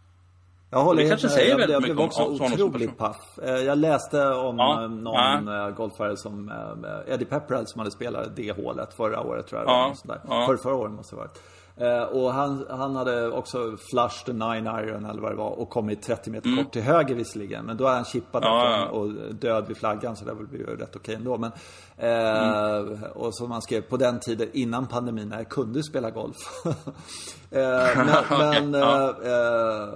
Jag 0.74 0.84
håller 0.84 1.02
helt 1.04 1.12
kanske 1.12 1.28
med. 1.28 1.34
säger 1.34 1.60
jag, 1.60 1.70
jag 1.70 1.82
blev 1.84 2.00
också 2.00 2.24
otroligt 2.24 2.98
paff. 2.98 3.40
Eh, 3.44 3.50
Jag 3.56 3.78
läste 3.78 4.28
om 4.28 4.58
Ja, 4.58 4.84
eh, 4.84 4.90
någon 4.90 5.48
ja. 5.48 5.68
eh, 5.68 5.76
golfare 5.76 6.18
som 6.18 6.52
Eddie 7.08 7.26
Pepperell 7.26 7.68
som 7.68 7.80
hade 7.80 7.92
spelat 7.92 8.36
det 8.36 8.52
hålet 8.52 8.94
förra 8.94 9.22
året 9.22 9.48
tror 9.48 9.62
jag. 9.62 9.70
Ja, 9.70 9.96
ja. 10.28 10.46
För 10.48 10.58
förra 10.58 10.76
året 10.76 10.92
måste 10.92 11.16
det 11.16 11.22
ha 11.22 11.28
varit. 11.28 11.42
Eh, 11.78 12.04
Och 12.04 12.34
han, 12.34 12.66
han 12.70 12.96
hade 12.96 13.32
också 13.32 13.78
flushed 13.92 14.26
the 14.26 14.34
nine 14.34 14.68
iron 14.68 15.06
eller 15.06 15.22
vad 15.22 15.32
det 15.32 15.36
var 15.36 15.50
och 15.50 15.70
kommit 15.70 16.02
30 16.02 16.30
meter 16.30 16.58
kort 16.64 16.74
till 16.74 16.82
höger 16.82 17.16
visserligen. 17.16 17.66
Men 17.66 17.78
då 17.78 17.88
är 17.88 17.94
han 17.96 18.06
chippad 18.06 18.44
Mm. 18.44 18.56
Ja, 18.56 18.86
och 18.88 19.10
död 19.36 19.68
vid 19.68 19.78
flaggan 19.78 20.16
så 20.16 20.26
det 20.26 20.36
blir 20.36 20.60
ju 20.60 20.66
rätt 20.76 20.96
okej 20.96 21.16
ändå. 21.16 21.38
Men, 21.38 21.52
eh, 21.98 22.78
Mm. 22.78 23.04
Och 23.16 23.36
som 23.36 23.50
man 23.50 23.62
skrev 23.62 23.82
på 23.82 23.98
den 23.98 24.20
tiden 24.20 24.50
innan 24.54 24.88
pandemin 24.88 25.30
när 25.30 25.38
jag 25.38 25.50
kunde 25.50 25.84
spela 25.84 26.10
golf. 26.12 26.38
eh, 27.52 27.62
men 27.96 28.08
men 28.72 28.74
Ja. 28.82 29.16
eh, 29.24 29.32
eh, 29.32 29.90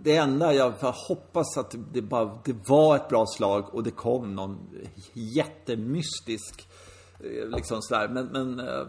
det 0.00 0.16
enda 0.16 0.52
jag 0.54 0.72
hoppas 1.08 1.58
att 1.58 1.74
det, 1.92 2.02
bara, 2.02 2.38
det 2.44 2.56
var 2.68 2.96
ett 2.96 3.08
bra 3.08 3.24
slag 3.26 3.74
och 3.74 3.82
det 3.82 3.90
kom 3.90 4.34
någon 4.34 4.58
jättemystisk 5.12 6.67
liksom 7.56 7.82
sådär, 7.82 8.08
men, 8.08 8.26
men 8.26 8.60
äh, 8.60 8.86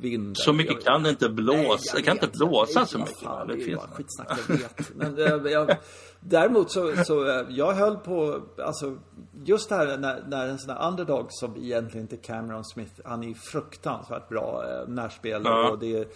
vind. 0.00 0.36
Så 0.38 0.52
mycket 0.52 0.74
Jag- 0.74 0.82
kan 0.84 1.02
det 1.02 1.10
inte 1.10 1.28
blåsa. 1.28 1.58
Nej, 1.62 1.78
jag 1.86 1.96
det 1.96 2.02
kan 2.02 2.14
vet, 2.16 2.24
inte 2.24 2.38
blåsa 2.38 2.78
jag 2.80 2.88
så 2.88 2.98
mycket. 2.98 3.18
Fan, 3.18 3.48
Det 3.48 3.56
det 3.56 3.60
finns- 3.64 3.80
skitsnack, 3.92 4.38
jag 4.48 4.56
vet. 4.56 4.94
Men 4.94 5.18
äh, 5.46 5.52
jag, 5.52 5.76
däremot 6.20 6.70
så, 6.70 6.92
så 7.04 7.26
äh, 7.28 7.46
jag 7.48 7.72
höll 7.72 7.96
på, 7.96 8.42
alltså 8.64 8.96
just 9.44 9.68
det 9.68 9.74
här 9.74 9.98
när, 9.98 10.24
när 10.28 10.48
en 10.48 10.58
sån 10.58 10.76
här 10.76 10.88
underdog 10.88 11.26
som 11.30 11.56
egentligen 11.56 12.04
inte 12.04 12.16
Cameron 12.16 12.64
Smith, 12.64 12.92
han 13.04 13.24
är 13.24 13.34
fruktansvärt 13.34 14.28
bra 14.28 14.64
äh, 14.68 14.88
närspel 14.88 15.42
Ja. 15.44 15.70
och 15.70 15.78
det 15.78 15.96
är 15.96 16.06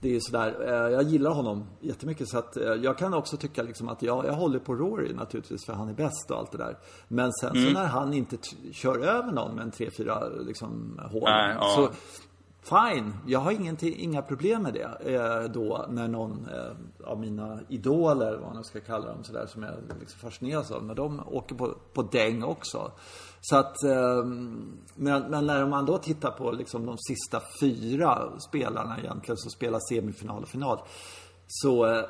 det 0.00 0.16
är 0.16 0.20
sådär, 0.20 0.56
eh, 0.68 0.92
jag 0.92 1.02
gillar 1.02 1.30
honom 1.30 1.64
jättemycket 1.80 2.28
så 2.28 2.38
att 2.38 2.56
eh, 2.56 2.62
jag 2.62 2.98
kan 2.98 3.14
också 3.14 3.36
tycka 3.36 3.62
liksom 3.62 3.88
att 3.88 4.02
jag, 4.02 4.26
jag 4.26 4.32
håller 4.32 4.58
på 4.58 4.74
Rory 4.74 5.12
naturligtvis 5.14 5.64
för 5.66 5.72
han 5.72 5.88
är 5.88 5.94
bäst 5.94 6.30
och 6.30 6.38
allt 6.38 6.52
det 6.52 6.58
där. 6.58 6.78
Men 7.08 7.32
sen 7.32 7.50
Mm. 7.56 7.66
så 7.66 7.80
när 7.80 7.86
han 7.86 8.12
inte 8.12 8.36
kör 8.72 8.98
över 8.98 9.32
någon 9.32 9.54
med 9.54 9.64
en 9.64 9.70
3-4 9.72 10.44
liksom 10.44 11.00
hål. 11.12 11.22
Nej, 11.24 11.56
ja. 11.60 11.74
Så 11.76 11.90
fine, 12.62 13.12
jag 13.26 13.40
har 13.40 13.80
inga 13.82 14.22
problem 14.22 14.62
med 14.62 14.74
det. 14.74 15.14
Eh, 15.14 15.50
då 15.52 15.86
när 15.90 16.08
någon 16.08 16.48
eh, 16.48 17.08
av 17.10 17.20
mina 17.20 17.58
idoler, 17.68 18.38
vad 18.42 18.54
man 18.54 18.64
ska 18.64 18.80
kalla 18.80 19.06
dem 19.06 19.24
sådär, 19.24 19.46
som 19.46 19.62
jag 19.62 19.74
liksom 20.00 20.20
fascineras 20.20 20.70
av, 20.70 20.84
när 20.84 20.94
de 20.94 21.20
åker 21.26 21.54
på, 21.54 21.74
på 21.92 22.02
däng 22.02 22.42
också. 22.42 22.92
Så 23.40 23.56
att, 23.56 23.84
eh, 23.84 24.24
men, 24.94 25.22
men 25.30 25.46
när 25.46 25.66
man 25.66 25.86
då 25.86 25.98
tittar 25.98 26.30
på 26.30 26.50
liksom 26.50 26.86
de 26.86 26.98
sista 26.98 27.42
fyra 27.60 28.40
spelarna 28.48 28.98
egentligen 28.98 29.36
som 29.36 29.50
spelar 29.50 29.80
semifinal 29.88 30.42
och 30.42 30.48
final. 30.48 30.78
Så 31.52 31.86
eh, 31.86 32.04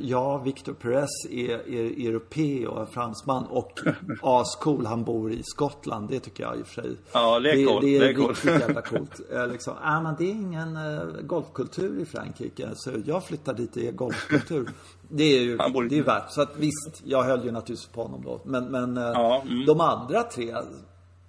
ja, 0.00 0.38
Victor 0.38 0.72
Perez 0.72 1.10
är, 1.30 1.68
är 1.68 2.08
europé 2.08 2.66
och 2.66 2.82
är 2.82 2.86
fransman 2.86 3.44
och 3.44 3.80
ascool. 4.22 4.86
Han 4.86 5.04
bor 5.04 5.32
i 5.32 5.42
Skottland. 5.44 6.08
Det 6.08 6.20
tycker 6.20 6.42
jag 6.44 6.58
i 6.58 6.62
och 6.62 6.66
för 6.66 6.82
sig. 6.82 6.96
Ja, 7.12 7.40
det 7.40 7.50
är 7.50 7.66
coolt. 7.66 7.80
Det, 7.80 7.98
Det 7.98 8.08
är 8.08 8.14
coolt. 8.14 8.28
riktigt 8.44 8.60
jävla 8.60 8.82
coolt. 8.82 9.20
Eh, 9.32 9.46
liksom, 9.46 9.74
ah, 9.82 10.00
men 10.00 10.14
det 10.18 10.24
är 10.24 10.32
ingen 10.32 10.76
eh, 10.76 11.02
golfkultur 11.22 12.00
i 12.00 12.04
Frankrike. 12.04 12.68
Så 12.74 12.90
jag 13.04 13.24
flyttar 13.24 13.54
dit, 13.54 13.70
det 13.74 13.88
är 13.88 13.92
golfkultur. 13.92 14.70
Det 15.08 15.24
är 15.24 15.40
ju 15.42 15.56
det 15.88 15.98
är 15.98 16.02
värt. 16.02 16.30
Så 16.30 16.42
att 16.42 16.56
visst, 16.56 17.02
jag 17.04 17.22
höll 17.22 17.44
ju 17.44 17.50
naturligtvis 17.50 17.88
på 17.92 18.02
honom 18.02 18.22
då. 18.24 18.40
Men, 18.44 18.64
men 18.64 18.96
Ja, 18.96 19.42
mm. 19.46 19.66
de 19.66 19.80
andra 19.80 20.22
tre, 20.22 20.54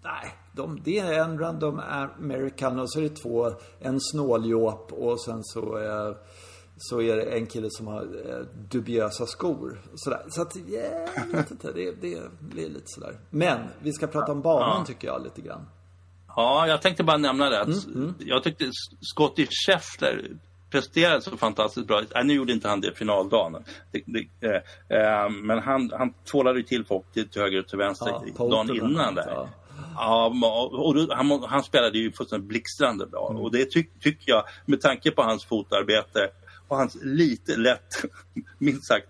nej. 0.03 0.35
De, 0.53 0.79
det 0.83 0.99
är 0.99 1.19
en 1.19 1.39
random 1.39 1.81
american 2.19 2.79
och 2.79 2.91
så 2.91 2.99
är 2.99 3.03
det 3.03 3.09
två, 3.09 3.51
en 3.79 4.01
snåljåp 4.01 4.93
och 4.93 5.21
sen 5.21 5.43
så 5.43 5.77
eh, 5.77 6.15
så 6.77 7.01
är 7.01 7.15
det 7.15 7.23
en 7.23 7.45
kille 7.47 7.67
som 7.71 7.87
har 7.87 8.01
eh, 8.01 8.45
dubiösa 8.69 9.25
skor. 9.25 9.81
Sådär. 9.95 10.21
Så 10.29 10.41
att, 10.41 10.57
yeah, 10.57 11.09
jag 11.31 11.37
vet 11.37 11.51
inte. 11.51 11.71
Det, 11.71 11.91
det 12.01 12.19
blir 12.39 12.69
lite 12.69 12.85
sådär. 12.87 13.15
Men 13.29 13.59
vi 13.81 13.93
ska 13.93 14.07
prata 14.07 14.31
om 14.31 14.41
banan 14.41 14.85
tycker 14.85 15.07
jag 15.07 15.23
lite 15.23 15.41
grann. 15.41 15.65
Ja, 16.35 16.67
jag 16.67 16.81
tänkte 16.81 17.03
bara 17.03 17.17
nämna 17.17 17.49
det. 17.49 17.61
Att 17.61 17.85
Mm, 17.85 18.13
Jag 18.19 18.43
tyckte 18.43 18.69
Scotty 19.01 19.47
Scheffler 19.49 20.29
presterade 20.71 21.21
så 21.21 21.37
fantastiskt 21.37 21.87
bra. 21.87 22.01
Nej, 22.15 22.23
nu 22.23 22.33
gjorde 22.33 22.53
inte 22.53 22.67
han 22.69 22.81
det 22.81 22.95
finaldagen. 22.95 23.63
Det, 23.91 24.01
det, 24.05 24.47
eh, 24.47 24.99
eh, 25.23 25.29
men 25.29 25.59
han, 25.59 25.91
han 25.97 26.13
tvålade 26.31 26.59
ju 26.59 26.63
till 26.63 26.85
folk 26.85 27.11
till, 27.13 27.29
till 27.29 27.41
höger 27.41 27.59
och 27.59 27.67
till 27.67 27.77
vänster 27.77 28.21
Ja, 28.37 28.47
dagen 28.47 28.75
innan 28.75 29.15
där. 29.15 29.27
ja. 29.27 29.49
Ja, 29.95 30.25
och 30.71 30.95
då, 30.95 31.13
han, 31.15 31.43
han 31.43 31.63
spelade 31.63 31.97
ju 31.97 32.11
fullständigt 32.11 32.47
blixtrande 32.49 33.05
bra. 33.05 33.29
Mm. 33.29 33.41
Och 33.41 33.51
det 33.51 33.65
ty, 33.71 33.83
tycker 34.01 34.31
jag, 34.31 34.43
med 34.65 34.81
tanke 34.81 35.11
på 35.11 35.21
hans 35.21 35.45
fotarbete 35.45 36.29
och 36.67 36.77
hans 36.77 36.97
lite 37.01 37.55
lätt, 37.55 38.05
minst 38.57 38.83
sagt, 38.83 39.07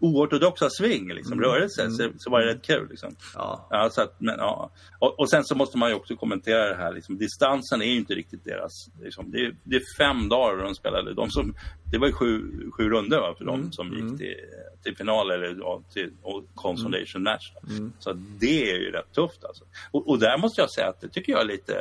oortodoxa 0.00 0.70
sving, 0.70 1.08
liksom, 1.12 1.32
mm. 1.32 1.44
rörelse, 1.44 1.90
så, 1.90 2.10
så 2.18 2.30
var 2.30 2.40
det 2.40 2.46
rätt 2.46 2.62
kul. 2.62 2.88
Liksom. 2.90 3.16
Ja. 3.34 3.68
Ja, 3.70 3.90
så 3.90 4.02
att, 4.02 4.20
men, 4.20 4.34
ja. 4.38 4.70
Och, 4.98 5.20
och, 5.20 5.30
sen 5.30 5.44
så 5.44 5.54
måste 5.54 5.78
man 5.78 5.88
ju 5.88 5.94
också 5.94 6.16
kommentera 6.16 6.68
det 6.68 6.74
här, 6.74 6.92
liksom, 6.92 7.18
distansen 7.18 7.82
är 7.82 7.86
ju 7.86 7.96
inte 7.96 8.14
riktigt 8.14 8.44
deras, 8.44 8.72
liksom, 9.02 9.30
det, 9.30 9.38
är, 9.38 9.56
det 9.64 9.76
är 9.76 9.82
fem 9.98 10.28
dagar 10.28 10.64
de 10.64 10.74
spelade. 10.74 11.14
De 11.14 11.30
som, 11.30 11.54
det 11.92 11.98
var 11.98 12.06
ju 12.06 12.12
sju, 12.12 12.40
sju 12.70 12.90
runder 12.90 13.34
för 13.38 13.44
mm. 13.44 13.60
de 13.60 13.72
som 13.72 13.92
gick 13.92 14.00
mm. 14.00 14.18
till, 14.18 14.36
till 14.82 14.96
final 14.96 15.30
eller 15.30 15.56
ja, 15.60 15.82
till 15.92 16.10
consolation 16.54 17.22
match. 17.22 17.52
Mm. 17.70 17.92
Så 17.98 18.12
det 18.12 18.70
är 18.70 18.78
ju 18.78 18.90
rätt 18.90 19.12
tufft 19.12 19.44
alltså. 19.44 19.64
Och, 19.90 20.08
och, 20.08 20.18
där 20.18 20.38
måste 20.38 20.60
jag 20.60 20.70
säga 20.70 20.88
att 20.88 21.00
det 21.00 21.08
tycker 21.08 21.32
jag 21.32 21.40
är 21.40 21.46
lite, 21.46 21.74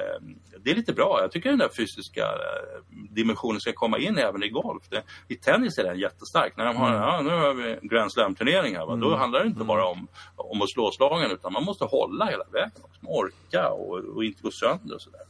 det 0.64 0.72
är 0.72 0.76
lite 0.76 0.94
bra. 0.94 1.20
Jag 1.22 1.32
tycker 1.32 1.50
den 1.50 1.60
där 1.60 1.70
fysiska 1.78 2.22
eh, 2.22 2.82
dimensionen 3.10 3.62
ska 3.62 3.72
komma 3.74 4.00
in 4.00 4.18
även 4.18 4.44
i 4.44 4.50
golf. 4.50 4.84
Det, 4.90 5.04
I 5.28 5.36
tennis 5.36 5.78
är 5.78 5.84
den 5.84 6.00
jättestark. 6.00 6.58
När 6.58 6.66
de 6.66 6.76
har, 6.76 6.90
mm. 6.90 7.02
ja, 7.02 7.22
nu 7.22 7.30
har 7.30 7.54
vi 7.54 7.61
Grand 7.82 8.12
Slam-turneringar, 8.12 8.84
mm. 8.84 9.00
då 9.00 9.16
handlar 9.16 9.40
det 9.40 9.48
inte 9.48 9.58
mm. 9.58 9.68
bara 9.68 9.86
om, 9.86 10.08
om 10.36 10.62
att 10.62 10.70
slå 10.70 10.92
slagen 10.92 11.32
utan 11.32 11.54
man 11.54 11.64
måste 11.64 11.86
hålla 11.86 12.26
hela 12.26 12.44
vägen. 12.52 12.72
Också. 12.82 13.00
Orka 13.06 13.70
och, 13.70 13.98
och 14.16 14.24
inte 14.24 14.44
gå 14.44 14.52
sönder 14.52 14.96
och 14.96 15.02
sådär. 15.02 15.22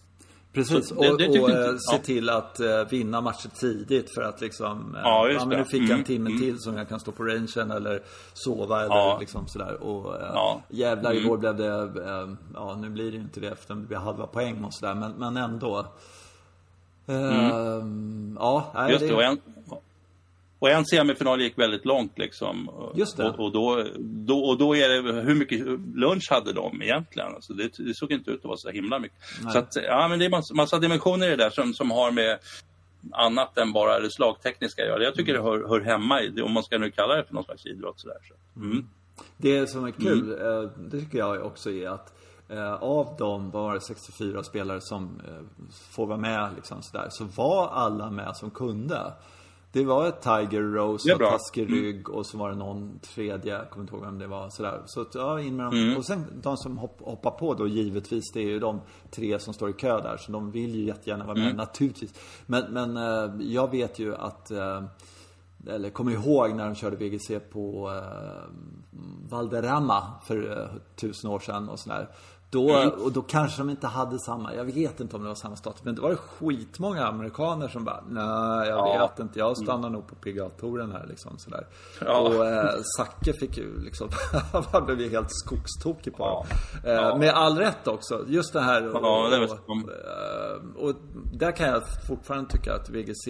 Precis, 0.54 0.88
så, 0.88 0.96
och, 0.96 1.18
det, 1.18 1.28
det 1.28 1.40
och 1.40 1.50
inte, 1.50 1.70
eh, 1.70 1.76
se 1.92 1.98
till 1.98 2.30
att 2.30 2.60
uh, 2.60 2.90
vinna 2.90 3.22
matcher 3.22 3.50
tidigt 3.60 4.14
för 4.16 4.22
att 4.22 4.42
liksom... 4.42 4.96
Uh, 4.96 5.02
ja, 5.04 5.30
ja, 5.30 5.46
men 5.46 5.58
nu 5.58 5.66
fick 5.66 5.82
jag 5.82 5.90
en 5.90 5.92
mm, 5.92 6.04
timme 6.04 6.30
mm. 6.30 6.42
till 6.42 6.60
som 6.60 6.78
jag 6.78 6.90
kan 6.90 7.00
stå 7.00 7.12
på 7.12 7.24
rangen 7.24 7.72
eller 7.72 8.04
sova 8.34 8.82
eller 8.82 8.96
ja. 8.96 9.18
liksom 9.20 9.48
sådär. 9.48 9.84
Och 9.84 10.14
uh, 10.14 10.22
ja. 10.34 10.62
jävlar, 10.70 11.12
mm. 11.12 11.24
igår 11.24 11.38
blev 11.38 11.56
det... 11.56 11.98
Ja, 12.54 12.76
nu 12.76 12.90
blir 12.90 13.12
det 13.12 13.18
ju 13.18 13.24
inte 13.24 13.40
det 13.40 13.48
efter 13.48 13.76
det 13.76 13.82
blir 13.82 13.98
halva 13.98 14.28
poäng 14.28 14.64
och 14.64 14.74
sådär, 14.74 14.96
men, 14.96 15.12
men 15.12 15.38
ändå. 15.38 15.86
Mm. 17.08 18.38
Ja, 18.40 18.72
nej, 18.74 18.92
Just 18.92 19.00
det. 19.00 19.08
det... 19.08 19.16
Och 19.16 19.24
en 19.24 19.38
semifinal 20.86 21.42
gick 21.42 21.58
väldigt 21.58 21.86
långt 21.86 22.18
liksom. 22.18 22.70
Just 22.96 23.18
det. 23.18 23.30
Och, 23.30 23.40
och, 23.40 23.52
då, 23.52 23.86
då, 24.00 24.40
och 24.40 24.58
då 24.58 24.76
är 24.76 24.90
det, 24.90 25.22
hur 25.22 25.36
mycket 25.36 25.60
lunch 25.96 26.28
hade 26.30 26.54
de 26.54 26.82
egentligen? 26.82 27.36
Alltså 27.36 27.54
det, 27.54 27.78
det 27.78 27.94
såg 27.94 28.12
inte 28.12 28.32
ut 28.32 28.40
att 28.40 28.46
vara 28.46 28.58
så 28.58 28.70
himla 28.70 29.00
mycket. 29.00 29.18
Nej. 29.42 29.54
Så 29.54 29.60
att, 29.60 29.76
ja 29.76 30.08
men 30.08 30.20
det 30.20 30.26
är 30.26 30.30
massa, 30.30 30.54
massa 30.54 30.80
dimensioner 30.80 31.28
i 31.28 31.30
det 31.30 31.36
där 31.36 31.50
som, 31.50 31.74
som 31.74 31.92
har 31.92 32.12
med 32.12 32.40
annat 33.12 33.58
än 33.58 33.74
bara 33.74 34.00
det 34.00 34.12
slagtekniska 34.12 34.82
att 34.82 34.88
göra. 34.88 35.04
Jag 35.04 35.16
tycker 35.16 35.34
det 35.34 35.42
hör, 35.42 35.68
hör 35.68 35.82
hemma 35.82 36.22
i, 36.22 36.42
om 36.42 36.52
man 36.52 36.64
ska 36.64 36.78
nu 36.78 36.92
kalla 36.92 37.16
det 37.16 37.24
för 37.24 37.34
någon 37.34 37.44
slags 37.44 37.66
idrott 37.66 38.00
sådär. 38.00 38.18
Så. 38.28 38.60
Mm. 38.60 38.88
Det 39.38 39.68
som 39.68 39.86
är 39.86 39.92
kul, 39.92 40.34
mm. 40.34 40.64
Eh, 40.64 40.70
det 40.78 41.00
tycker 41.00 41.18
jag 41.18 41.46
också 41.46 41.72
är 41.72 41.90
att 41.90 42.14
eh, 42.50 42.74
av 42.74 43.16
de 43.18 43.52
var 43.52 43.80
64 43.80 44.44
spelare 44.44 44.82
som 44.82 45.22
eh, 45.28 45.66
får 45.92 46.08
vara 46.08 46.18
med 46.18 46.50
liksom 46.56 46.82
sådär, 46.82 47.08
så 47.10 47.24
var 47.24 47.68
alla 47.68 48.10
med 48.10 48.38
som 48.38 48.52
kunde. 48.52 49.14
Det 49.74 49.86
var 49.86 50.08
ett 50.08 50.22
Tiger 50.22 50.62
Rose 50.62 51.14
och 51.14 51.20
taskig 51.20 51.62
mm. 51.62 51.74
rygg 51.74 52.10
och 52.10 52.26
så 52.26 52.38
var 52.38 52.50
det 52.50 52.56
någon 52.56 53.00
tredje, 53.00 53.54
jag 53.54 53.70
kommer 53.70 53.84
inte 53.84 53.96
ihåg 53.96 54.06
vem 54.06 54.20
det 54.20 54.28
var. 54.28 54.50
Sådär. 54.50 54.82
Så 54.86 55.06
ja, 55.14 55.42
in 55.42 55.56
med 55.56 55.66
dem. 55.66 55.74
Mm. 55.74 55.98
Och 55.98 56.06
sen 56.06 56.26
de 56.44 56.58
som 56.58 56.78
hopp, 56.78 57.02
hoppar 57.02 57.32
på 57.32 57.54
då 57.54 57.68
givetvis, 57.68 58.32
det 58.34 58.40
är 58.40 58.48
ju 58.48 58.60
de 58.60 58.82
tre 59.12 59.40
som 59.40 59.54
står 59.54 59.70
i 59.70 59.74
kö 59.74 60.02
där. 60.02 60.18
Så 60.18 60.32
de 60.32 60.52
vill 60.52 60.76
ju 60.76 60.86
jättegärna 60.86 61.26
vara 61.26 61.36
med, 61.36 61.46
mm. 61.46 61.58
naturligtvis. 61.58 62.14
Men, 62.46 62.74
men 62.74 62.98
eh, 62.98 63.48
jag 63.48 63.72
vet 63.72 64.00
ju 64.00 64.16
att 64.16 64.52
eh, 64.52 64.84
eller 65.68 65.90
kommer 65.90 66.12
ihåg 66.12 66.56
när 66.56 66.66
de 66.66 66.76
körde 66.76 66.96
VGC 66.96 67.32
på 67.52 67.92
eh, 67.92 68.54
Valderrama 69.30 70.04
för 70.24 70.62
eh, 70.62 70.68
tusen 70.96 71.30
år 71.30 71.40
sedan 71.40 71.70
och 71.70 71.80
sådär. 71.80 72.10
Då, 72.52 72.70
mm. 72.70 72.90
Och 72.90 73.12
då 73.12 73.22
kanske 73.22 73.62
de 73.62 73.70
inte 73.70 73.88
hade 73.88 74.20
samma, 74.20 74.56
jag 74.56 74.66
vet 74.66 75.00
inte 75.00 75.16
om 75.16 75.22
det 75.22 75.28
var 75.28 75.36
samma 75.36 75.56
status, 75.56 75.84
men 75.84 75.96
det 75.96 76.02
var 76.02 76.16
skitmånga 76.16 77.08
amerikaner 77.08 77.68
som 77.68 77.86
bara, 77.86 78.04
nej 78.10 78.70
jag 78.70 78.78
ja. 78.78 79.08
vet 79.08 79.20
inte, 79.20 79.40
jag 79.40 79.58
stannar 79.58 79.88
mm. 79.88 79.92
nog 79.92 80.08
på 80.08 80.16
PGA-touren 80.16 80.92
här 80.92 81.06
liksom 81.08 81.38
sådär. 81.38 81.68
Ja. 82.06 82.20
Och 82.20 82.46
eh, 82.46 82.76
Zacke 82.98 83.34
fick 83.34 83.58
ju 83.58 83.80
liksom, 83.80 84.10
han 84.72 84.86
blev 84.86 85.02
ju 85.02 85.10
helt 85.10 85.32
skogstokig 85.32 86.18
på 86.18 86.24
ja. 86.24 86.46
Eh, 86.84 86.94
ja. 86.94 87.18
Med 87.18 87.34
all 87.34 87.58
rätt 87.58 87.88
också, 87.88 88.26
just 88.28 88.54
det 88.54 88.62
här. 88.62 88.96
Och, 88.96 89.04
ja, 89.04 89.30
det 89.30 89.44
och, 89.46 89.52
och, 89.52 89.78
eh, 89.78 90.86
och 90.88 90.96
där 91.34 91.52
kan 91.52 91.68
jag 91.68 91.84
fortfarande 92.08 92.50
tycka 92.50 92.74
att 92.74 92.90
VGC 92.90 93.28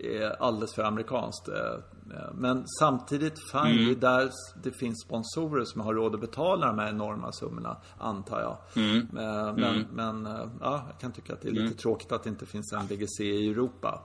är 0.00 0.42
alldeles 0.42 0.74
för 0.74 0.82
amerikanskt. 0.82 1.48
Eh, 1.48 1.56
eh, 2.16 2.32
men 2.34 2.64
samtidigt, 2.80 3.50
fine, 3.52 3.60
mm. 3.60 3.84
det 3.84 3.90
är 3.90 4.18
där 4.18 4.30
det 4.62 4.70
finns 4.70 5.02
sponsorer 5.06 5.64
som 5.64 5.80
har 5.80 5.94
råd 5.94 6.14
att 6.14 6.20
betala 6.20 6.66
de 6.66 6.78
här 6.78 6.88
enorma 6.88 7.32
summorna, 7.32 7.76
antar 7.98 8.40
jag. 8.40 8.56
Mm. 8.84 8.98
Eh, 8.98 9.54
men, 9.54 9.64
mm. 9.64 9.86
men 9.92 10.28
ja, 10.60 10.84
jag 10.90 11.00
kan 11.00 11.12
tycka 11.12 11.32
att 11.32 11.42
det 11.42 11.48
är 11.48 11.52
lite 11.52 11.64
mm. 11.64 11.76
tråkigt 11.76 12.12
att 12.12 12.22
det 12.22 12.30
inte 12.30 12.46
finns 12.46 12.72
en 12.72 12.86
VGC 12.86 13.20
i 13.20 13.50
Europa. 13.50 14.02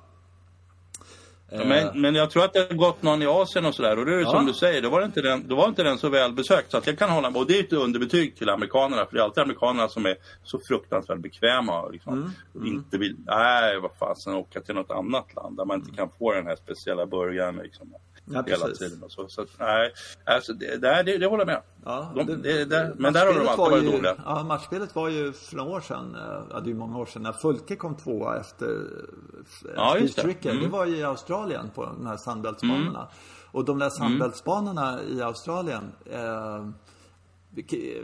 Ja, 1.59 1.65
men, 1.65 2.01
men 2.01 2.15
jag 2.15 2.29
tror 2.29 2.43
att 2.43 2.53
det 2.53 2.59
har 2.59 2.75
gått 2.75 3.01
någon 3.01 3.21
i 3.21 3.25
Asien 3.25 3.65
och 3.65 3.75
sådär. 3.75 3.99
Och 3.99 4.05
det 4.05 4.15
är 4.15 4.19
ja. 4.19 4.31
som 4.31 4.45
du 4.45 4.53
säger, 4.53 4.81
då 4.81 4.89
var, 4.89 5.05
inte 5.05 5.21
den, 5.21 5.47
då 5.47 5.55
var 5.55 5.67
inte 5.67 5.83
den 5.83 5.97
så 5.97 6.09
välbesökt. 6.09 6.71
Så 6.71 6.77
att 6.77 6.87
jag 6.87 6.97
kan 6.99 7.09
hålla 7.09 7.29
med. 7.29 7.41
Och 7.41 7.47
det 7.47 7.59
är 7.59 7.63
ett 7.63 7.73
underbetyg 7.73 8.35
till 8.35 8.49
amerikanerna. 8.49 9.05
För 9.05 9.13
det 9.13 9.19
är 9.19 9.23
alltid 9.23 9.43
amerikanerna 9.43 9.87
som 9.87 10.05
är 10.05 10.15
så 10.43 10.59
fruktansvärt 10.67 11.19
bekväma. 11.19 11.81
Och 11.81 11.91
liksom, 11.91 12.13
mm. 12.13 12.31
mm. 12.55 12.67
inte 12.67 12.97
vill, 12.97 13.15
nej 13.25 13.79
vad 13.79 13.91
fasen, 13.99 14.33
åka 14.33 14.61
till 14.61 14.75
något 14.75 14.91
annat 14.91 15.35
land. 15.35 15.57
Där 15.57 15.65
man 15.65 15.79
inte 15.79 15.95
kan 15.95 16.09
få 16.19 16.33
den 16.33 16.45
här 16.45 16.55
speciella 16.55 17.05
burgaren. 17.05 17.55
Liksom. 17.63 17.93
Ja, 18.25 18.43
hela 18.47 18.67
tiden. 18.67 19.03
Och 19.03 19.11
så. 19.11 19.27
Så, 19.27 19.45
nej, 19.59 19.93
alltså, 20.25 20.53
det, 20.53 20.77
det, 20.77 21.03
det, 21.03 21.17
det 21.17 21.25
håller 21.25 21.41
jag 21.41 21.47
med. 21.47 21.61
Ja, 21.85 22.11
de, 22.15 22.41
det, 22.41 22.65
det, 22.65 22.93
men 22.97 23.13
där 23.13 23.25
har 23.25 23.33
de 23.33 23.47
alltid 23.47 23.57
varit 23.57 23.93
dåliga. 23.93 24.15
Ja, 24.25 24.43
matchspelet 24.43 24.95
var 24.95 25.09
ju 25.09 25.33
för 25.33 25.55
några 25.55 25.71
år 25.71 25.81
sedan, 25.81 26.15
eh, 26.15 26.43
ja, 26.49 26.59
det 26.59 26.67
är 26.67 26.71
ju 26.71 26.77
många 26.77 26.97
år 26.97 27.05
sedan, 27.05 27.21
när 27.21 27.31
Fulke 27.31 27.75
kom 27.75 27.95
tvåa 27.95 28.39
efter 28.39 28.65
eh, 28.65 29.71
ja, 29.75 29.91
Steve 29.95 30.07
Stricker. 30.07 30.51
Mm. 30.51 30.63
Det 30.63 30.69
var 30.69 30.85
ju 30.85 30.97
i 30.97 31.03
Australien 31.03 31.69
på 31.75 31.85
de 31.85 32.07
här 32.07 32.17
sandbältsbanorna. 32.17 32.99
Mm. 32.99 33.11
Och 33.51 33.65
de 33.65 33.79
där 33.79 33.89
sandbältsbanorna 33.89 34.99
mm. 34.99 35.17
i 35.17 35.21
Australien 35.21 35.91
eh, 36.05 36.69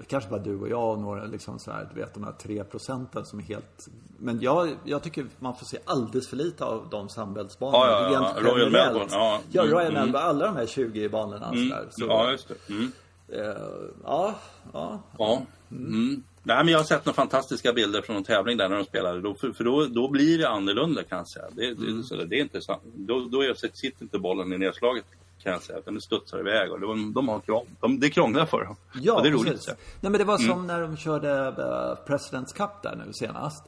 kanske 0.08 0.30
bara 0.30 0.40
du 0.40 0.60
och 0.60 0.70
jag 0.70 0.92
och 0.92 1.00
några 1.00 1.26
liksom 1.26 1.60
så 1.60 1.72
här, 1.72 1.90
du 1.94 2.00
vet 2.00 2.14
de 2.14 2.24
här 2.24 2.32
tre 2.32 2.64
procenten 2.64 3.26
som 3.26 3.40
är 3.40 3.44
helt... 3.44 3.88
Men 4.18 4.42
jag, 4.42 4.70
jag 4.84 5.04
tycker 5.04 5.26
man 5.40 5.56
får 5.56 5.66
se 5.66 5.78
alldeles 5.86 6.28
för 6.28 6.38
lite 6.38 6.66
av 6.66 6.88
de 6.92 7.10
sambältsbanorna. 7.10 7.78
Ja, 7.78 8.12
ja, 8.14 8.34
ja. 8.36 8.52
Royal 8.52 8.72
Melbourne. 8.72 9.08
Ja, 9.12 9.40
ja 9.52 9.64
Royal 9.64 9.82
mm, 9.82 9.94
Melbourne. 9.94 10.28
Alla 10.28 10.46
de 10.46 10.56
här 10.56 10.66
20 10.66 11.10
banorna. 11.10 11.48
Mm. 11.48 11.70
Så 11.70 11.76
där. 11.76 11.88
Så, 11.92 12.06
ja, 12.06 12.32
just 12.32 12.48
det. 12.48 12.74
Mm. 12.74 12.92
Uh, 13.34 13.58
ja, 14.04 14.36
ja. 14.74 15.02
Ja. 15.18 15.42
Mm. 15.72 16.24
Nej, 16.44 16.58
men 16.58 16.68
jag 16.68 16.80
har 16.80 16.84
sett 16.84 17.06
några 17.06 17.16
fantastiska 17.16 17.74
bilder 17.74 18.02
från 18.02 18.16
en 18.16 18.24
tävling 18.24 18.58
där 18.58 18.70
när 18.70 18.76
de 18.76 18.86
spelade. 18.86 19.22
Då, 19.22 19.34
för, 19.36 19.64
då, 19.64 19.86
då 19.86 20.08
blir 20.08 20.38
det 20.38 20.50
annorlunda 20.50 21.04
kan 21.04 21.18
jag 21.18 21.28
säga. 21.28 21.46
Det, 21.52 21.74
det, 21.74 21.88
mm. 21.88 22.04
så 22.04 22.16
det, 22.16 22.26
det 22.26 22.36
är 22.36 22.42
inte 22.42 22.62
sant. 22.62 22.82
Då, 22.96 23.20
då 23.20 23.54
sitter 23.74 24.04
inte 24.04 24.20
bollen 24.20 24.54
i 24.54 24.58
nedslaget 24.58 25.06
kan 25.44 25.52
jag 25.52 25.62
säga. 25.62 25.80
Att 25.80 25.86
den 25.86 26.02
studsar 26.02 26.40
iväg 26.40 26.72
och 26.72 26.80
de, 26.80 27.14
de 27.14 27.28
har 27.28 27.40
krång, 27.40 27.76
de, 27.80 28.00
det 28.00 28.10
krånglar 28.10 28.46
för 28.46 28.64
dem. 28.66 28.76
Ja, 28.94 29.14
och 29.14 29.24
det 29.24 29.30
är 29.30 29.34
roligt. 29.34 29.54
Precis. 29.54 29.68
Nej, 30.00 30.12
men 30.12 30.14
det 30.14 30.24
var 30.24 30.38
som 30.38 30.52
mm. 30.52 30.68
när 30.68 30.82
de 30.82 30.98
körde 30.98 31.48
uh, 31.48 32.06
Presidents 32.06 32.54
Cup 32.54 32.70
där 32.84 32.96
nu 33.06 33.14
senast. 33.14 33.64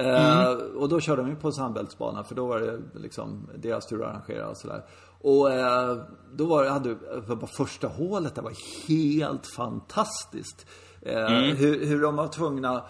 Uh, 0.00 0.06
mm. 0.06 0.76
Och 0.76 0.88
då 0.88 1.00
körde 1.00 1.22
de 1.22 1.28
ju 1.28 1.36
på 1.36 1.52
sandbältsbana 1.52 2.24
för 2.24 2.34
då 2.34 2.46
var 2.46 2.60
det 2.60 2.80
liksom 2.94 3.48
deras 3.56 3.86
tur 3.86 4.02
att 4.02 4.10
arrangera 4.10 4.48
och 4.48 4.58
sådär. 4.58 4.84
Och 5.20 5.46
uh, 5.46 6.04
då 6.32 6.46
var 6.46 6.64
det, 6.64 6.70
hade, 6.70 6.94
bara 7.26 7.46
första 7.46 7.88
hålet 7.88 8.34
det 8.34 8.40
var 8.40 8.52
helt 8.88 9.46
fantastiskt. 9.56 10.66
Mm. 11.02 11.56
Hur, 11.56 11.86
hur 11.86 12.02
de 12.02 12.16
var 12.16 12.28
tvungna 12.28 12.82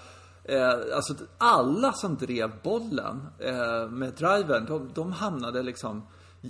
alltså 0.95 1.15
alla 1.39 1.93
som 1.93 2.17
drev 2.17 2.51
bollen 2.63 3.27
med 3.91 4.13
driven, 4.13 4.67
de, 4.67 4.91
de 4.95 5.13
hamnade 5.13 5.63
liksom 5.63 6.03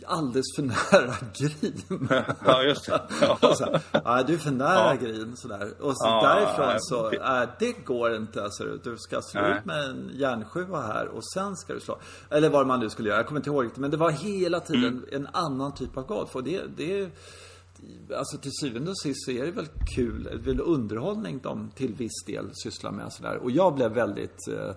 alldeles 0.06 0.46
för 0.56 0.62
nära 0.62 1.14
green. 1.38 2.08
Ja, 2.44 2.62
just 2.62 2.86
det. 2.86 3.02
Ja. 3.20 3.54
så, 3.54 3.78
ja, 3.92 4.22
du 4.26 4.34
är 4.34 4.38
för 4.38 4.50
nära 4.50 4.94
ja. 4.94 4.94
green 4.94 5.36
sådär. 5.36 5.72
Och 5.80 5.92
så 5.96 6.06
ja, 6.06 6.22
därifrån 6.22 6.80
så, 6.80 7.10
äh, 7.10 7.48
det 7.58 7.72
går 7.84 8.16
inte. 8.16 8.42
Alltså, 8.42 8.64
du 8.64 8.96
ska 8.98 9.22
slå 9.22 9.40
Nej. 9.40 9.58
ut 9.58 9.64
med 9.64 9.84
en 9.84 10.10
järnsjua 10.14 10.80
här 10.80 11.06
och 11.08 11.24
sen 11.34 11.56
ska 11.56 11.74
du 11.74 11.80
slå. 11.80 11.98
Eller 12.30 12.50
vad 12.50 12.66
man 12.66 12.80
nu 12.80 12.90
skulle 12.90 13.08
göra, 13.08 13.18
jag 13.18 13.26
kommer 13.26 13.40
inte 13.40 13.50
ihåg 13.50 13.64
det. 13.64 13.80
Men 13.80 13.90
det 13.90 13.96
var 13.96 14.10
hela 14.10 14.60
tiden 14.60 14.84
mm. 14.84 15.04
en 15.12 15.28
annan 15.32 15.74
typ 15.74 15.96
av 15.96 16.06
golf. 16.06 16.36
Och 16.36 16.44
det, 16.44 16.62
det 16.76 17.10
Alltså 18.16 18.38
till 18.38 18.52
syvende 18.60 18.90
och 18.90 18.98
sist 18.98 19.24
så 19.24 19.30
är 19.30 19.44
det 19.44 19.50
väl 19.50 19.68
kul, 19.94 20.22
det 20.22 20.30
är 20.30 20.36
väl 20.36 20.60
underhållning 20.60 21.40
de 21.42 21.70
till 21.74 21.94
viss 21.94 22.24
del 22.26 22.50
sysslar 22.52 22.90
med 22.90 23.12
sådär. 23.12 23.36
Och 23.36 23.50
jag 23.50 23.74
blev 23.74 23.92
väldigt 23.92 24.48
eh, 24.48 24.74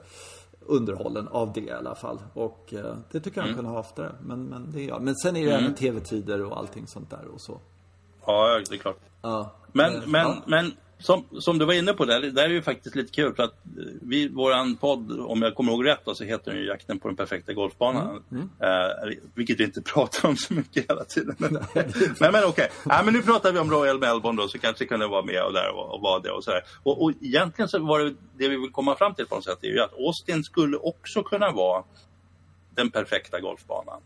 underhållen 0.65 1.27
av 1.27 1.53
det 1.53 1.61
i 1.61 1.71
alla 1.71 1.95
fall. 1.95 2.19
Och 2.33 2.73
eh, 2.73 2.95
det 3.11 3.19
tycker 3.19 3.37
jag 3.37 3.45
mm. 3.45 3.55
kunde 3.55 3.71
ha 3.71 3.79
oftare. 3.79 4.15
Men, 4.21 4.45
men 4.45 4.71
det 4.71 4.81
är 4.81 4.87
jag. 4.87 5.01
Men 5.01 5.15
sen 5.15 5.35
är 5.35 5.45
det 5.45 5.51
mm. 5.51 5.63
även 5.63 5.75
tv-tider 5.75 6.43
och 6.43 6.57
allting 6.57 6.87
sånt 6.87 7.09
där 7.09 7.25
och 7.33 7.41
så. 7.41 7.59
Ja, 8.25 8.61
det 8.69 8.75
är 8.75 8.79
klart. 8.79 8.99
Ja. 9.21 9.51
Men, 9.71 9.95
eh, 9.95 10.01
men, 10.07 10.27
ja. 10.27 10.43
men 10.45 10.71
som, 11.01 11.25
som 11.39 11.57
du 11.57 11.65
var 11.65 11.73
inne 11.73 11.93
på, 11.93 12.05
där, 12.05 12.21
där 12.21 12.43
är 12.43 12.49
ju 12.49 12.61
faktiskt 12.61 12.95
lite 12.95 13.11
kul 13.11 13.35
för 13.35 13.43
att 13.43 13.55
vi, 14.01 14.27
våran 14.27 14.75
podd, 14.75 15.19
om 15.19 15.41
jag 15.41 15.55
kommer 15.55 15.71
ihåg 15.71 15.85
rätt, 15.85 16.01
så 16.13 16.23
heter 16.23 16.51
den 16.51 16.59
ju 16.61 16.67
Jakten 16.67 16.99
på 16.99 17.07
den 17.07 17.17
perfekta 17.17 17.53
golfbanan. 17.53 18.23
Mm. 18.31 18.49
Mm. 18.59 18.81
Eh, 19.11 19.17
vilket 19.33 19.59
vi 19.59 19.63
inte 19.63 19.81
pratar 19.93 20.29
om 20.29 20.35
så 20.35 20.53
mycket 20.53 20.89
hela 20.89 21.03
tiden. 21.03 21.35
men 21.37 21.53
men 22.19 22.35
okej, 22.35 22.45
okay. 22.45 22.67
ja, 22.85 23.01
men 23.05 23.13
nu 23.13 23.21
pratar 23.21 23.51
vi 23.51 23.59
om 23.59 23.71
Royal 23.71 23.99
Melbourne 23.99 24.41
då, 24.41 24.47
så 24.47 24.59
kanske 24.59 24.85
kunde 24.85 25.07
vara 25.07 25.25
med 25.25 25.43
och 25.43 25.53
där 25.53 25.75
och, 25.75 25.95
och 25.95 26.01
vara 26.01 26.19
det 26.19 26.31
och 26.31 26.43
sådär. 26.43 26.63
Och, 26.83 27.03
och 27.03 27.11
egentligen 27.21 27.69
så 27.69 27.79
var 27.79 27.99
det 27.99 28.13
det 28.37 28.47
vi 28.47 28.57
vill 28.57 28.71
komma 28.71 28.95
fram 28.95 29.15
till 29.15 29.25
på 29.25 29.35
något 29.35 29.43
sätt, 29.43 29.57
är 29.61 29.67
ju 29.67 29.79
att 29.79 29.93
Austin 29.93 30.43
skulle 30.43 30.77
också 30.77 31.23
kunna 31.23 31.51
vara 31.51 31.83
den 32.75 32.91
perfekta 32.91 33.39
golfbanan. 33.39 34.01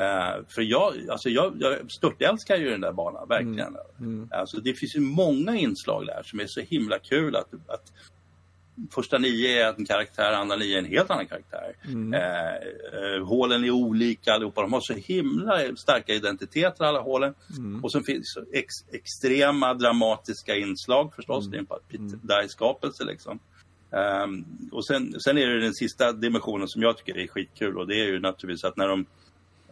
Uh, 0.00 0.46
för 0.48 0.62
jag, 0.62 0.94
alltså 1.10 1.30
jag, 1.30 1.54
jag 1.58 1.92
störtälskar 1.92 2.56
ju 2.56 2.70
den 2.70 2.80
där 2.80 2.92
banan, 2.92 3.28
verkligen. 3.28 3.76
Mm. 3.98 4.12
Mm. 4.14 4.28
Alltså 4.32 4.60
det 4.60 4.74
finns 4.74 4.96
ju 4.96 5.00
många 5.00 5.56
inslag 5.56 6.06
där 6.06 6.22
som 6.24 6.40
är 6.40 6.46
så 6.46 6.60
himla 6.60 6.98
kul 6.98 7.36
att, 7.36 7.54
att 7.66 7.92
första 8.90 9.18
nio 9.18 9.62
är 9.62 9.74
en 9.78 9.86
karaktär, 9.86 10.32
andra 10.32 10.56
nio 10.56 10.74
är 10.74 10.78
en 10.78 10.84
helt 10.84 11.10
annan 11.10 11.26
karaktär. 11.26 11.76
Mm. 11.84 12.14
Eh, 12.14 12.54
eh, 13.14 13.24
hålen 13.24 13.64
är 13.64 13.70
olika 13.70 14.32
allihopa, 14.32 14.62
de 14.62 14.72
har 14.72 14.80
så 14.80 14.94
himla 14.94 15.76
starka 15.76 16.14
identiteter 16.14 16.84
alla 16.84 17.00
hålen. 17.00 17.34
Mm. 17.58 17.84
Och 17.84 17.92
så 17.92 18.00
finns 18.00 18.38
ex, 18.52 18.74
extrema 18.92 19.74
dramatiska 19.74 20.56
inslag 20.56 21.14
förstås, 21.14 21.46
mm. 21.46 21.50
det 21.50 21.56
är 21.56 21.60
en 21.60 22.10
Pete 22.80 23.02
mm. 23.02 23.08
Liksom. 23.08 23.38
Um, 24.24 24.44
och 24.72 24.86
sen, 24.86 25.20
sen 25.20 25.38
är 25.38 25.46
det 25.46 25.60
den 25.60 25.74
sista 25.74 26.12
dimensionen 26.12 26.68
som 26.68 26.82
jag 26.82 26.96
tycker 26.96 27.18
är 27.18 27.26
skitkul 27.26 27.78
och 27.78 27.86
det 27.86 28.00
är 28.00 28.06
ju 28.06 28.20
naturligtvis 28.20 28.64
att 28.64 28.76
när 28.76 28.88
de 28.88 29.06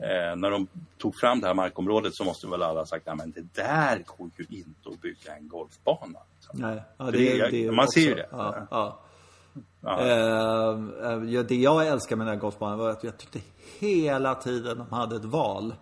Eh, 0.03 0.37
när 0.37 0.51
de 0.51 0.69
tog 0.99 1.15
fram 1.17 1.41
det 1.41 1.47
här 1.47 1.55
markområdet 1.55 2.15
så 2.15 2.25
måste 2.25 2.47
väl 2.47 2.63
alla 2.63 2.81
ha 2.81 2.87
sagt 2.87 3.09
att 3.09 3.19
det 3.35 3.55
där 3.55 4.03
går 4.07 4.31
ju 4.37 4.47
inte 4.59 4.89
att 4.89 5.01
bygga 5.01 5.37
en 5.37 5.49
golfbana. 5.49 6.19
Nej, 6.53 6.83
ja, 6.97 7.05
det, 7.05 7.39
det, 7.39 7.49
det, 7.51 7.73
man 7.73 7.89
ser 7.89 8.01
ju 8.01 8.15
det. 8.15 8.29
Ja, 8.31 8.67
ja. 8.71 9.01
Ja. 9.81 10.01
Eh, 10.01 11.43
det 11.43 11.55
jag 11.55 11.87
älskar 11.87 12.17
med 12.17 12.27
den 12.27 12.35
här 12.35 12.41
golfbanan 12.41 12.79
var 12.79 12.91
att 12.91 13.05
jag 13.05 13.19
tyckte 13.19 13.41
hela 13.79 14.35
tiden 14.35 14.79
de 14.79 14.97
hade 14.97 15.17
ett 15.17 15.25
val. 15.25 15.75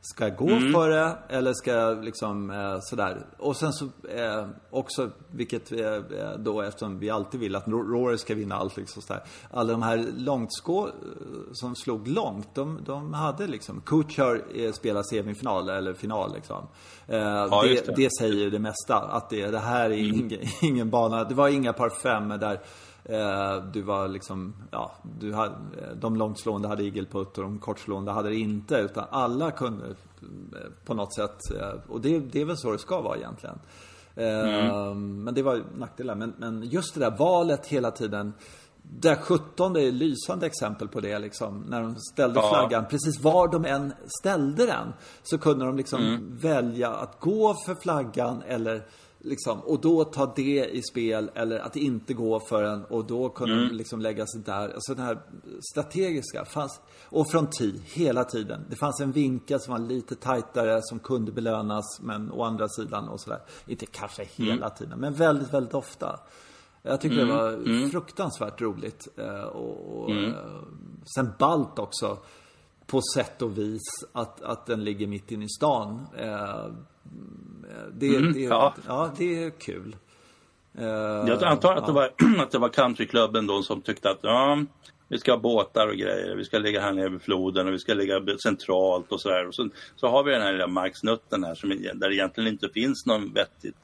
Ska 0.00 0.24
jag 0.24 0.36
gå 0.36 0.48
mm. 0.48 0.72
för 0.72 0.88
det 0.88 1.18
eller 1.28 1.52
ska 1.52 1.72
jag 1.72 2.04
liksom 2.04 2.50
eh, 2.50 2.78
sådär. 2.80 3.26
Och 3.38 3.56
sen 3.56 3.72
så 3.72 3.84
eh, 4.08 4.46
också, 4.70 5.10
vilket 5.30 5.72
eh, 5.72 5.98
då 6.38 6.62
eftersom 6.62 6.98
vi 6.98 7.10
alltid 7.10 7.40
vill 7.40 7.56
att 7.56 7.68
Rory 7.68 8.18
ska 8.18 8.34
vinna 8.34 8.54
allt 8.54 8.76
liksom 8.76 9.02
sådär. 9.02 9.22
Alla 9.50 9.72
de 9.72 9.82
här 9.82 10.06
långtskå 10.16 10.86
eh, 10.86 10.92
som 11.52 11.76
slog 11.76 12.08
långt, 12.08 12.54
de, 12.54 12.80
de 12.84 13.14
hade 13.14 13.46
liksom, 13.46 13.80
Kutcher 13.80 14.44
eh, 14.54 14.72
spelar 14.72 15.02
semifinal 15.02 15.68
eller 15.68 15.94
final 15.94 16.34
liksom. 16.34 16.66
Eh, 17.06 17.18
ja, 17.18 17.62
det, 17.62 17.86
det. 17.86 17.94
det, 17.96 18.08
säger 18.18 18.50
det 18.50 18.58
mesta, 18.58 18.96
att 18.96 19.30
det, 19.30 19.46
det 19.46 19.58
här 19.58 19.90
är 19.90 19.98
mm. 19.98 20.14
ingen, 20.14 20.40
ingen 20.62 20.90
bana. 20.90 21.24
Det 21.24 21.34
var 21.34 21.48
inga 21.48 21.72
par 21.72 21.90
fem 21.90 22.28
där 22.28 22.52
Eh, 22.54 22.60
du 23.72 23.82
var 23.82 24.08
liksom, 24.08 24.54
ja, 24.70 24.92
du 25.20 25.34
hade, 25.34 25.54
de 25.94 26.16
långtslående 26.16 26.68
hade 26.68 26.82
igelputt 26.82 27.38
och 27.38 27.44
de 27.44 27.58
kortslående 27.58 28.12
hade 28.12 28.28
det 28.28 28.36
inte. 28.36 28.76
Utan 28.76 29.04
alla 29.10 29.50
kunde 29.50 29.86
eh, 29.86 29.94
på 30.84 30.94
något 30.94 31.14
sätt, 31.14 31.38
eh, 31.60 31.90
och 31.90 32.00
det, 32.00 32.18
det 32.18 32.40
är 32.40 32.44
väl 32.44 32.56
så 32.56 32.72
det 32.72 32.78
ska 32.78 33.00
vara 33.00 33.16
egentligen. 33.16 33.58
Mm. 34.16 35.24
Men 35.24 35.34
det 35.34 35.42
var 35.42 35.64
nackdelar. 35.78 36.14
Men, 36.14 36.34
men 36.38 36.62
just 36.62 36.94
det 36.94 37.00
där 37.00 37.16
valet 37.16 37.66
hela 37.66 37.90
tiden. 37.90 38.32
Där 38.82 39.16
17 39.16 39.76
är 39.76 39.92
lysande 39.92 40.46
exempel 40.46 40.88
på 40.88 41.00
det 41.00 41.18
liksom. 41.18 41.64
När 41.68 41.82
de 41.82 41.96
ställde 41.96 42.40
ja. 42.40 42.48
flaggan, 42.48 42.84
precis 42.90 43.20
var 43.20 43.48
de 43.48 43.64
än 43.64 43.92
ställde 44.20 44.66
den. 44.66 44.92
Så 45.22 45.38
kunde 45.38 45.64
de 45.64 45.76
liksom 45.76 46.02
mm. 46.02 46.36
välja 46.36 46.90
att 46.90 47.20
gå 47.20 47.54
för 47.66 47.74
flaggan 47.74 48.42
eller 48.46 48.86
Liksom, 49.26 49.60
och 49.60 49.80
då 49.80 50.04
ta 50.04 50.32
det 50.36 50.70
i 50.72 50.82
spel 50.82 51.30
eller 51.34 51.58
att 51.58 51.76
inte 51.76 52.14
gå 52.14 52.40
för 52.40 52.62
en 52.62 52.84
och 52.84 53.04
då 53.04 53.28
kunna 53.28 53.54
mm. 53.54 53.76
liksom 53.76 54.00
lägga 54.00 54.26
sig 54.26 54.40
där. 54.40 54.74
Alltså 54.74 54.94
det 54.94 55.02
här 55.02 55.18
strategiska 55.72 56.44
fanns. 56.44 56.80
Och 57.04 57.30
från 57.30 57.46
tid, 57.46 57.82
hela 57.84 58.24
tiden. 58.24 58.64
Det 58.70 58.76
fanns 58.76 59.00
en 59.00 59.12
vinkel 59.12 59.60
som 59.60 59.72
var 59.72 59.78
lite 59.78 60.14
tajtare 60.14 60.80
som 60.82 60.98
kunde 60.98 61.32
belönas 61.32 62.00
men 62.00 62.32
å 62.32 62.42
andra 62.42 62.68
sidan 62.68 63.08
och 63.08 63.20
sådär. 63.20 63.40
Inte 63.66 63.86
kanske 63.86 64.24
hela 64.36 64.66
mm. 64.66 64.70
tiden 64.78 64.98
men 64.98 65.14
väldigt, 65.14 65.54
väldigt 65.54 65.74
ofta. 65.74 66.20
Jag 66.82 67.00
tycker 67.00 67.18
mm. 67.18 67.28
det 67.28 67.34
var 67.34 67.52
mm. 67.52 67.90
fruktansvärt 67.90 68.60
roligt. 68.60 69.08
Eh, 69.16 69.42
och, 69.42 70.02
och 70.02 70.10
mm. 70.10 70.30
Eh, 70.30 70.62
sen 71.14 71.32
balt 71.38 71.78
också. 71.78 72.18
På 72.86 73.00
sätt 73.14 73.42
och 73.42 73.58
vis 73.58 73.82
att, 74.12 74.42
att 74.42 74.66
den 74.66 74.84
ligger 74.84 75.06
mitt 75.06 75.30
inne 75.30 75.44
i 75.44 75.48
stan. 75.48 76.06
Eh, 76.18 76.66
det, 77.92 78.16
mm, 78.16 78.32
det, 78.32 78.40
ja. 78.40 78.74
ja, 78.86 79.12
det 79.18 79.44
är 79.44 79.50
kul. 79.50 79.96
Jag 81.26 81.44
antar 81.44 81.74
att, 81.74 81.86
det 81.86 81.92
var, 81.92 82.10
att 82.38 82.50
det 82.50 82.58
var 82.58 82.68
countryklubben 82.68 83.46
då 83.46 83.62
som 83.62 83.82
tyckte 83.82 84.10
att 84.10 84.18
ja, 84.22 84.58
vi 85.08 85.18
ska 85.18 85.32
ha 85.32 85.38
båtar 85.38 85.88
och 85.88 85.96
grejer, 85.96 86.36
vi 86.36 86.44
ska 86.44 86.58
ligga 86.58 86.80
här 86.80 86.92
nere 86.92 87.08
vid 87.08 87.22
floden 87.22 87.66
och 87.66 87.72
vi 87.72 87.78
ska 87.78 87.94
ligga 87.94 88.38
centralt 88.42 89.12
och 89.12 89.20
sådär. 89.20 89.46
Och 89.46 89.54
så, 89.54 89.68
så 89.96 90.08
har 90.08 90.24
vi 90.24 90.32
den 90.32 90.42
här 90.42 90.52
lilla 90.52 90.66
marksnutten 90.66 91.44
här 91.44 91.54
som, 91.54 91.68
där 91.70 92.08
det 92.08 92.14
egentligen 92.14 92.52
inte 92.52 92.68
finns 92.68 93.06
någon 93.06 93.32
vettigt 93.32 93.76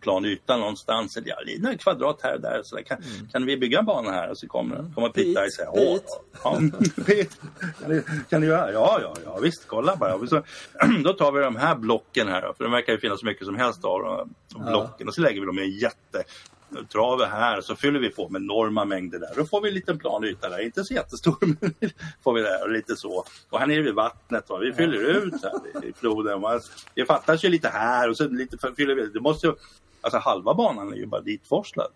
plan 0.00 0.24
yta 0.24 0.56
någonstans. 0.56 1.16
Eller 1.16 1.28
ja, 1.28 1.36
några 1.58 1.76
kvadrat 1.76 2.20
här 2.22 2.34
och 2.34 2.40
där. 2.40 2.62
Så 2.62 2.76
där. 2.76 2.82
Kan, 2.82 2.98
mm. 2.98 3.28
kan 3.28 3.46
vi 3.46 3.56
bygga 3.56 3.78
en 3.78 3.84
bana 3.84 4.10
här? 4.10 4.30
Och 4.30 4.38
så 4.38 4.48
kommer, 4.48 4.78
mm. 4.78 4.94
kommer 4.94 5.08
Pete 5.08 5.44
och 5.44 5.52
säger 5.52 5.70
Åh, 5.72 5.98
ja, 6.44 6.60
Pete, 7.06 7.36
kan, 7.80 7.90
du, 7.90 8.04
kan 8.30 8.40
du 8.40 8.46
göra? 8.46 8.72
Ja, 8.72 8.98
ja, 9.02 9.14
ja, 9.24 9.38
visst, 9.42 9.66
kolla 9.66 9.96
bara. 9.96 10.26
Så, 10.26 10.42
då 11.04 11.12
tar 11.12 11.32
vi 11.32 11.40
de 11.40 11.56
här 11.56 11.74
blocken 11.74 12.28
här, 12.28 12.52
för 12.56 12.64
det 12.64 12.70
verkar 12.70 12.92
ju 12.92 12.98
finnas 12.98 13.20
så 13.20 13.26
mycket 13.26 13.46
som 13.46 13.56
helst 13.56 13.84
av 13.84 14.02
de 14.02 14.34
blocken. 14.64 14.94
Ja. 14.98 15.06
Och 15.06 15.14
så 15.14 15.20
lägger 15.20 15.40
vi 15.40 15.46
dem 15.46 15.58
i 15.58 15.62
en 15.62 15.70
jätte 15.70 16.24
traver 16.92 17.26
här 17.26 17.60
så 17.60 17.76
fyller 17.76 18.00
vi 18.00 18.10
på 18.10 18.28
med 18.28 18.42
enorma 18.42 18.84
mängder 18.84 19.18
där. 19.18 19.32
Då 19.36 19.44
får 19.44 19.60
vi 19.60 19.68
en 19.68 19.74
liten 19.74 19.98
plan 19.98 20.24
yta 20.24 20.48
där, 20.48 20.58
inte 20.58 20.84
så 20.84 20.94
jättestor 20.94 21.36
men 21.60 21.74
får 22.24 22.32
vi 22.32 22.42
där 22.42 22.62
och 22.62 22.70
lite 22.70 22.96
så. 22.96 23.24
Och 23.50 23.58
här 23.58 23.66
nere 23.66 23.82
vid 23.82 23.94
vattnet, 23.94 24.48
va? 24.48 24.58
vi 24.58 24.72
fyller 24.72 24.98
ut 24.98 25.34
här 25.42 25.84
i 25.84 25.92
floden. 25.92 26.40
Va? 26.40 26.60
Det 26.94 27.04
fattas 27.04 27.44
ju 27.44 27.48
lite 27.48 27.68
här 27.68 28.08
och 28.08 28.16
så 28.16 28.28
lite 28.28 28.74
fyller 28.76 28.94
vi. 28.94 29.06
Det 29.06 29.20
måste 29.20 29.54
Alltså 30.00 30.18
halva 30.18 30.54
banan 30.54 30.92
är 30.92 30.96
ju 30.96 31.06
bara 31.06 31.20
ditforslad. 31.20 31.90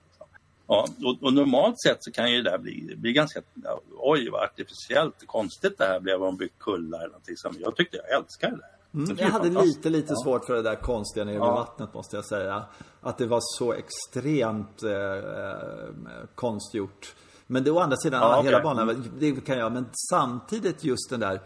Ja, 0.66 0.88
och, 1.04 1.22
och, 1.22 1.32
normalt 1.32 1.80
sett 1.80 1.96
så 2.00 2.12
kan 2.12 2.32
ju 2.32 2.42
det 2.42 2.50
där 2.50 2.58
bli, 2.58 2.94
bli 2.96 3.12
ganska, 3.12 3.42
ja, 3.64 3.80
oj 3.98 4.30
vad 4.30 4.42
artificiellt 4.42 5.26
konstigt 5.26 5.78
det 5.78 5.84
här 5.84 6.00
blev 6.00 6.22
om 6.22 6.36
byggt 6.36 6.58
kullar 6.58 6.98
eller 6.98 7.08
någonting. 7.08 7.36
Som 7.36 7.54
jag 7.60 7.76
tyckte 7.76 7.96
jag 7.96 8.18
älskade 8.18 8.56
det. 8.56 8.98
Mm, 8.98 9.16
jag 9.18 9.28
hade 9.28 9.62
lite, 9.62 9.90
lite 9.90 10.12
ja. 10.12 10.24
svårt 10.24 10.44
för 10.44 10.54
det 10.54 10.62
där 10.62 10.74
konstiga 10.74 11.24
nere 11.24 11.34
vid 11.34 11.42
ja. 11.42 11.54
vattnet 11.54 11.94
måste 11.94 12.16
jag 12.16 12.24
säga. 12.24 12.64
Att 13.00 13.18
det 13.18 13.26
var 13.26 13.40
så 13.42 13.72
extremt 13.72 14.82
eh, 14.82 14.92
eh 14.92 15.56
konstgjort. 16.34 17.14
Men 17.46 17.64
det 17.64 17.70
å 17.70 17.78
andra 17.78 17.96
sidan, 17.96 18.20
ja, 18.20 18.42
hela 18.42 18.56
okay. 18.56 18.74
banan, 18.74 19.10
det 19.18 19.46
kan 19.46 19.58
jag, 19.58 19.72
men 19.72 19.86
samtidigt 20.10 20.84
just 20.84 21.10
den 21.10 21.20
där 21.20 21.40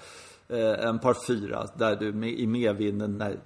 eh, 0.48 0.88
en 0.88 0.98
par 0.98 1.26
fyra 1.26 1.66
där 1.76 1.96
du 1.96 2.12
med, 2.12 2.30
i 2.30 2.46
medvinden 2.46 3.18
när 3.18 3.38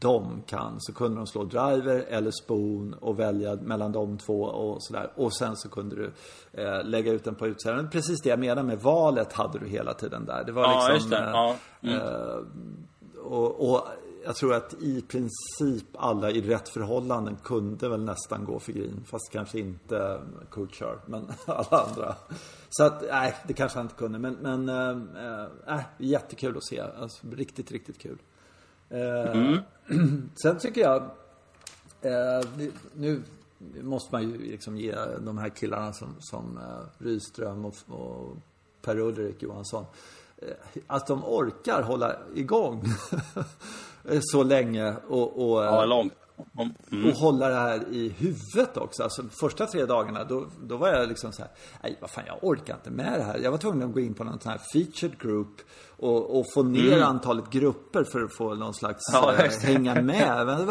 de 0.00 0.42
kan 0.46 0.80
så 0.80 0.92
kunde 0.92 1.16
de 1.16 1.26
slå 1.26 1.44
driver 1.44 2.04
eller 2.08 2.30
spoon 2.30 2.94
och 2.94 3.18
välja 3.18 3.54
mellan 3.56 3.92
de 3.92 4.18
två 4.18 4.42
och 4.42 4.82
sådär. 4.82 5.12
Och 5.16 5.36
sen 5.36 5.56
så 5.56 5.68
kunde 5.68 5.96
du 5.96 6.12
eh, 6.52 6.84
lägga 6.84 7.12
ut 7.12 7.24
den 7.24 7.34
på 7.34 7.46
utsidan. 7.46 7.90
Precis 7.90 8.20
det 8.22 8.28
jag 8.28 8.38
menar 8.38 8.62
med 8.62 8.78
valet 8.80 9.32
hade 9.32 9.58
du 9.58 9.66
hela 9.68 9.94
tiden 9.94 10.24
där. 10.24 10.44
Det 10.44 10.52
var 10.52 10.62
ja, 10.62 10.90
liksom... 10.92 11.10
Det. 11.10 11.30
Ja. 11.32 11.56
Mm. 11.82 11.96
Eh, 11.96 12.38
och, 13.24 13.70
och, 13.70 13.88
jag 14.24 14.36
tror 14.36 14.54
att 14.54 14.74
i 14.74 15.02
princip 15.02 15.86
alla 15.98 16.30
i 16.30 16.40
rätt 16.40 16.68
förhållanden 16.68 17.36
kunde 17.44 17.88
väl 17.88 18.04
nästan 18.04 18.44
gå 18.44 18.58
för 18.58 18.72
green. 18.72 19.04
Fast 19.10 19.32
kanske 19.32 19.58
inte 19.58 20.20
Kutcher, 20.50 20.98
men 21.06 21.26
alla 21.46 21.84
andra. 21.86 22.14
Så 22.70 22.84
att, 22.84 23.02
nej, 23.10 23.34
det 23.46 23.52
kanske 23.52 23.78
han 23.78 23.86
inte 23.86 23.94
kunde. 23.94 24.18
Men, 24.18 24.34
men 24.34 24.68
äh, 24.68 25.74
äh, 25.74 25.80
jättekul 25.98 26.56
att 26.56 26.64
se. 26.64 26.80
Alltså, 26.80 27.26
riktigt, 27.30 27.72
riktigt 27.72 27.98
kul. 27.98 28.18
Mm. 28.90 29.58
Sen 30.42 30.58
tycker 30.58 30.80
jag, 30.80 31.02
eh, 32.00 32.48
nu 32.94 33.22
måste 33.82 34.14
man 34.14 34.22
ju 34.22 34.38
liksom 34.38 34.76
ge 34.76 34.94
de 35.20 35.38
här 35.38 35.48
killarna 35.48 35.92
som, 35.92 36.14
som 36.18 36.58
eh, 36.58 37.04
Rydström 37.04 37.64
och, 37.64 37.74
och 37.86 38.36
Per-Ulrik 38.82 39.42
Johansson, 39.42 39.84
att 40.86 41.06
de 41.06 41.24
orkar 41.24 41.82
hålla 41.82 42.16
igång 42.34 42.84
så 44.20 44.42
länge 44.42 44.96
och, 45.08 45.50
och 45.50 45.64
ja, 45.64 45.84
långt. 45.84 46.12
Mm. 46.92 47.06
Och 47.06 47.12
hålla 47.16 47.48
det 47.48 47.54
här 47.54 47.88
i 47.92 48.08
huvudet 48.08 48.76
också. 48.76 49.02
Alltså 49.02 49.22
första 49.40 49.66
tre 49.66 49.84
dagarna 49.84 50.24
då, 50.24 50.46
då 50.62 50.76
var 50.76 50.88
jag 50.88 51.08
liksom 51.08 51.32
så 51.32 51.42
här, 51.42 51.50
nej 51.82 51.98
vad 52.00 52.10
fan 52.10 52.24
jag 52.26 52.38
orkar 52.42 52.74
inte 52.74 52.90
med 52.90 53.18
det 53.18 53.24
här. 53.24 53.38
Jag 53.38 53.50
var 53.50 53.58
tvungen 53.58 53.88
att 53.88 53.94
gå 53.94 54.00
in 54.00 54.14
på 54.14 54.24
någon 54.24 54.40
sån 54.40 54.52
här 54.52 54.60
featured 54.72 55.18
group 55.18 55.60
och, 55.96 56.38
och 56.38 56.44
få 56.54 56.62
ner 56.62 56.92
mm. 56.92 57.08
antalet 57.08 57.50
grupper 57.50 58.04
för 58.04 58.22
att 58.22 58.36
få 58.36 58.54
någon 58.54 58.74
slags 58.74 59.00
ja, 59.12 59.34
äh, 59.34 59.50
hänga 59.62 60.02
med. 60.02 60.46
Vem, 60.46 60.66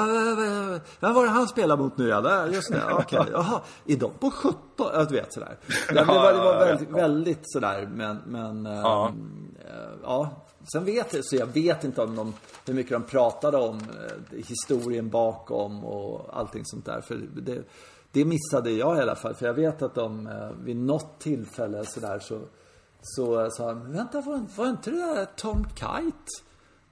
vem, 0.99 1.13
var 1.13 1.23
det 1.23 1.29
han 1.29 1.47
spelade 1.47 1.83
mot 1.83 1.97
nu? 1.97 2.07
Ja, 2.07 2.47
just 2.47 2.71
det. 2.71 2.83
Okej, 2.91 3.19
okay. 3.19 3.31
jaha. 3.31 3.61
Är 3.85 3.95
de 3.95 4.11
på 4.19 4.31
17? 4.31 4.57
Ja, 4.77 5.05
du 5.09 5.15
vet 5.15 5.33
sådär. 5.33 5.57
Det, 5.89 6.03
var, 6.03 6.33
det 6.33 6.39
var 6.39 6.65
väldigt, 6.65 6.89
väldigt 6.89 7.51
sådär, 7.51 7.89
men, 7.91 8.17
men 8.25 8.65
ja. 8.65 9.11
Äh, 9.59 9.73
ja. 10.03 10.46
Sen 10.71 10.85
vet 10.85 11.13
jag, 11.13 11.25
så 11.25 11.35
jag 11.35 11.45
vet 11.45 11.83
inte 11.83 12.01
om 12.01 12.15
de, 12.15 12.33
hur 12.65 12.73
mycket 12.73 12.91
de 12.91 13.03
pratade 13.03 13.57
om 13.57 13.77
eh, 13.77 14.37
historien 14.47 15.09
bakom 15.09 15.85
och 15.85 16.37
allting 16.37 16.65
sånt 16.65 16.85
där. 16.85 17.01
För 17.01 17.15
det, 17.35 17.63
det 18.11 18.25
missade 18.25 18.71
jag 18.71 18.97
i 18.97 19.01
alla 19.01 19.15
fall. 19.15 19.33
För 19.33 19.45
jag 19.45 19.53
vet 19.53 19.81
att 19.81 19.95
de 19.95 20.27
eh, 20.27 20.49
vid 20.63 20.77
något 20.77 21.19
tillfälle 21.19 21.85
sådär 21.85 22.19
så 22.19 22.39
så 23.01 23.49
sa 23.51 23.67
han, 23.67 23.91
vänta 23.91 24.21
var, 24.21 24.45
var 24.55 24.69
inte 24.69 24.91
det 24.91 24.97
där 24.97 25.27
Tom 25.35 25.65
Kite? 25.75 26.47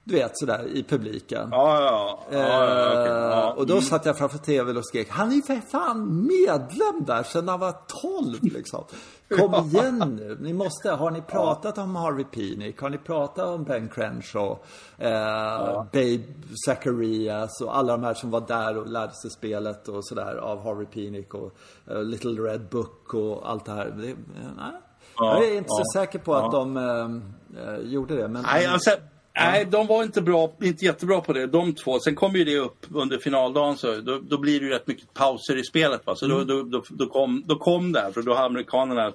du 0.06 0.14
vet 0.14 0.38
sådär 0.38 0.66
i 0.66 0.82
publiken. 0.82 1.48
Ja, 1.50 1.80
ja, 1.80 2.18
ja. 2.30 2.38
ja, 2.38 2.90
okay. 2.90 3.12
ja. 3.12 3.52
Och 3.52 3.66
då 3.66 3.80
satt 3.80 4.06
jag 4.06 4.18
framför 4.18 4.38
tvn 4.38 4.76
och 4.76 4.86
skrek, 4.86 5.08
han 5.10 5.30
är 5.30 5.34
ju 5.34 5.42
för 5.42 5.60
fan 5.70 6.26
medlem 6.26 7.04
där 7.06 7.22
sedan 7.22 7.48
han 7.48 7.60
var 7.60 7.74
12 8.02 8.38
liksom. 8.42 8.84
Kom 9.36 9.54
igen 9.54 9.98
nu, 10.16 10.36
ni 10.40 10.52
måste, 10.52 10.90
har 10.90 11.10
ni 11.10 11.22
pratat 11.22 11.78
om 11.78 11.96
Harvey 11.96 12.24
Penick? 12.24 12.80
Har 12.80 12.90
ni 12.90 12.98
pratat 12.98 13.46
om 13.46 13.64
Ben 13.64 13.88
Crenshaw? 13.88 14.58
Eh, 14.98 15.84
Babe 15.92 16.22
Zacharias 16.66 17.60
och 17.60 17.76
alla 17.76 17.92
de 17.92 18.04
här 18.04 18.14
som 18.14 18.30
var 18.30 18.40
där 18.40 18.76
och 18.76 18.86
lärde 18.86 19.12
sig 19.12 19.30
spelet 19.30 19.88
och 19.88 20.06
sådär 20.06 20.36
av 20.36 20.64
Harvey 20.64 20.86
Penick 20.86 21.34
och 21.34 21.56
uh, 21.90 22.02
Little 22.02 22.42
Red 22.42 22.68
Book 22.68 23.14
och 23.14 23.50
allt 23.50 23.64
det 23.64 23.72
här. 23.72 23.90
Det, 23.90 24.10
eh, 24.10 24.16
nej. 24.56 24.80
jag 25.18 25.44
är 25.44 25.56
inte 25.56 25.68
så 25.68 25.98
säker 25.98 26.18
på 26.18 26.34
att 26.34 26.52
de 26.52 26.76
eh, 26.76 27.76
gjorde 27.76 28.16
det. 28.16 28.28
Men, 28.28 28.42
nej, 28.42 28.66
alltså, 28.66 28.90
Nej, 29.36 29.64
de 29.64 29.86
var 29.86 30.02
inte, 30.02 30.22
bra, 30.22 30.52
inte 30.62 30.84
jättebra 30.84 31.20
på 31.20 31.32
det, 31.32 31.46
de 31.46 31.74
två. 31.74 32.00
Sen 32.00 32.14
kom 32.14 32.36
ju 32.36 32.44
det 32.44 32.58
upp 32.58 32.86
under 32.94 33.18
finaldagen, 33.18 33.76
så 33.76 34.00
då, 34.00 34.18
då 34.18 34.38
blir 34.38 34.60
det 34.60 34.66
ju 34.66 34.72
rätt 34.72 34.86
mycket 34.86 35.14
pauser 35.14 35.56
i 35.56 35.64
spelet. 35.64 36.06
Va? 36.06 36.16
Så 36.16 36.24
mm. 36.24 36.46
då, 36.46 36.62
då, 36.62 36.82
då, 36.88 37.06
kom, 37.06 37.42
då 37.46 37.58
kom 37.58 37.92
det, 37.92 38.10
för 38.14 38.22
då 38.22 38.34
har 38.34 38.44
amerikanerna, 38.44 39.12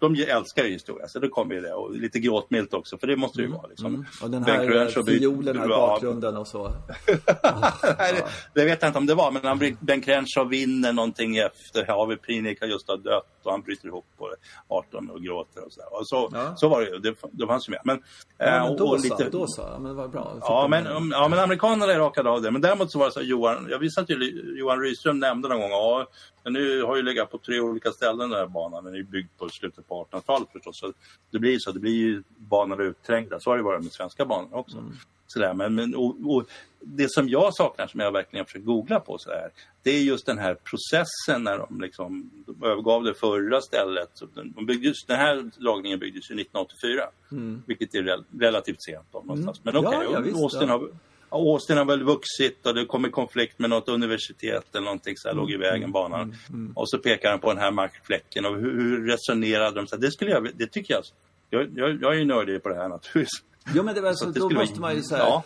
de 0.00 0.14
älskar 0.28 0.64
ju 0.64 0.72
historia, 0.72 1.08
så 1.08 1.18
då 1.18 1.28
kom 1.28 1.50
ju 1.50 1.60
det. 1.60 1.72
Och 1.72 1.96
lite 1.96 2.18
gråtmilt 2.18 2.74
också, 2.74 2.98
för 2.98 3.06
det 3.06 3.16
måste 3.16 3.38
det 3.38 3.42
ju 3.42 3.46
mm. 3.46 3.56
vara. 3.56 3.68
Liksom. 3.68 3.86
Mm. 3.86 4.06
Och 4.22 4.30
den 4.30 4.44
här 4.44 5.02
fiolen 5.04 5.58
här 5.58 5.64
i 5.64 5.68
bakgrunden 5.68 6.36
och 6.36 6.46
så. 6.46 6.68
det, 7.06 8.24
det, 8.54 8.64
vet 8.64 8.82
jag 8.82 8.88
inte 8.88 8.98
om 8.98 9.06
det 9.06 9.14
var, 9.14 9.30
men 9.30 9.76
Ben 9.80 10.00
Crenshaw 10.00 10.56
vinner 10.56 10.92
någonting 10.92 11.36
efter 11.36 11.86
Harvey 11.86 12.56
har 12.60 12.66
just 12.66 12.88
har 12.88 12.96
dött 12.96 13.26
och 13.42 13.50
han 13.50 13.62
bryter 13.62 13.88
ihop 13.88 14.06
på 14.18 14.34
18 14.68 15.10
och 15.10 15.22
gråter 15.22 15.64
och 15.64 15.72
så 15.72 15.80
där. 15.80 16.00
Och 16.00 16.08
så, 16.08 16.30
ja. 16.32 16.56
så 16.56 16.68
var 16.68 16.80
det 16.80 16.86
ju, 16.86 16.98
det, 16.98 17.14
det 17.30 17.46
fanns 17.46 17.68
ju 17.68 17.70
med. 17.70 17.80
Men, 17.84 18.02
ja, 18.38 18.44
men 18.44 18.72
eh, 18.72 18.76
då, 18.76 18.88
och, 18.88 19.00
lite, 19.00 19.16
så, 19.16 19.30
då 19.30 19.46
så, 19.56 19.62
ja, 19.72 19.78
men 19.78 19.96
var 19.96 20.08
bra. 20.08 20.36
Ja 20.40 20.66
men, 20.70 20.86
um, 20.86 21.10
ja, 21.10 21.28
men 21.28 21.38
amerikanerna 21.38 21.98
rakade 21.98 22.30
av 22.30 22.42
det. 22.42 22.50
Men 22.50 22.62
däremot 22.62 22.90
så 22.90 22.98
var 22.98 23.06
det 23.06 23.12
så 23.12 23.20
Johan, 23.20 23.66
jag 23.70 23.78
visste 23.78 24.00
att 24.00 24.10
Johan 24.58 24.80
Rydström 24.80 25.18
nämnde 25.18 25.48
någon 25.48 25.60
gång, 25.60 25.70
ja, 25.70 26.06
men 26.44 26.52
nu 26.52 26.82
har 26.82 26.96
ju 26.96 27.02
legat 27.02 27.30
på 27.30 27.38
tre 27.38 27.60
olika 27.60 27.90
ställen 27.90 28.30
den 28.30 28.38
här 28.38 28.46
banan. 28.46 28.84
Den 28.84 28.94
är 28.94 29.02
byggd 29.02 29.28
på 29.38 29.48
slutet 29.48 29.88
på 29.88 30.06
1800-talet 30.12 30.48
förstås. 30.52 30.78
Så 30.78 30.92
det 31.32 31.38
blir 31.38 31.58
så, 31.58 31.72
det 31.72 31.80
blir 31.80 31.94
ju 31.94 32.22
banor 32.36 32.82
utträngda. 32.82 33.40
Så 33.40 33.50
har 33.50 33.56
det 33.56 33.62
varit 33.62 33.82
med 33.82 33.92
svenska 33.92 34.24
banor 34.24 34.56
också. 34.56 34.78
Mm. 34.78 34.92
Sådär, 35.26 35.54
men, 35.54 35.74
men 35.74 35.94
och, 35.94 36.16
och, 36.26 36.44
det 36.80 37.10
som 37.10 37.28
jag 37.28 37.54
saknar, 37.54 37.86
som 37.86 38.00
jag 38.00 38.12
verkligen 38.12 38.46
försökt 38.46 38.64
googla 38.64 39.00
på, 39.00 39.18
så 39.18 39.30
här, 39.30 39.50
det 39.82 39.90
är 39.90 40.00
just 40.00 40.26
den 40.26 40.38
här 40.38 40.54
processen 40.54 41.44
när 41.44 41.58
de, 41.58 41.80
liksom, 41.80 42.30
de 42.46 42.66
övergav 42.66 43.04
det 43.04 43.14
förra 43.14 43.60
stället. 43.60 44.10
De 44.34 44.66
byggdes, 44.66 45.04
den 45.06 45.16
här 45.16 45.50
lagningen 45.56 45.98
byggdes 45.98 46.30
ju 46.30 46.34
1984, 46.34 47.02
mm. 47.32 47.62
vilket 47.66 47.94
är 47.94 48.02
rel 48.02 48.24
relativt 48.38 48.82
sent. 48.82 49.06
Då, 49.12 49.18
någonstans. 49.18 49.60
Mm. 49.64 49.74
Men 49.74 49.86
okej, 49.86 50.08
okay, 50.08 50.30
ja, 50.32 50.42
Austin, 50.42 50.68
har, 50.68 50.88
Austin 51.28 51.76
har 51.76 51.84
väl 51.84 52.02
vuxit 52.02 52.66
och 52.66 52.74
det 52.74 52.84
kom 52.84 53.06
i 53.06 53.10
konflikt 53.10 53.58
med 53.58 53.70
något 53.70 53.88
universitet 53.88 54.74
eller 54.74 54.84
någonting 54.84 55.16
så 55.16 55.28
här, 55.28 55.32
mm. 55.32 55.42
låg 55.42 55.50
i 55.50 55.56
vägen 55.56 55.76
mm. 55.76 55.92
banan. 55.92 56.22
Mm. 56.22 56.34
mm. 56.48 56.72
Och 56.76 56.90
så 56.90 56.98
pekar 56.98 57.30
han 57.30 57.40
på 57.40 57.48
den 57.52 57.62
här 57.62 57.70
markfläcken 57.70 58.46
och 58.46 58.56
hur, 58.56 58.80
hur 58.80 59.06
resonerade 59.06 59.76
de? 59.80 59.86
Så 59.86 59.96
här, 59.96 60.02
det, 60.02 60.10
skulle 60.10 60.30
jag, 60.30 60.48
det 60.54 60.66
tycker 60.66 60.94
jag, 60.94 61.04
jag, 61.50 61.78
jag, 61.78 62.02
jag 62.02 62.14
är 62.14 62.18
ju 62.18 62.24
nördig 62.24 62.62
på 62.62 62.68
det 62.68 62.74
här 62.74 62.88
naturligtvis. 62.88 63.42
Jo 63.74 63.82
men 63.82 63.94
det 63.94 64.00
var 64.00 64.12
så, 64.12 64.32
så 64.32 64.48
då 64.48 64.50
måste 64.50 64.80
man 64.80 64.94
ju 64.94 65.02
säga 65.02 65.22
ja. 65.22 65.42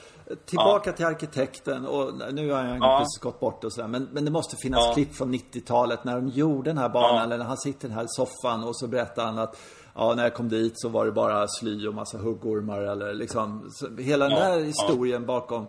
Tillbaka 0.47 0.91
ja. 0.91 0.97
till 0.97 1.07
arkitekten 1.07 1.87
och 1.87 2.35
nu 2.35 2.51
har 2.51 2.65
jag 2.65 2.75
inte 2.75 2.87
ja. 2.87 3.07
gått 3.21 3.41
bort 3.41 3.65
och 3.65 3.73
sådär 3.73 3.89
men, 3.89 4.09
men 4.13 4.25
det 4.25 4.31
måste 4.31 4.57
finnas 4.63 4.81
ja. 4.87 4.95
klipp 4.95 5.15
från 5.15 5.35
90-talet 5.35 6.05
när 6.05 6.15
de 6.15 6.29
gjorde 6.29 6.71
den 6.71 6.79
här 6.79 6.89
banan 6.89 7.17
ja. 7.17 7.23
eller 7.23 7.39
när 7.39 7.45
han 7.45 7.59
sitter 7.59 7.87
i 7.87 7.89
den 7.89 7.99
här 7.99 8.07
soffan 8.09 8.65
och 8.65 8.77
så 8.77 8.87
berättar 8.87 9.25
han 9.25 9.39
att 9.39 9.57
Ja, 9.95 10.15
när 10.15 10.23
jag 10.23 10.35
kom 10.35 10.49
dit 10.49 10.73
så 10.77 10.89
var 10.89 11.07
det 11.07 11.13
bara 11.13 11.49
sly 11.49 11.87
och 11.87 11.95
massa 11.95 12.19
huggormar 12.19 12.81
eller 12.81 13.15
liksom 13.15 13.71
Hela 13.99 14.29
den 14.29 14.39
där 14.39 14.65
historien 14.65 15.27
bakom 15.27 15.67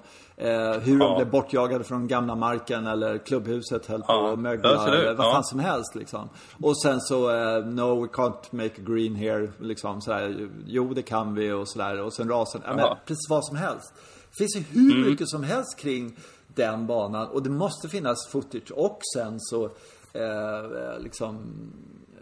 hur 0.81 0.99
de 0.99 1.15
blev 1.15 1.29
bortjagade 1.29 1.83
från 1.83 2.07
gamla 2.07 2.35
marken 2.35 2.87
eller 2.87 3.17
klubbhuset 3.17 3.85
höll 3.85 4.01
på 4.01 4.27
att 4.27 4.39
mögla 4.39 4.87
eller 4.87 5.13
vad 5.13 5.33
fan 5.33 5.43
som 5.43 5.59
helst 5.59 5.95
liksom. 5.95 6.29
Och 6.61 6.81
sen 6.81 7.01
så, 7.01 7.29
eh, 7.29 7.65
no 7.65 8.01
we 8.01 8.07
can't 8.07 8.45
make 8.51 8.71
a 8.77 8.83
green 8.87 9.15
here 9.15 9.51
liksom 9.59 10.01
sådär. 10.01 10.49
Jo 10.65 10.93
det 10.93 11.01
kan 11.01 11.35
vi 11.35 11.51
och 11.51 11.67
sådär 11.67 12.01
och 12.01 12.13
sen 12.13 12.29
rasen, 12.29 12.61
ja 12.65 12.75
men 12.75 12.85
precis 13.05 13.29
vad 13.29 13.45
som 13.45 13.55
helst. 13.55 13.93
Det 14.29 14.35
finns 14.35 14.55
ju 14.55 14.79
hur 14.79 14.95
mm. 14.95 15.09
mycket 15.09 15.29
som 15.29 15.43
helst 15.43 15.79
kring 15.79 16.17
den 16.55 16.87
banan 16.87 17.27
och 17.27 17.43
det 17.43 17.49
måste 17.49 17.89
finnas 17.89 18.27
footage 18.31 18.71
och 18.71 18.99
sen 19.15 19.39
så 19.39 19.65
eh, 20.13 20.99
liksom 20.99 21.35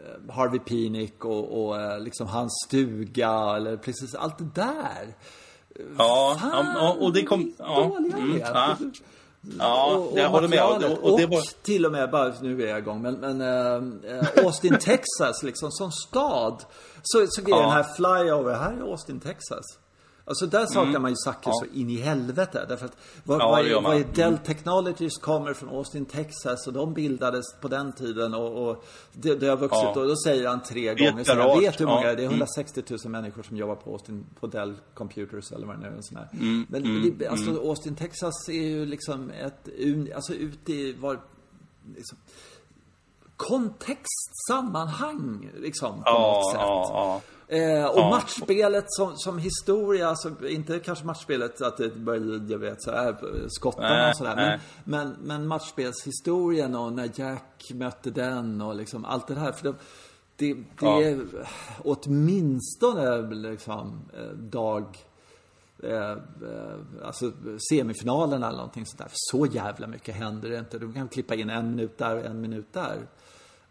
eh, 0.06 0.34
Harvey 0.34 0.60
Penick 0.60 1.26
och, 1.26 1.66
och 1.66 1.82
eh, 1.82 2.00
liksom 2.00 2.28
hans 2.28 2.52
stuga 2.68 3.56
eller 3.56 3.78
precis 3.78 4.16
allt 4.16 4.38
det 4.38 4.50
där. 4.56 5.16
Ja, 5.98 6.38
Fan, 6.42 6.98
och 7.00 7.14
det 7.14 7.24
kom... 7.24 7.54
Ja, 7.58 7.98
mm, 7.98 8.40
ja. 8.40 8.78
Ja, 9.60 9.96
och, 9.96 10.12
och 10.12 10.20
jag 10.20 10.30
håller 10.30 10.48
med. 10.48 10.64
Och, 10.64 11.12
och, 11.12 11.20
det 11.20 11.26
var... 11.26 11.64
till 11.64 11.86
och 11.86 11.92
med, 11.92 12.12
bara 12.12 12.34
nu 12.42 12.64
är 12.64 12.68
jag 12.68 12.80
igång, 12.80 13.02
men, 13.02 13.14
men 13.14 13.42
äh, 13.42 14.46
Austin, 14.46 14.78
Texas, 14.78 15.44
liksom 15.44 15.72
som 15.72 15.92
stad. 15.92 16.64
Så, 17.04 17.26
så 17.30 17.42
grejen 17.42 17.64
ja. 17.64 17.70
här 17.70 17.86
flyover, 17.96 18.54
här 18.54 18.74
är 18.74 18.82
Austin, 18.82 19.20
Texas. 19.20 19.66
Alltså 20.30 20.46
där 20.46 20.66
saknar 20.66 20.90
mm. 20.90 21.02
man 21.02 21.12
ju 21.12 21.16
Zacke 21.16 21.50
så 21.54 21.66
in 21.74 21.90
i 21.90 21.96
helvete. 21.96 22.66
Därför 22.70 22.86
att 22.86 22.98
vad, 23.24 23.42
ja, 23.42 23.50
vad, 23.50 23.66
är, 23.66 23.82
vad 23.82 23.98
är 23.98 24.06
Dell 24.16 24.28
mm. 24.28 24.44
Technologies 24.44 25.18
kommer 25.18 25.54
från 25.54 25.70
Austin, 25.70 26.06
Texas 26.06 26.68
och 26.68 26.74
de 26.74 26.94
bildades 26.94 27.46
på 27.62 27.68
den 27.68 27.94
tiden 27.94 28.34
och, 28.34 28.70
och 28.70 28.86
det, 29.14 29.36
det 29.36 29.48
har 29.48 29.58
vuxit 29.58 29.82
ja. 29.84 30.02
och 30.02 30.08
då 30.08 30.16
säger 30.16 30.48
han 30.48 30.64
tre 30.64 30.96
gånger 30.96 31.24
så 31.24 31.32
jag 31.32 31.60
vet 31.60 31.80
hur 31.80 31.86
många 31.86 32.08
ja. 32.08 32.16
det 32.16 32.24
är 32.24 32.26
160 32.26 32.84
000 32.90 33.00
mm. 33.06 33.22
människor 33.22 33.44
som 33.44 33.58
jobbar 33.58 33.76
på 33.76 33.92
Austin, 33.92 34.26
på 34.40 34.48
Dell 34.48 34.76
Computers 34.94 35.52
eller 35.52 35.68
vad 35.68 35.76
det 35.76 35.90
nu 35.90 35.98
är. 35.98 36.02
Sån 36.02 36.18
här. 36.18 36.30
Mm. 36.34 36.66
Men 36.70 36.84
mm. 36.84 37.18
Det, 37.18 37.28
alltså 37.28 37.50
mm. 37.50 37.62
Austin, 37.62 37.96
Texas 37.96 38.50
är 38.50 38.68
ju 38.68 38.86
liksom 38.86 39.30
ett, 39.30 39.70
alltså 40.16 40.34
ute 40.34 40.74
i 40.74 40.94
var, 40.94 41.20
liksom, 41.96 42.18
kontext, 43.40 44.48
sammanhang 44.48 45.52
liksom 45.58 46.04
på 46.04 46.12
något 46.12 46.52
sätt. 46.52 47.24
Eh, 47.48 47.86
och 47.86 48.00
ja. 48.00 48.10
matchspelet 48.10 48.86
som, 48.88 49.18
som 49.18 49.38
historia, 49.38 50.08
alltså 50.10 50.48
inte 50.48 50.80
kanske 50.80 51.06
matchspelet 51.06 51.62
att 51.62 51.78
det 51.78 51.96
började, 51.96 52.52
jag 52.52 52.60
vet, 52.60 52.84
så 52.84 52.92
här, 52.92 53.16
skottarna 53.48 54.10
och 54.10 54.18
sådär. 54.18 54.36
Men, 54.36 54.60
men, 54.84 55.16
men 55.22 55.48
matchspelshistorien 55.48 56.76
och 56.76 56.94
när 56.94 57.12
Jack 57.16 57.72
mötte 57.74 58.10
den 58.10 58.62
och 58.62 58.76
liksom 58.76 59.06
allt 59.06 59.28
det 59.28 59.40
här. 59.40 59.52
För 59.52 59.64
det, 59.64 59.76
det, 60.36 60.54
det 60.54 60.64
ja. 60.80 61.02
är 61.02 61.26
åtminstone 61.84 63.22
liksom 63.22 64.10
eh, 64.14 64.28
dag 64.30 64.98
Eh, 65.84 66.12
eh, 66.12 67.06
alltså 67.06 67.32
semifinalerna 67.70 68.48
eller 68.48 68.58
någonting 68.58 68.86
sånt 68.86 68.98
där. 68.98 69.08
För 69.08 69.16
så 69.16 69.46
jävla 69.46 69.88
mycket 69.88 70.16
händer 70.16 70.50
det 70.50 70.60
inte. 70.60 70.80
Du 70.80 70.94
kan 70.94 71.08
klippa 71.08 71.36
in 71.36 71.50
en 71.50 71.70
minut 71.70 71.98
där 71.98 72.18
och 72.18 72.26
en 72.26 72.42
minut 72.42 72.74
där. 72.74 72.98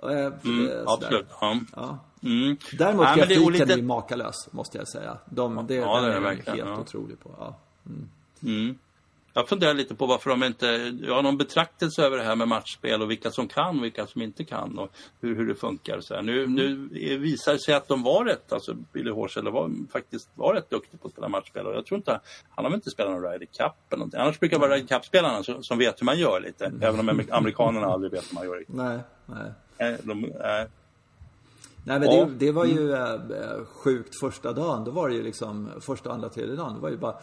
Eh, 0.02 0.32
mm, 0.44 0.70
absolut. 0.86 1.26
Ja. 1.40 1.60
ja. 1.76 1.98
Mm. 2.22 2.56
Däremot 2.78 3.06
ja, 3.06 3.14
grafiken 3.14 3.70
är 3.70 3.76
ju 3.76 3.82
makalös, 3.82 4.52
måste 4.52 4.78
jag 4.78 4.88
säga. 4.88 5.18
De, 5.24 5.66
det, 5.66 5.74
ja, 5.74 6.00
den 6.00 6.24
är, 6.24 6.30
är 6.30 6.34
helt 6.34 6.58
ja. 6.58 6.80
otrolig 6.80 7.20
på. 7.20 7.34
Ja. 7.38 7.56
Mm. 7.86 8.08
Mm. 8.42 8.78
Jag 9.32 9.48
funderar 9.48 9.74
lite 9.74 9.94
på 9.94 10.06
varför 10.06 10.30
de 10.30 10.42
inte 10.42 10.66
har 11.08 11.22
någon 11.22 11.36
betraktelse 11.36 12.02
över 12.02 12.16
det 12.16 12.24
här 12.24 12.36
med 12.36 12.48
matchspel 12.48 13.02
och 13.02 13.10
vilka 13.10 13.30
som 13.30 13.48
kan 13.48 13.78
och 13.78 13.84
vilka 13.84 14.06
som 14.06 14.22
inte 14.22 14.44
kan 14.44 14.78
och 14.78 14.90
hur, 15.20 15.36
hur 15.36 15.46
det 15.46 15.54
funkar. 15.54 16.00
Så 16.00 16.14
här. 16.14 16.22
Nu, 16.22 16.46
nu 16.46 16.88
visar 17.18 17.52
det 17.52 17.58
sig 17.58 17.74
att 17.74 17.88
de 17.88 18.02
var 18.02 18.24
rätt, 18.24 18.52
alltså 18.52 18.74
Billy 18.92 19.10
Horschel 19.10 19.50
var 19.50 19.70
faktiskt 19.92 20.30
var 20.34 20.54
rätt 20.54 20.70
duktig 20.70 21.00
på 21.00 21.06
att 21.06 21.12
spela 21.12 21.28
matchspel 21.28 21.66
och 21.66 21.74
jag 21.74 21.86
tror 21.86 21.98
inte, 21.98 22.20
han 22.48 22.64
har 22.64 22.70
väl 22.70 22.74
inte 22.74 22.90
spelat 22.90 23.12
någon 23.12 23.22
Ryder 23.22 23.46
Cup 23.46 23.72
eller 23.88 23.98
någonting. 23.98 24.20
Annars 24.20 24.40
brukar 24.40 24.56
det 24.56 24.60
vara 24.60 24.74
Ryder 24.74 24.86
Cup-spelarna 24.86 25.42
som, 25.42 25.62
som, 25.62 25.78
vet 25.78 26.00
hur 26.00 26.04
man 26.04 26.18
gör 26.18 26.40
lite, 26.40 26.66
mm. 26.66 26.82
även 26.82 27.00
om 27.00 27.20
amerikanerna 27.30 27.86
aldrig 27.86 28.12
vet 28.12 28.30
hur 28.30 28.34
man 28.34 28.44
gör. 28.44 28.56
Riktigt. 28.56 28.76
Nej, 28.76 28.98
nej. 29.26 29.52
De, 29.78 30.24
äh, 30.24 30.68
Nej 31.84 32.00
men 32.00 32.10
det, 32.10 32.46
det 32.46 32.52
var 32.52 32.64
ju 32.64 32.92
äh, 32.92 33.64
sjukt 33.64 34.20
första 34.20 34.52
dagen. 34.52 34.84
Då 34.84 34.90
var 34.90 35.08
det 35.08 35.14
ju 35.14 35.22
liksom, 35.22 35.70
första, 35.80 36.12
andra, 36.12 36.28
tredje 36.28 36.56
dagen. 36.56 36.74
Det 36.74 36.80
var 36.80 36.90
ju 36.90 36.96
bara 36.96 37.14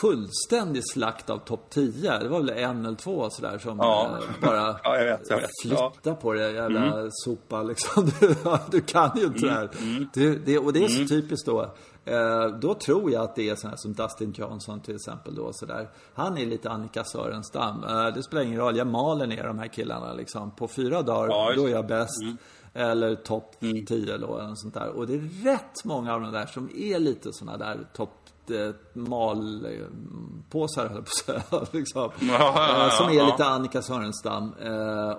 fullständig 0.00 0.82
slakt 0.92 1.30
av 1.30 1.38
topp 1.38 1.70
10. 1.70 2.18
Det 2.18 2.28
var 2.28 2.40
väl 2.40 2.50
en 2.50 2.86
eller 2.86 2.96
två 2.96 3.30
sådär 3.30 3.58
som 3.58 3.78
ja. 3.78 4.18
äh, 4.20 4.48
bara 4.48 4.80
ja, 4.84 4.98
jag 4.98 5.04
vet, 5.04 5.30
jag 5.30 5.36
vet. 5.36 5.50
flytta 5.62 5.92
ja. 6.02 6.14
på 6.14 6.32
det 6.32 6.52
jävla 6.52 6.84
mm. 6.84 7.08
sopa 7.10 7.62
liksom. 7.62 8.10
Du, 8.20 8.36
du 8.70 8.80
kan 8.80 9.10
ju 9.16 9.24
inte 9.24 9.38
mm. 9.38 9.48
det 9.48 9.54
här. 9.54 9.68
Mm. 9.80 10.08
Det, 10.14 10.34
det, 10.34 10.58
och 10.58 10.72
det 10.72 10.84
är 10.84 10.88
så 10.88 10.96
mm. 10.96 11.08
typiskt 11.08 11.46
då. 11.46 11.74
Eh, 12.04 12.46
då 12.46 12.74
tror 12.74 13.10
jag 13.10 13.24
att 13.24 13.34
det 13.34 13.48
är 13.48 13.56
sådana 13.56 13.76
som 13.76 13.92
Dustin 13.92 14.32
Johnson 14.36 14.80
till 14.80 14.94
exempel 14.94 15.34
då 15.34 15.52
sådär. 15.52 15.90
Han 16.14 16.38
är 16.38 16.46
lite 16.46 16.70
Annika 16.70 17.04
Sörenstam. 17.04 17.84
Eh, 17.84 18.14
det 18.14 18.22
spelar 18.22 18.42
ingen 18.42 18.60
roll, 18.60 18.76
jag 18.76 18.86
maler 18.86 19.26
ner 19.26 19.44
de 19.44 19.58
här 19.58 19.68
killarna 19.68 20.12
liksom. 20.12 20.50
På 20.50 20.68
fyra 20.68 21.02
dagar, 21.02 21.28
ja, 21.28 21.52
då 21.56 21.66
är 21.66 21.70
jag 21.70 21.86
bäst. 21.86 22.22
Mm. 22.22 22.36
Eller 22.74 23.14
topp 23.14 23.56
mm. 23.62 23.86
10 23.86 24.18
då, 24.18 24.38
eller 24.38 24.54
sånt 24.54 24.74
där. 24.74 24.88
Och 24.88 25.06
det 25.06 25.14
är 25.14 25.44
rätt 25.44 25.84
många 25.84 26.14
av 26.14 26.20
de 26.20 26.32
där 26.32 26.46
som 26.46 26.70
är 26.76 26.98
lite 26.98 27.32
sådana 27.32 27.58
där 27.58 27.88
topp 27.94 28.10
eh, 28.50 28.74
malpåsar, 28.92 30.88
höll 30.88 31.04
på 31.50 31.56
att 31.56 31.74
liksom. 31.74 32.10
ja, 32.20 32.90
som 32.92 33.08
är 33.08 33.26
lite 33.26 33.44
Annika 33.44 33.82
Sörenstam. 33.82 34.52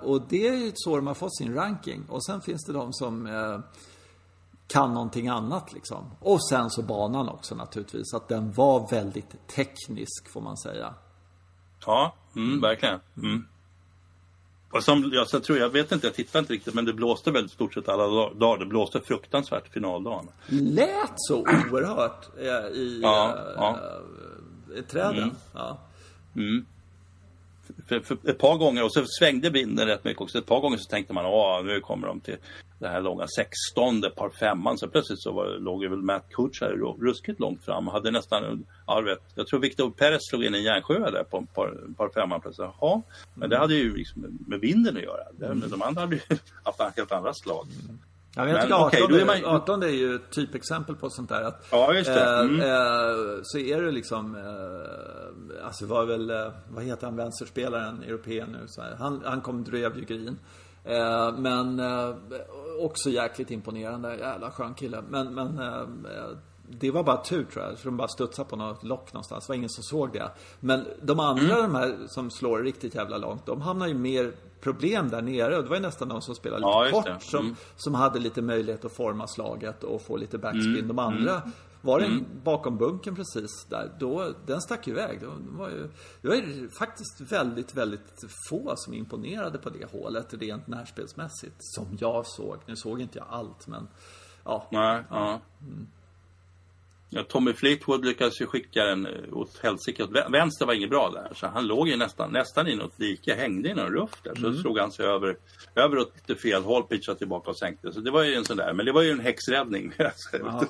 Och 0.02 0.22
det 0.28 0.48
är 0.48 0.54
ju 0.54 0.72
så 0.74 0.96
de 0.96 1.06
har 1.06 1.14
fått 1.14 1.36
sin 1.36 1.54
ranking. 1.54 2.04
Och 2.08 2.24
sen 2.24 2.40
finns 2.40 2.64
det 2.64 2.72
de 2.72 2.92
som 2.92 3.26
kan 4.66 4.94
någonting 4.94 5.28
annat 5.28 5.72
liksom. 5.72 6.10
Och 6.20 6.48
sen 6.48 6.70
så 6.70 6.82
banan 6.82 7.28
också 7.28 7.54
naturligtvis. 7.54 8.14
Att 8.14 8.28
den 8.28 8.52
var 8.52 8.90
väldigt 8.90 9.46
teknisk 9.48 10.28
får 10.32 10.40
man 10.40 10.56
säga. 10.56 10.94
Ja, 11.86 12.14
mm, 12.36 12.60
verkligen. 12.60 13.00
Mm. 13.16 13.46
Och 14.70 14.84
som, 14.84 15.10
jag, 15.12 15.28
så 15.28 15.40
tror, 15.40 15.58
jag 15.58 15.70
vet 15.70 15.92
inte, 15.92 16.06
jag 16.06 16.14
tittade 16.14 16.38
inte 16.38 16.52
riktigt, 16.52 16.74
men 16.74 16.84
det 16.84 16.92
blåste 16.92 17.30
väl 17.30 17.48
stort 17.48 17.74
sett 17.74 17.88
alla 17.88 18.30
dagar. 18.34 18.58
Det 18.58 18.66
blåste 18.66 19.00
fruktansvärt 19.00 19.68
finaldagen. 19.68 20.28
Lät 20.46 21.12
så 21.16 21.40
oerhört 21.40 22.28
eh, 22.38 22.76
i, 22.76 23.00
ja, 23.02 23.38
ja. 23.56 23.78
i 24.76 24.82
träden. 24.82 25.22
Mm. 25.22 25.34
Ja. 25.52 25.78
Mm. 26.36 26.66
För, 27.88 28.00
för, 28.00 28.30
ett 28.30 28.38
par 28.38 28.56
gånger, 28.58 28.84
och 28.84 28.92
så 28.92 29.04
svängde 29.06 29.50
vinden 29.50 29.86
rätt 29.86 30.04
mycket 30.04 30.22
också. 30.22 30.38
Ett 30.38 30.46
par 30.46 30.60
gånger 30.60 30.76
så 30.76 30.88
tänkte 30.90 31.12
man, 31.12 31.26
att 31.26 31.64
nu 31.64 31.80
kommer 31.80 32.06
de 32.06 32.20
till 32.20 32.36
det 32.78 32.88
här 32.88 33.00
långa 33.00 33.26
16 33.26 34.02
par 34.16 34.30
femman. 34.30 34.78
Så 34.78 34.88
plötsligt 34.88 35.22
så 35.22 35.32
var, 35.32 35.58
låg 35.58 35.82
ju 35.82 35.88
väl 35.88 36.02
Matt 36.02 36.28
Kuchar 36.30 36.96
ruskigt 37.00 37.40
långt 37.40 37.64
fram. 37.64 37.86
Hade 37.86 38.10
nästan, 38.10 38.66
ja, 38.86 39.00
vet, 39.00 39.22
jag 39.34 39.46
tror 39.46 39.60
Victor 39.60 39.90
Perez 39.90 40.20
slog 40.30 40.44
in 40.44 40.54
en 40.54 40.62
järnsjö 40.62 41.10
där 41.10 41.24
på 41.24 41.46
par, 41.54 41.94
par 41.96 42.08
femman 42.08 42.40
plötsligt. 42.40 42.68
Jaha, 42.80 43.02
men 43.34 43.50
det 43.50 43.58
hade 43.58 43.74
ju 43.74 43.96
liksom 43.96 44.38
med 44.46 44.60
vinden 44.60 44.96
att 44.96 45.02
göra. 45.02 45.52
Mm. 45.52 45.70
De 45.70 45.82
andra 45.82 46.00
hade 46.00 46.16
ju 46.16 46.22
haft 46.62 46.96
helt 46.96 47.12
andra 47.12 47.34
slag. 47.34 47.66
Ja, 48.36 48.48
jag 48.48 48.62
tycker 48.62 48.74
18, 48.74 49.02
okay, 49.02 49.20
är 49.20 49.24
man... 49.24 49.44
18 49.44 49.82
är 49.82 49.86
ju 49.86 50.14
ett 50.14 50.30
typexempel 50.30 50.96
på 50.96 51.10
sånt 51.10 51.28
där. 51.28 51.42
Att, 51.42 51.66
ja, 51.70 51.94
just 51.94 52.14
det. 52.14 52.24
Eh, 52.24 52.40
mm. 52.40 52.60
Eh, 52.60 53.40
så 53.42 53.58
är 53.58 53.82
det 53.82 53.90
liksom, 53.90 54.36
eh, 54.36 55.66
alltså 55.66 55.86
var 55.86 56.06
väl, 56.06 56.30
eh, 56.30 56.52
vad 56.68 56.84
heter 56.84 57.06
han, 57.06 57.16
vänsterspelaren, 57.16 58.02
europeen 58.02 58.48
nu. 58.48 58.64
Så 58.66 58.82
här. 58.82 58.96
Han, 58.98 59.22
han 59.24 59.40
kom 59.40 59.64
drev 59.64 59.98
ju 59.98 60.04
green. 60.04 60.38
Eh, 60.84 61.38
men 61.38 61.80
eh, 61.80 62.14
också 62.80 63.10
jäkligt 63.10 63.50
imponerande, 63.50 64.16
jävla 64.16 64.50
skön 64.50 64.74
kille. 64.74 65.02
Men, 65.08 65.34
men 65.34 65.60
det 66.68 66.90
var 66.90 67.02
bara 67.02 67.22
tur 67.22 67.44
tror 67.44 67.64
jag, 67.64 67.78
för 67.78 67.84
de 67.84 67.96
bara 67.96 68.08
studsade 68.08 68.48
på 68.48 68.56
något 68.56 68.84
lock 68.84 69.12
någonstans. 69.12 69.46
Det 69.46 69.50
var 69.50 69.56
ingen 69.56 69.70
som 69.70 69.82
såg 69.82 70.12
det. 70.12 70.30
Men 70.60 70.86
de 71.02 71.20
andra, 71.20 71.56
mm. 71.58 71.72
de 71.72 71.74
här 71.74 71.96
som 72.08 72.30
slår 72.30 72.58
riktigt 72.58 72.94
jävla 72.94 73.18
långt, 73.18 73.46
de 73.46 73.60
hamnar 73.60 73.86
ju 73.86 73.94
mer 73.94 74.32
problem 74.64 75.08
där 75.10 75.22
nere. 75.22 75.56
Och 75.56 75.62
det 75.62 75.68
var 75.68 75.76
ju 75.76 75.82
nästan 75.82 76.08
de 76.08 76.22
som 76.22 76.34
spelade 76.34 76.60
lite 76.60 76.96
ja, 76.96 77.02
kort 77.02 77.06
mm. 77.06 77.20
som, 77.20 77.56
som 77.76 77.94
hade 77.94 78.18
lite 78.18 78.42
möjlighet 78.42 78.84
att 78.84 78.96
forma 78.96 79.26
slaget 79.26 79.84
och 79.84 80.02
få 80.02 80.16
lite 80.16 80.38
backspin. 80.38 80.74
Mm. 80.74 80.88
De 80.88 80.98
andra 80.98 81.34
mm. 81.34 81.52
var 81.80 82.00
det 82.00 82.06
mm. 82.06 82.24
bakom 82.44 82.76
bunken 82.76 83.16
precis 83.16 83.66
där, 83.70 83.92
då, 83.98 84.32
den 84.46 84.60
stack 84.60 84.88
iväg. 84.88 85.20
Det 85.20 85.26
var, 85.58 85.68
ju, 85.68 85.88
det 86.20 86.28
var 86.28 86.34
ju 86.34 86.68
faktiskt 86.78 87.32
väldigt, 87.32 87.74
väldigt 87.74 88.24
få 88.50 88.72
som 88.76 88.94
imponerade 88.94 89.58
på 89.58 89.70
det 89.70 89.92
hålet 89.92 90.34
rent 90.34 90.66
närspelsmässigt. 90.66 91.56
Som 91.58 91.96
jag 92.00 92.26
såg. 92.26 92.56
Nu 92.66 92.76
såg 92.76 93.00
inte 93.00 93.18
jag 93.18 93.26
allt, 93.30 93.66
men 93.66 93.88
ja. 94.44 94.68
Nej, 94.70 95.04
ja. 95.10 95.40
Mm. 95.60 95.86
Ja, 97.14 97.22
Tommy 97.22 97.52
Fleetwood 97.52 98.04
lyckades 98.04 98.40
ju 98.40 98.46
skicka 98.46 98.84
den 98.84 99.06
eh, 99.06 99.12
åt 99.32 99.58
helsike. 99.62 100.06
Vänster 100.28 100.66
var 100.66 100.74
inget 100.74 100.90
bra 100.90 101.10
där. 101.10 101.34
Så 101.34 101.46
han 101.46 101.66
låg 101.66 101.88
ju 101.88 101.96
nästan, 101.96 102.30
nästan 102.32 102.68
i 102.68 102.76
något 102.76 102.98
dike, 102.98 103.34
hängde 103.34 103.68
i 103.68 103.74
någon 103.74 103.92
ruff 103.92 104.10
där. 104.22 104.34
Så 104.34 104.46
mm. 104.46 104.60
slog 104.60 104.78
han 104.78 104.92
sig 104.92 105.06
över, 105.06 105.36
över 105.74 105.98
åt 105.98 106.12
lite 106.14 106.40
fel 106.40 106.62
håll, 106.62 106.82
pitchade 106.82 107.18
tillbaka 107.18 107.50
och 107.50 107.58
sänkte. 107.58 107.92
Så 107.92 108.00
det 108.00 108.10
var 108.10 108.22
ju 108.22 108.34
en 108.34 108.44
sån 108.44 108.56
där. 108.56 108.72
Men 108.72 108.86
det 108.86 108.92
var 108.92 109.02
ju 109.02 109.10
en 109.10 109.20
häxräddning. 109.20 109.92
Ja, 109.98 110.64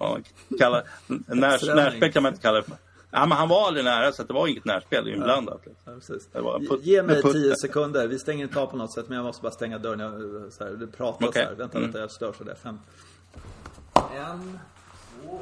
ja. 0.00 0.18
ja, 0.48 0.82
närspel 1.26 2.12
kan 2.12 2.22
man 2.22 2.32
inte 2.32 2.42
kalla 2.42 2.60
det. 2.60 2.66
Ja, 3.10 3.26
men 3.26 3.38
han 3.38 3.48
var 3.48 3.66
aldrig 3.66 3.84
nära 3.84 4.12
så 4.12 4.22
det 4.22 4.32
var 4.32 4.46
inget 4.46 4.64
närspel 4.64 5.08
inblandat. 5.08 5.60
Ja, 5.84 5.92
precis. 5.94 6.28
Put, 6.68 6.84
Ge 6.84 7.02
mig 7.02 7.22
tio 7.22 7.56
sekunder. 7.56 8.08
Vi 8.08 8.18
stänger 8.18 8.44
inte 8.44 8.60
av 8.60 8.66
på 8.66 8.76
något 8.76 8.94
sätt 8.94 9.08
men 9.08 9.16
jag 9.16 9.24
måste 9.24 9.42
bara 9.42 9.52
stänga 9.52 9.78
dörren. 9.78 10.00
Jag, 10.00 10.52
så 10.52 10.64
här, 10.64 10.70
du 10.70 10.86
pratar 10.86 11.28
okay. 11.28 11.42
så 11.42 11.48
här. 11.48 11.56
Vänta, 11.56 11.78
mm. 11.78 11.90
vänta, 11.90 12.00
jag 12.00 12.10
stör 12.10 12.32
så 12.38 12.44
där. 12.44 12.54
Fem. 12.54 12.78
En, 14.16 14.58
två, 15.22 15.40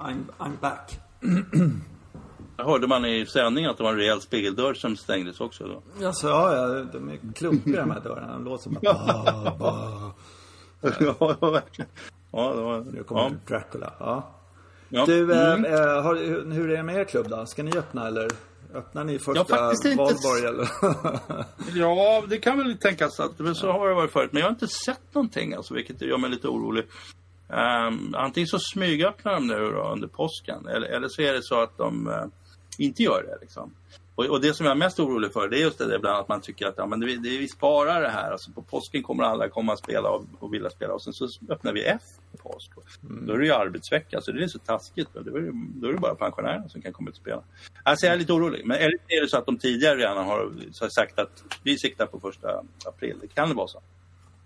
I'm, 0.00 0.24
I'm 0.38 0.60
back. 0.60 0.98
Jag 2.56 2.64
hörde 2.64 2.86
man 2.86 3.04
i 3.04 3.26
sändningen 3.26 3.70
att 3.70 3.76
det 3.76 3.82
var 3.82 3.90
en 3.90 3.96
rejäl 3.96 4.20
spegeldörr 4.20 4.74
som 4.74 4.96
stängdes 4.96 5.40
också 5.40 5.64
då. 5.66 6.06
Alltså, 6.06 6.28
ja, 6.28 6.56
ja, 6.56 6.84
de 6.92 7.08
är 7.08 7.18
klumpiga 7.34 7.80
de 7.80 7.90
här 7.90 8.00
dörrarna. 8.00 8.32
De 8.32 8.44
låter 8.44 8.62
som 8.62 8.72
bara... 8.82 8.94
Bah, 9.58 10.12
ja, 11.00 11.50
verkligen. 11.50 11.90
Ja, 12.32 12.54
det 12.54 12.62
var... 12.62 12.80
Nu 12.92 13.02
kommer 13.02 13.22
ja. 13.22 13.30
Dracula. 13.48 13.92
Ja. 13.98 14.30
ja. 14.88 15.06
Du, 15.06 15.32
eh, 15.32 15.52
mm. 15.52 15.64
äh, 15.64 16.02
har, 16.02 16.14
hur 16.52 16.70
är 16.70 16.76
det 16.76 16.82
med 16.82 16.96
er 16.96 17.04
klubb 17.04 17.28
då? 17.28 17.46
Ska 17.46 17.62
ni 17.62 17.78
öppna 17.78 18.06
eller? 18.06 18.28
Öppnar 18.74 19.04
ni 19.04 19.18
första 19.18 19.44
ja, 19.48 19.74
valborg 19.96 20.44
eller? 20.44 20.68
ja, 21.80 22.22
det 22.28 22.38
kan 22.38 22.58
väl 22.58 22.78
tänkas 22.78 23.20
att, 23.20 23.38
men 23.38 23.54
så 23.54 23.72
har 23.72 23.88
det 23.88 23.94
varit 23.94 24.12
förut. 24.12 24.32
Men 24.32 24.40
jag 24.40 24.46
har 24.46 24.52
inte 24.52 24.68
sett 24.68 25.14
någonting 25.14 25.54
alltså, 25.54 25.74
vilket 25.74 26.02
gör 26.02 26.18
mig 26.18 26.30
lite 26.30 26.48
orolig. 26.48 26.84
Um, 27.52 28.14
antingen 28.14 28.46
så 28.46 28.58
smygöppnar 28.58 29.34
de 29.34 29.46
nu 29.46 29.70
då, 29.70 29.92
under 29.92 30.08
påsken 30.08 30.66
eller, 30.68 30.86
eller 30.86 31.08
så 31.08 31.22
är 31.22 31.32
det 31.32 31.42
så 31.42 31.60
att 31.60 31.78
de 31.78 32.08
uh, 32.08 32.26
inte 32.78 33.02
gör 33.02 33.22
det. 33.22 33.38
Liksom. 33.40 33.74
Och, 34.14 34.26
och, 34.26 34.40
det 34.40 34.54
som 34.54 34.66
jag 34.66 34.70
är 34.70 34.78
mest 34.78 35.00
orolig 35.00 35.32
för 35.32 35.48
det 35.48 35.58
är 35.58 35.60
just 35.60 35.78
det 35.78 35.96
ibland 35.96 36.18
att 36.18 36.28
man 36.28 36.40
tycker 36.40 36.66
att 36.66 36.74
ja, 36.76 36.86
men 36.86 37.00
det, 37.00 37.06
det, 37.06 37.38
vi 37.38 37.48
sparar 37.48 38.02
det 38.02 38.08
här. 38.08 38.30
Alltså 38.30 38.52
på 38.52 38.62
påsken 38.62 39.02
kommer 39.02 39.24
alla 39.24 39.48
komma 39.48 39.72
och 39.72 39.78
spela 39.78 40.10
och, 40.10 40.24
och 40.38 40.54
vilja 40.54 40.70
spela 40.70 40.94
och 40.94 41.02
sen 41.02 41.12
så 41.12 41.28
öppnar 41.48 41.72
vi 41.72 41.98
på 42.32 42.48
påsk. 42.48 42.70
Mm. 43.02 43.26
Då 43.26 43.32
är 43.32 43.38
det 43.38 43.44
ju 43.44 43.52
arbetsvecka 43.52 44.20
så 44.20 44.32
det 44.32 44.44
är 44.44 44.48
så 44.48 44.58
taskigt. 44.58 45.08
Då 45.12 45.20
är, 45.20 45.40
det, 45.40 45.52
då 45.74 45.88
är 45.88 45.92
det 45.92 45.98
bara 45.98 46.14
pensionärerna 46.14 46.68
som 46.68 46.82
kan 46.82 46.92
komma 46.92 47.08
ut 47.08 47.16
och 47.16 47.22
spela. 47.22 47.42
Alltså 47.82 48.06
jag 48.06 48.14
är 48.14 48.18
lite 48.18 48.32
orolig. 48.32 48.66
Men 48.66 48.76
är 48.76 49.22
det 49.22 49.28
så 49.28 49.38
att 49.38 49.46
de 49.46 49.58
tidigare 49.58 49.96
redan 49.98 50.26
har 50.26 50.88
sagt 50.88 51.18
att 51.18 51.44
vi 51.62 51.78
siktar 51.78 52.06
på 52.06 52.20
första 52.20 52.62
april? 52.84 53.16
Det 53.20 53.28
kan 53.28 53.48
det 53.48 53.54
vara 53.54 53.68
så. 53.68 53.82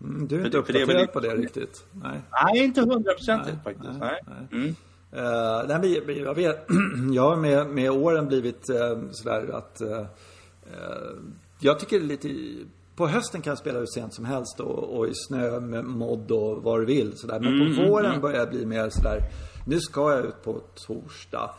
Mm, 0.05 0.29
du 0.29 0.41
är 0.41 0.45
inte 0.45 0.59
uppdaterad 0.59 1.13
på 1.13 1.21
det 1.21 1.35
riktigt? 1.37 1.85
Nej, 1.93 2.21
nej 2.31 2.65
inte 2.65 2.81
hundraprocentigt 2.81 3.65
faktiskt. 3.65 3.99
Nej. 4.01 4.21
nej. 4.27 4.49
Mm. 4.53 4.75
Uh, 5.17 5.79
nej, 5.81 6.19
jag 6.23 6.35
vet, 6.35 6.67
jag 7.15 7.23
har 7.23 7.37
med, 7.37 7.67
med 7.67 7.91
åren 7.91 8.27
blivit 8.27 8.71
uh, 8.71 9.03
sådär 9.11 9.51
att 9.53 9.83
uh, 9.83 10.07
jag 11.61 11.79
tycker 11.79 12.01
lite 12.01 12.29
på 12.97 13.07
hösten 13.07 13.43
kan 13.43 13.51
jag 13.51 13.59
spela 13.59 13.79
hur 13.79 13.87
sent 13.87 14.15
som 14.15 14.25
helst 14.25 14.61
och, 14.61 14.99
och 14.99 15.09
i 15.09 15.13
snö 15.15 15.61
med 15.61 15.85
modd 15.85 16.31
och 16.31 16.63
vad 16.63 16.81
du 16.81 16.85
vill 16.85 17.19
sådär. 17.19 17.41
Men 17.41 17.59
på 17.59 17.65
mm, 17.65 17.91
våren 17.91 18.11
mm. 18.11 18.21
börjar 18.21 18.39
jag 18.39 18.51
bli 18.51 18.67
mer 18.67 18.89
sådär, 18.91 19.21
nu 19.67 19.81
ska 19.81 20.13
jag 20.13 20.25
ut 20.25 20.43
på 20.45 20.61
torsdag. 20.87 21.51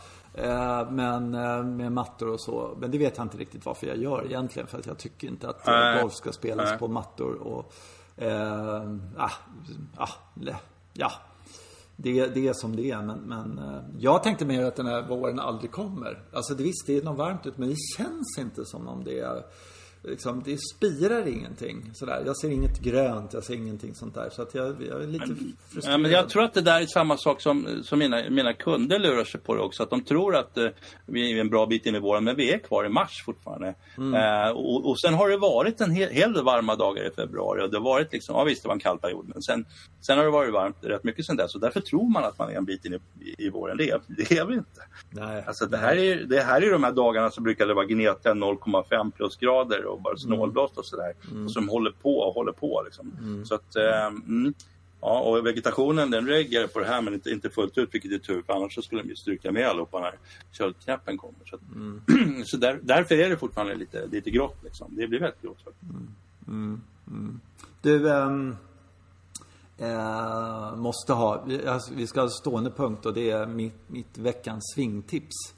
Men 0.90 1.30
med 1.76 1.92
mattor 1.92 2.28
och 2.28 2.40
så. 2.40 2.76
Men 2.80 2.90
det 2.90 2.98
vet 2.98 3.16
jag 3.16 3.24
inte 3.24 3.38
riktigt 3.38 3.66
varför 3.66 3.86
jag 3.86 3.96
gör 3.96 4.24
egentligen. 4.26 4.66
För 4.66 4.78
att 4.78 4.86
jag 4.86 4.98
tycker 4.98 5.28
inte 5.28 5.48
att 5.48 5.64
golf 6.00 6.12
ska 6.12 6.32
spelas 6.32 6.78
på 6.78 6.88
mattor 6.88 7.34
och 7.34 7.72
Eh, 8.16 8.94
ah, 9.16 9.32
ah, 9.96 10.08
ja, 10.92 11.12
det, 11.96 12.26
det 12.26 12.48
är 12.48 12.52
som 12.52 12.76
det 12.76 12.90
är. 12.90 13.02
Men, 13.02 13.18
men 13.18 13.58
eh, 13.58 13.80
jag 13.98 14.22
tänkte 14.22 14.44
mer 14.44 14.64
att 14.64 14.76
den 14.76 14.86
här 14.86 15.02
våren 15.02 15.40
aldrig 15.40 15.70
kommer. 15.70 16.22
Alltså 16.32 16.54
det, 16.54 16.62
visst, 16.62 16.86
det 16.86 16.96
är 16.96 17.02
nog 17.02 17.16
varmt 17.16 17.46
ut 17.46 17.58
men 17.58 17.68
det 17.68 17.76
känns 17.96 18.38
inte 18.38 18.64
som 18.64 18.88
om 18.88 19.04
det 19.04 19.20
är 19.20 19.42
liksom, 20.06 20.42
det 20.44 20.58
spirar 20.58 21.28
ingenting. 21.28 21.90
Sådär. 21.94 22.22
Jag 22.26 22.36
ser 22.36 22.50
inget 22.50 22.80
grönt, 22.80 23.32
jag 23.32 23.44
ser 23.44 23.54
ingenting 23.54 23.94
sånt 23.94 24.14
där. 24.14 24.30
Så 24.30 24.42
att 24.42 24.54
jag, 24.54 24.76
jag 24.88 25.02
är 25.02 25.06
lite 25.06 25.26
frustrerad. 25.26 25.94
Ja, 25.94 25.98
men 25.98 26.10
jag 26.10 26.28
tror 26.28 26.42
att 26.42 26.54
det 26.54 26.60
där 26.60 26.80
är 26.80 26.86
samma 26.86 27.16
sak 27.16 27.40
som, 27.40 27.82
som 27.82 27.98
mina, 27.98 28.30
mina 28.30 28.52
kunder 28.52 28.98
lurar 28.98 29.24
sig 29.24 29.40
på 29.40 29.54
det 29.54 29.60
också. 29.60 29.82
Att 29.82 29.90
de 29.90 30.04
tror 30.04 30.36
att 30.36 30.58
eh, 30.58 30.68
vi 31.06 31.32
är 31.32 31.40
en 31.40 31.48
bra 31.48 31.66
bit 31.66 31.86
in 31.86 31.94
i 31.94 32.00
våren, 32.00 32.24
men 32.24 32.36
vi 32.36 32.52
är 32.52 32.58
kvar 32.58 32.84
i 32.84 32.88
mars 32.88 33.22
fortfarande. 33.24 33.74
Mm. 33.98 34.14
Eh, 34.14 34.50
och, 34.50 34.90
och 34.90 35.00
sen 35.00 35.14
har 35.14 35.28
det 35.28 35.36
varit 35.36 35.80
en 35.80 35.90
hel, 35.90 36.10
hel 36.10 36.32
del 36.32 36.44
varma 36.44 36.76
dagar 36.76 37.08
i 37.08 37.10
februari. 37.10 37.62
Och 37.62 37.70
det 37.70 37.76
har 37.76 37.84
varit 37.84 38.12
liksom, 38.12 38.36
ja 38.36 38.44
visst 38.44 38.62
det 38.62 38.68
var 38.68 38.74
en 38.74 38.80
kall 38.80 38.98
period, 38.98 39.28
men 39.28 39.42
sen, 39.42 39.66
sen 40.00 40.18
har 40.18 40.24
det 40.24 40.30
varit 40.30 40.52
varmt 40.52 40.76
rätt 40.80 41.04
mycket 41.04 41.26
sen 41.26 41.36
dess. 41.36 41.54
Och 41.54 41.60
därför 41.60 41.80
tror 41.80 42.10
man 42.10 42.24
att 42.24 42.38
man 42.38 42.50
är 42.50 42.54
en 42.54 42.64
bit 42.64 42.84
in 42.84 42.94
i, 42.94 42.96
i, 42.96 43.46
i 43.46 43.50
våren. 43.50 43.76
Det 43.76 43.90
är, 43.90 44.00
det 44.08 44.38
är 44.38 44.44
vi 44.44 44.54
inte. 44.54 44.80
Nej. 45.10 45.44
Alltså 45.46 45.66
det 45.66 45.76
här 45.76 45.96
är, 45.96 46.24
det 46.24 46.40
här 46.40 46.62
är 46.62 46.72
de 46.72 46.84
här 46.84 46.92
dagarna 46.92 47.30
som 47.30 47.44
brukar 47.44 47.66
det 47.66 47.74
vara 47.74 47.86
gneta 47.86 48.34
0,5 48.34 49.10
plusgrader 49.10 49.84
och 49.84 49.95
bara 50.02 50.16
snålblåst 50.16 50.78
och 50.78 50.86
sådär. 50.86 51.14
Mm. 51.30 51.44
Och 51.44 51.52
som 51.52 51.68
håller 51.68 51.90
på 51.90 52.18
och 52.18 52.34
håller 52.34 52.52
på 52.52 52.82
liksom. 52.84 53.12
Mm. 53.20 53.44
Så 53.44 53.54
att, 53.54 53.76
eh, 53.76 54.06
mm, 54.06 54.54
ja, 55.00 55.20
och 55.20 55.46
vegetationen 55.46 56.10
den 56.10 56.26
reagerar 56.26 56.66
på 56.66 56.78
det 56.78 56.86
här 56.86 57.02
men 57.02 57.14
inte, 57.14 57.30
inte 57.30 57.50
fullt 57.50 57.78
ut 57.78 57.94
vilket 57.94 58.12
är 58.12 58.18
tur 58.18 58.42
för 58.42 58.52
annars 58.52 58.74
så 58.74 58.82
skulle 58.82 59.02
de 59.02 59.08
ju 59.08 59.16
stryka 59.16 59.52
med 59.52 59.68
allihopa 59.68 60.00
när 60.00 60.14
köldknäppen 60.52 61.18
kommer. 61.18 61.44
Så, 61.44 61.56
att, 61.56 61.62
mm. 61.74 62.44
så 62.44 62.56
där, 62.56 62.80
därför 62.82 63.14
är 63.14 63.30
det 63.30 63.36
fortfarande 63.36 63.74
lite, 63.74 64.06
lite 64.06 64.30
grått 64.30 64.58
liksom. 64.64 64.96
Det 64.96 65.06
blir 65.08 65.20
väldigt 65.20 65.42
grått. 65.42 65.66
Mm. 65.82 66.08
mm. 66.48 66.80
Mm. 67.08 67.40
Du, 67.82 68.10
ähm, 68.10 68.56
äh, 69.78 70.76
måste 70.76 71.12
ha, 71.12 71.46
alltså, 71.66 71.94
vi 71.94 72.06
ska 72.06 72.20
ha 72.20 72.28
stående 72.28 72.70
punkt 72.70 73.06
och 73.06 73.14
det 73.14 73.30
är 73.30 73.46
mitt, 73.46 73.88
mitt 73.88 74.18
veckans 74.18 74.72
svingtips. 74.74 75.54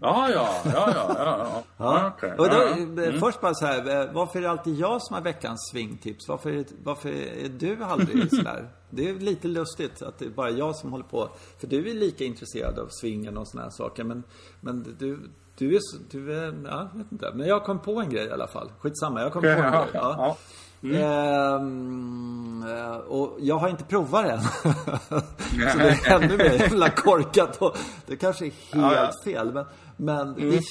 Ja, 0.00 0.30
ja, 0.30 0.48
ja, 0.64 0.92
ja. 0.94 1.14
ja, 1.18 1.62
ja. 1.76 2.12
Okay. 2.16 2.30
Och 2.30 2.48
då, 2.50 2.62
mm. 2.62 3.20
Först 3.20 3.40
bara 3.40 3.54
så 3.54 3.66
här, 3.66 4.12
varför 4.12 4.38
är 4.38 4.42
det 4.42 4.50
alltid 4.50 4.74
jag 4.74 5.02
som 5.02 5.14
har 5.14 5.20
veckans 5.20 5.70
svingtips? 5.72 6.28
Varför 6.28 6.50
är, 6.50 6.64
varför 6.84 7.08
är 7.44 7.48
du 7.48 7.84
aldrig 7.84 8.30
sådär? 8.36 8.68
Det 8.90 9.08
är 9.08 9.14
lite 9.14 9.48
lustigt 9.48 10.02
att 10.02 10.18
det 10.18 10.24
är 10.24 10.30
bara 10.30 10.50
jag 10.50 10.76
som 10.76 10.92
håller 10.92 11.04
på. 11.04 11.28
För 11.58 11.66
du 11.66 11.90
är 11.90 11.94
lika 11.94 12.24
intresserad 12.24 12.78
av 12.78 12.88
svingen 13.00 13.36
och 13.36 13.48
sådana 13.48 13.64
här 13.64 13.70
saker. 13.70 14.04
Men, 14.04 14.22
men 14.60 14.96
du, 14.98 15.20
du 15.58 15.76
är, 15.76 15.80
du 16.10 16.38
är, 16.38 16.54
ja, 16.64 16.88
jag 16.92 16.98
vet 16.98 17.12
inte. 17.12 17.32
Men 17.34 17.46
jag 17.46 17.64
kom 17.64 17.78
på 17.78 18.00
en 18.00 18.10
grej 18.10 18.26
i 18.26 18.30
alla 18.30 18.48
fall. 18.48 18.70
Skitsamma, 18.78 19.20
jag 19.20 19.32
kom 19.32 19.40
okay, 19.40 19.56
på 19.56 19.62
en 19.62 19.72
grej. 19.72 19.88
Ja. 19.94 20.36
Mm. 20.82 21.02
Ehm, 21.02 22.64
och 23.08 23.36
jag 23.40 23.58
har 23.58 23.68
inte 23.68 23.84
provat 23.84 24.24
det 24.24 24.32
än. 24.32 24.40
så 25.72 25.78
det 25.78 25.88
är 25.88 26.14
ännu 26.14 26.36
mer 26.36 26.44
jävla 26.44 26.90
korkat. 26.90 27.56
Och 27.62 27.76
det 28.06 28.16
kanske 28.16 28.46
är 28.46 28.50
helt 28.50 28.94
ja, 28.94 28.94
ja. 28.94 29.10
fel. 29.24 29.52
Men, 29.52 29.64
men 29.98 30.28
mm. 30.28 30.50
det, 30.50 30.62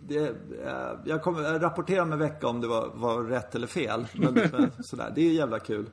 det, 0.00 0.28
eh, 0.64 0.98
jag 1.04 1.22
kommer 1.22 1.58
rapportera 1.58 2.02
om 2.02 2.12
en 2.12 2.18
vecka 2.18 2.46
om 2.46 2.60
det 2.60 2.66
var, 2.66 2.90
var 2.94 3.22
rätt 3.22 3.54
eller 3.54 3.66
fel. 3.66 4.06
Men, 4.12 4.34
men 4.52 4.70
sådär, 4.78 5.12
det 5.14 5.20
är 5.20 5.32
jävla 5.32 5.58
kul. 5.58 5.90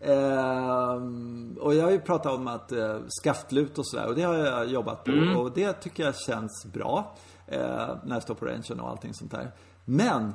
Ehm, 0.00 1.58
och 1.60 1.74
jag 1.74 1.84
har 1.84 1.90
ju 1.90 2.00
pratat 2.00 2.32
om 2.32 2.46
att 2.46 2.72
eh, 2.72 2.98
skaftlut 3.08 3.78
och 3.78 3.86
sådär. 3.86 4.06
Och 4.06 4.14
det 4.14 4.22
har 4.22 4.34
jag 4.34 4.66
jobbat 4.66 5.04
på. 5.04 5.10
Mm. 5.10 5.36
Och 5.36 5.52
det 5.52 5.72
tycker 5.72 6.04
jag 6.04 6.16
känns 6.16 6.66
bra. 6.72 7.16
Eh, 7.46 7.96
när 8.04 8.16
jag 8.16 8.22
står 8.22 8.34
på 8.34 8.46
rangen 8.46 8.80
och 8.80 8.88
allting 8.88 9.14
sånt 9.14 9.30
där. 9.30 9.50
Men 9.84 10.32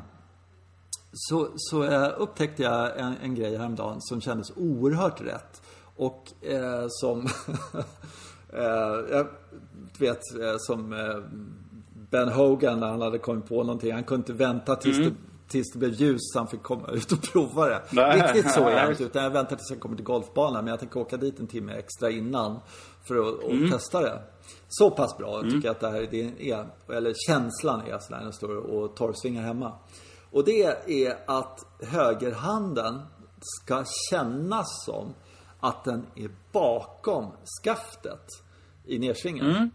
så, 1.14 1.50
så 1.56 1.84
eh, 1.84 2.14
upptäckte 2.18 2.64
jag 2.64 3.00
en, 3.00 3.14
en 3.24 3.36
grej 3.36 3.58
häromdagen 3.58 4.02
som 4.02 4.22
kändes 4.22 4.52
oerhört 4.56 5.22
rätt. 5.22 5.62
Och 5.96 6.32
eh, 6.42 6.86
som, 6.90 7.26
eh, 8.54 8.64
jag 9.12 9.28
vet, 10.00 10.22
som 10.58 10.94
Ben 12.16 12.30
Hogan 12.30 12.80
när 12.80 12.88
han 12.88 13.02
hade 13.02 13.18
kommit 13.18 13.48
på 13.48 13.64
någonting. 13.64 13.94
Han 13.94 14.04
kunde 14.04 14.22
inte 14.22 14.34
vänta 14.34 14.76
tills, 14.76 14.98
mm. 14.98 15.10
det, 15.10 15.16
tills 15.52 15.72
det 15.74 15.80
blev 15.80 15.94
ljus 15.94 16.22
så 16.22 16.40
han 16.40 16.48
fick 16.48 16.64
komma 16.64 16.88
ut 16.88 17.12
och 17.12 17.22
prova 17.22 17.66
det. 17.70 17.82
Nej. 17.92 18.22
Riktigt 18.22 18.52
så 18.52 18.68
är 18.68 18.88
det 18.88 19.04
utan 19.04 19.24
jag 19.24 19.30
väntar 19.30 19.56
tills 19.56 19.70
jag 19.70 19.80
kommer 19.80 19.96
till 19.96 20.06
golfbanan. 20.06 20.64
Men 20.64 20.72
jag 20.72 20.80
tänker 20.80 21.00
åka 21.00 21.18
dit 21.18 21.40
en 21.40 21.48
timme 21.48 21.74
extra 21.74 22.10
innan 22.10 22.60
för 23.08 23.16
att 23.16 23.44
mm. 23.44 23.72
testa 23.72 24.02
det. 24.02 24.22
Så 24.68 24.92
pass 24.92 25.18
bra 25.18 25.40
mm. 25.40 25.52
tycker 25.52 25.68
jag 25.68 25.72
att 25.72 25.80
det 25.80 25.90
här 25.90 26.08
det 26.12 26.52
är, 26.52 26.68
eller 26.98 27.14
känslan 27.28 27.82
är 27.82 28.00
sådär 28.00 28.18
när 28.18 28.26
jag 28.26 28.34
står 28.34 28.56
och 28.56 28.96
torrsvingar 28.96 29.44
hemma. 29.44 29.72
Och 30.32 30.46
det 30.46 30.64
är 30.88 31.18
att 31.28 31.66
högerhanden 31.82 33.02
ska 33.40 33.84
kännas 34.10 34.86
som 34.86 35.14
att 35.60 35.84
den 35.84 36.06
är 36.16 36.30
bakom 36.52 37.32
skaftet 37.64 38.28
i 38.86 39.00
nedsvingen. 39.00 39.46
Mm. 39.46 39.70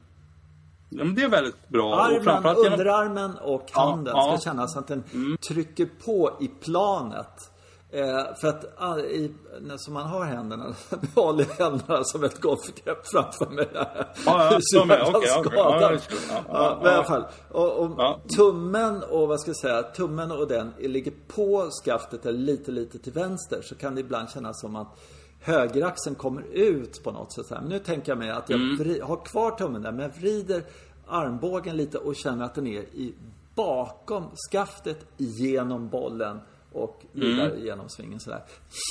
Ja, 0.90 1.04
det 1.04 1.22
är 1.22 1.28
väldigt 1.28 1.68
bra. 1.68 1.94
Armen, 1.94 2.46
och 2.46 2.66
underarmen 2.66 3.38
och 3.38 3.70
handen 3.72 4.14
ja, 4.16 4.36
ska 4.36 4.50
kännas 4.50 4.76
att 4.76 4.86
den 4.86 5.04
mm. 5.12 5.36
trycker 5.36 5.88
på 6.04 6.36
i 6.40 6.48
planet. 6.48 7.50
Eh, 7.92 8.34
för 8.40 8.48
att 8.48 8.64
ah, 8.76 8.98
i, 8.98 9.34
när 9.60 9.90
man 9.90 10.06
har 10.06 10.24
händerna, 10.24 10.74
jag 11.14 11.22
håller 11.22 11.44
händerna 11.58 12.04
som 12.04 12.24
ett 12.24 12.40
golfgrepp 12.40 13.06
framför 13.06 13.46
mig. 13.46 13.68
Ja, 13.74 13.88
ja, 14.26 14.58
som 14.60 14.90
är, 14.90 15.08
okay, 15.08 15.40
okay. 15.40 15.58
Ja, 15.58 15.98
ja, 16.28 16.42
ja, 16.48 16.78
men 16.82 16.92
i 16.92 16.94
alla 16.94 17.04
fall. 17.04 17.24
Och, 17.50 17.78
och 17.78 18.20
tummen 18.36 19.02
och 19.02 19.28
vad 19.28 19.40
ska 19.40 19.48
jag 19.48 19.56
säga, 19.56 19.82
tummen 19.82 20.32
och 20.32 20.48
den 20.48 20.72
ligger 20.78 21.12
på 21.28 21.70
skaftet 21.84 22.26
eller 22.26 22.38
lite, 22.38 22.70
lite 22.70 22.98
till 22.98 23.12
vänster. 23.12 23.62
Så 23.62 23.74
kan 23.74 23.94
det 23.94 24.00
ibland 24.00 24.30
kännas 24.30 24.60
som 24.60 24.76
att 24.76 24.98
högeraxeln 25.40 26.16
kommer 26.16 26.42
ut 26.52 27.02
på 27.04 27.10
något 27.10 27.32
sätt. 27.32 27.46
Men 27.50 27.64
nu 27.64 27.78
tänker 27.78 28.12
jag 28.12 28.18
mig 28.18 28.30
att 28.30 28.50
jag 28.50 28.60
mm. 28.60 29.02
har 29.02 29.24
kvar 29.24 29.50
tummen 29.50 29.82
där, 29.82 29.92
men 29.92 30.00
jag 30.00 30.20
vrider 30.20 30.62
armbågen 31.06 31.76
lite 31.76 31.98
och 31.98 32.16
känner 32.16 32.44
att 32.44 32.54
den 32.54 32.66
är 32.66 32.80
i 32.80 33.14
bakom 33.54 34.24
skaftet 34.50 35.06
genom 35.16 35.88
bollen 35.88 36.40
och 36.72 37.02
vidare 37.12 37.50
mm. 37.50 37.64
genom 37.64 37.88
svingen 37.88 38.20
sådär. 38.20 38.42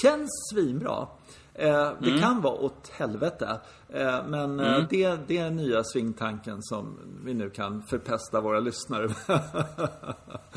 Känns 0.03 0.29
svinbra. 0.53 1.07
Eh, 1.53 1.91
det 1.99 2.09
mm. 2.09 2.19
kan 2.19 2.41
vara 2.41 2.53
åt 2.53 2.91
helvete. 2.97 3.59
Eh, 3.89 4.25
men 4.27 4.59
eh, 4.59 4.73
mm. 4.73 4.87
det, 4.89 5.19
det 5.27 5.37
är 5.37 5.49
nya 5.49 5.83
svingtanken 5.83 6.57
som 6.61 6.99
vi 7.25 7.33
nu 7.33 7.49
kan 7.49 7.83
förpesta 7.83 8.41
våra 8.41 8.59
lyssnare 8.59 9.07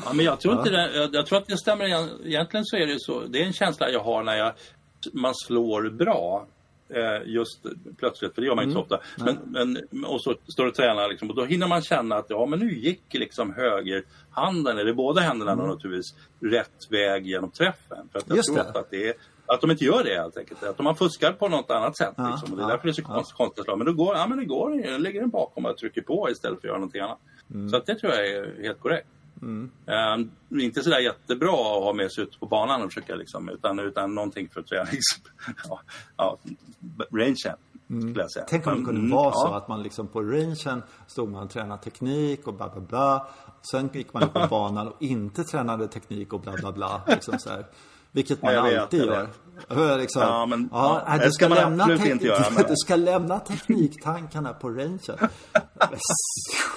Ja, 0.05 0.13
men 0.13 0.25
jag 0.25 0.39
tror 0.39 0.57
inte 0.57 0.69
det. 0.69 0.95
Jag, 0.95 1.15
jag, 1.15 1.25
tror 1.25 1.37
att 1.37 1.47
det 1.47 1.57
stämmer. 1.57 1.85
Egentligen 2.25 2.65
så 2.65 2.75
är 2.75 2.87
det 2.87 2.95
så. 2.99 3.19
Det 3.19 3.41
är 3.41 3.45
en 3.45 3.53
känsla 3.53 3.89
jag 3.89 4.03
har 4.03 4.23
när 4.23 4.37
jag, 4.37 4.53
man 5.13 5.35
slår 5.35 5.89
bra. 5.89 6.47
Eh, 6.89 7.21
just 7.25 7.65
plötsligt, 7.97 8.35
för 8.35 8.41
det 8.41 8.47
gör 8.47 8.55
man 8.55 8.63
inte 8.63 8.77
mm. 8.77 8.87
så 8.89 8.95
ofta. 8.95 9.05
Men, 9.45 9.77
men, 9.91 10.05
och 10.05 10.23
så 10.23 10.35
står 10.53 10.65
och 10.65 10.75
tränar 10.75 11.09
liksom, 11.09 11.29
och 11.29 11.35
då 11.35 11.45
hinner 11.45 11.67
man 11.67 11.81
känna 11.81 12.15
att 12.15 12.25
ja, 12.29 12.45
men 12.45 12.59
nu 12.59 12.73
gick 12.73 13.13
liksom 13.13 13.53
högerhanden, 13.53 14.77
eller 14.77 14.93
båda 14.93 15.21
händerna 15.21 15.51
mm. 15.51 15.67
naturligtvis, 15.67 16.15
rätt 16.39 16.91
väg 16.91 17.27
genom 17.27 17.51
träffen. 17.51 18.09
För 18.11 18.19
att 18.19 18.27
jag 18.27 18.37
just 18.37 18.53
tror 18.53 18.73
det. 18.73 18.79
att 18.79 18.91
det 18.91 19.07
är 19.07 19.13
att 19.45 19.61
de 19.61 19.71
inte 19.71 19.85
gör 19.85 20.03
det 20.03 20.15
helt 20.15 20.37
enkelt. 20.37 20.63
Att 20.63 20.77
de 20.77 20.95
fuskar 20.95 21.31
på 21.31 21.47
något 21.47 21.71
annat 21.71 21.97
sätt. 21.97 22.13
Ja, 22.17 22.29
liksom. 22.29 22.51
och 22.51 22.57
det 22.57 22.63
är 22.63 22.65
ja, 22.65 22.71
därför 22.71 22.87
det 22.87 22.91
är 22.91 22.93
så 22.93 23.01
ja. 23.07 23.23
konstigt 23.37 23.65
slag. 23.65 23.77
Men 23.77 23.87
då 23.87 23.93
går, 23.93 24.15
ja, 24.15 24.27
men 24.27 24.37
det 24.37 24.45
går, 24.45 24.75
jag 24.75 25.01
lägger 25.01 25.19
den 25.21 25.29
bakom 25.29 25.65
och 25.65 25.77
trycker 25.77 26.01
på 26.01 26.29
istället 26.31 26.61
för 26.61 26.67
att 26.67 26.69
göra 26.69 26.77
någonting 26.77 27.01
annat. 27.01 27.19
Mm. 27.53 27.69
Så 27.69 27.77
att 27.77 27.85
det 27.85 27.95
tror 27.95 28.13
jag 28.13 28.27
är 28.27 28.63
helt 28.63 28.79
korrekt. 28.79 29.07
Mm. 29.41 29.71
Um, 30.51 30.59
inte 30.59 30.83
sådär 30.83 30.99
jättebra 30.99 31.51
att 31.51 31.83
ha 31.83 31.93
med 31.93 32.11
sig 32.11 32.23
ut 32.23 32.39
på 32.39 32.45
banan 32.45 32.81
och 32.81 32.93
försöka 32.93 33.15
liksom, 33.15 33.49
utan, 33.49 33.79
utan 33.79 34.15
någonting 34.15 34.49
för 34.49 34.61
tränings... 34.61 35.03
ja, 35.69 35.79
ja, 36.17 36.37
rangen. 37.11 37.57
Mm. 37.89 38.15
Tänk 38.47 38.67
om 38.67 38.79
det 38.79 38.85
kunde 38.85 39.01
mm, 39.01 39.11
vara 39.11 39.31
så 39.31 39.53
att 39.53 39.67
man 39.67 39.83
liksom 39.83 40.07
på 40.07 40.21
rangen 40.21 40.83
stod 41.07 41.29
man 41.29 41.43
och 41.43 41.49
tränade 41.49 41.81
teknik 41.83 42.47
och 42.47 42.53
bla 42.53 42.69
bla 42.69 42.81
bla. 42.81 43.27
Sen 43.71 43.89
gick 43.93 44.13
man 44.13 44.23
upp 44.23 44.33
på 44.33 44.47
banan 44.49 44.87
och 44.87 45.01
inte 45.01 45.43
tränade 45.43 45.87
teknik 45.87 46.33
och 46.33 46.41
bla 46.41 46.53
bla 46.53 46.71
bla. 46.71 47.01
Liksom 47.07 47.39
så 47.39 47.49
här. 47.49 47.65
Vilket 48.13 48.41
man 48.41 48.53
ja, 48.53 48.81
alltid 48.81 49.05
gör. 49.05 49.27
Liksom, 49.97 50.21
ja, 50.21 50.45
men, 50.45 50.69
ja, 50.71 51.03
ja, 51.07 51.17
du, 51.17 51.31
ska 51.31 51.47
lämna 51.47 51.87
göra, 52.21 52.49
men... 52.55 52.63
du 52.67 52.75
ska 52.75 52.95
lämna 52.95 53.39
tekniktankarna 53.39 54.53
på 54.53 54.69
rangen. 54.69 54.99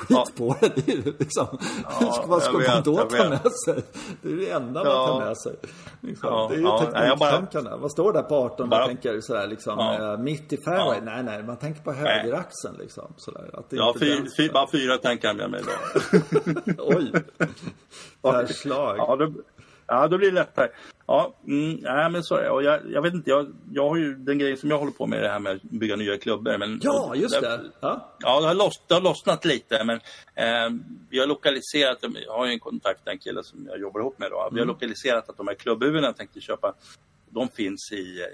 Skit 0.00 0.36
på 0.36 0.56
det. 0.60 0.72
det 0.76 0.92
är 0.92 1.14
liksom, 1.18 1.58
ja, 2.00 2.24
vad 2.26 2.42
ska 2.42 2.58
vet, 2.58 2.68
man 2.68 2.82
då 2.82 2.96
ta 2.96 3.28
med 3.28 3.52
sig? 3.64 3.82
Det 4.22 4.28
är 4.32 4.36
det 4.36 4.50
enda 4.50 4.84
man 4.84 5.08
tar 5.08 5.24
med 5.26 5.38
sig. 5.38 5.56
Liksom. 6.00 6.48
Det 6.48 6.54
är 6.54 6.58
ju 6.58 6.78
tekniktankarna. 6.78 7.70
Bara... 7.70 7.76
Vad 7.76 7.90
står 7.90 8.12
där 8.12 8.22
på 8.22 8.36
18? 8.36 8.68
Bara... 8.68 8.80
Man 8.80 8.88
tänker 8.88 9.20
sådär 9.20 9.46
liksom, 9.46 9.78
ja. 9.78 10.16
mitt 10.16 10.52
i 10.52 10.56
fairway. 10.56 11.00
Nej, 11.00 11.22
nej, 11.22 11.42
man 11.42 11.56
tänker 11.56 11.82
på 11.82 11.92
högeraxeln 11.92 12.76
liksom. 12.78 13.12
Sådär, 13.16 13.50
att 13.52 13.70
det 13.70 13.76
ja, 13.76 13.94
fyr, 14.00 14.28
fyr, 14.36 14.52
bara 14.52 14.70
fyra 14.72 14.98
tankar 14.98 15.34
med 15.34 15.50
mig 15.50 15.62
då. 15.62 16.18
Oj. 16.96 17.12
Per 18.22 18.46
slag. 18.46 18.96
Ja, 18.98 19.16
det... 19.16 19.32
Ja, 19.86 20.08
då 20.08 20.18
blir 20.18 20.28
det 20.28 20.34
lättare. 20.34 20.68
Ja, 21.06 21.34
mm, 21.46 21.76
nej, 21.82 22.10
men 22.10 22.22
så 22.22 22.34
är 22.34 22.42
det. 22.42 22.50
Och 22.50 22.62
jag, 22.62 22.80
jag 22.90 23.02
vet 23.02 23.14
inte, 23.14 23.30
jag, 23.30 23.52
jag 23.72 23.88
har 23.88 23.96
ju 23.96 24.14
den 24.14 24.38
grejen 24.38 24.56
som 24.56 24.70
jag 24.70 24.78
håller 24.78 24.92
på 24.92 25.06
med 25.06 25.22
det 25.22 25.28
här 25.28 25.38
med 25.38 25.52
att 25.52 25.62
bygga 25.62 25.96
nya 25.96 26.18
klubbor. 26.18 26.58
Men, 26.58 26.80
ja, 26.82 27.14
just 27.14 27.40
det. 27.40 27.60
Ja, 27.80 28.16
ja 28.20 28.40
det, 28.40 28.46
har 28.46 28.54
loss, 28.54 28.82
det 28.86 28.94
har 28.94 29.00
lossnat 29.00 29.44
lite. 29.44 29.84
Men 29.84 29.96
eh, 30.34 30.80
vi 31.10 31.18
har 31.18 31.26
lokaliserat, 31.26 31.98
jag 32.26 32.32
har 32.32 32.46
ju 32.46 32.52
en 32.52 32.60
kontakt, 32.60 33.08
en 33.08 33.18
kille 33.18 33.42
som 33.42 33.66
jag 33.70 33.80
jobbar 33.80 34.00
ihop 34.00 34.18
med. 34.18 34.30
Då. 34.30 34.36
Vi 34.36 34.58
har 34.58 34.64
mm. 34.64 34.68
lokaliserat 34.68 35.28
att 35.28 35.36
de 35.36 35.48
här 35.48 35.54
klubbhuvudena 35.54 36.06
jag 36.06 36.16
tänkte 36.16 36.40
köpa, 36.40 36.74
de 37.30 37.48
finns, 37.48 37.92
i, 37.92 38.26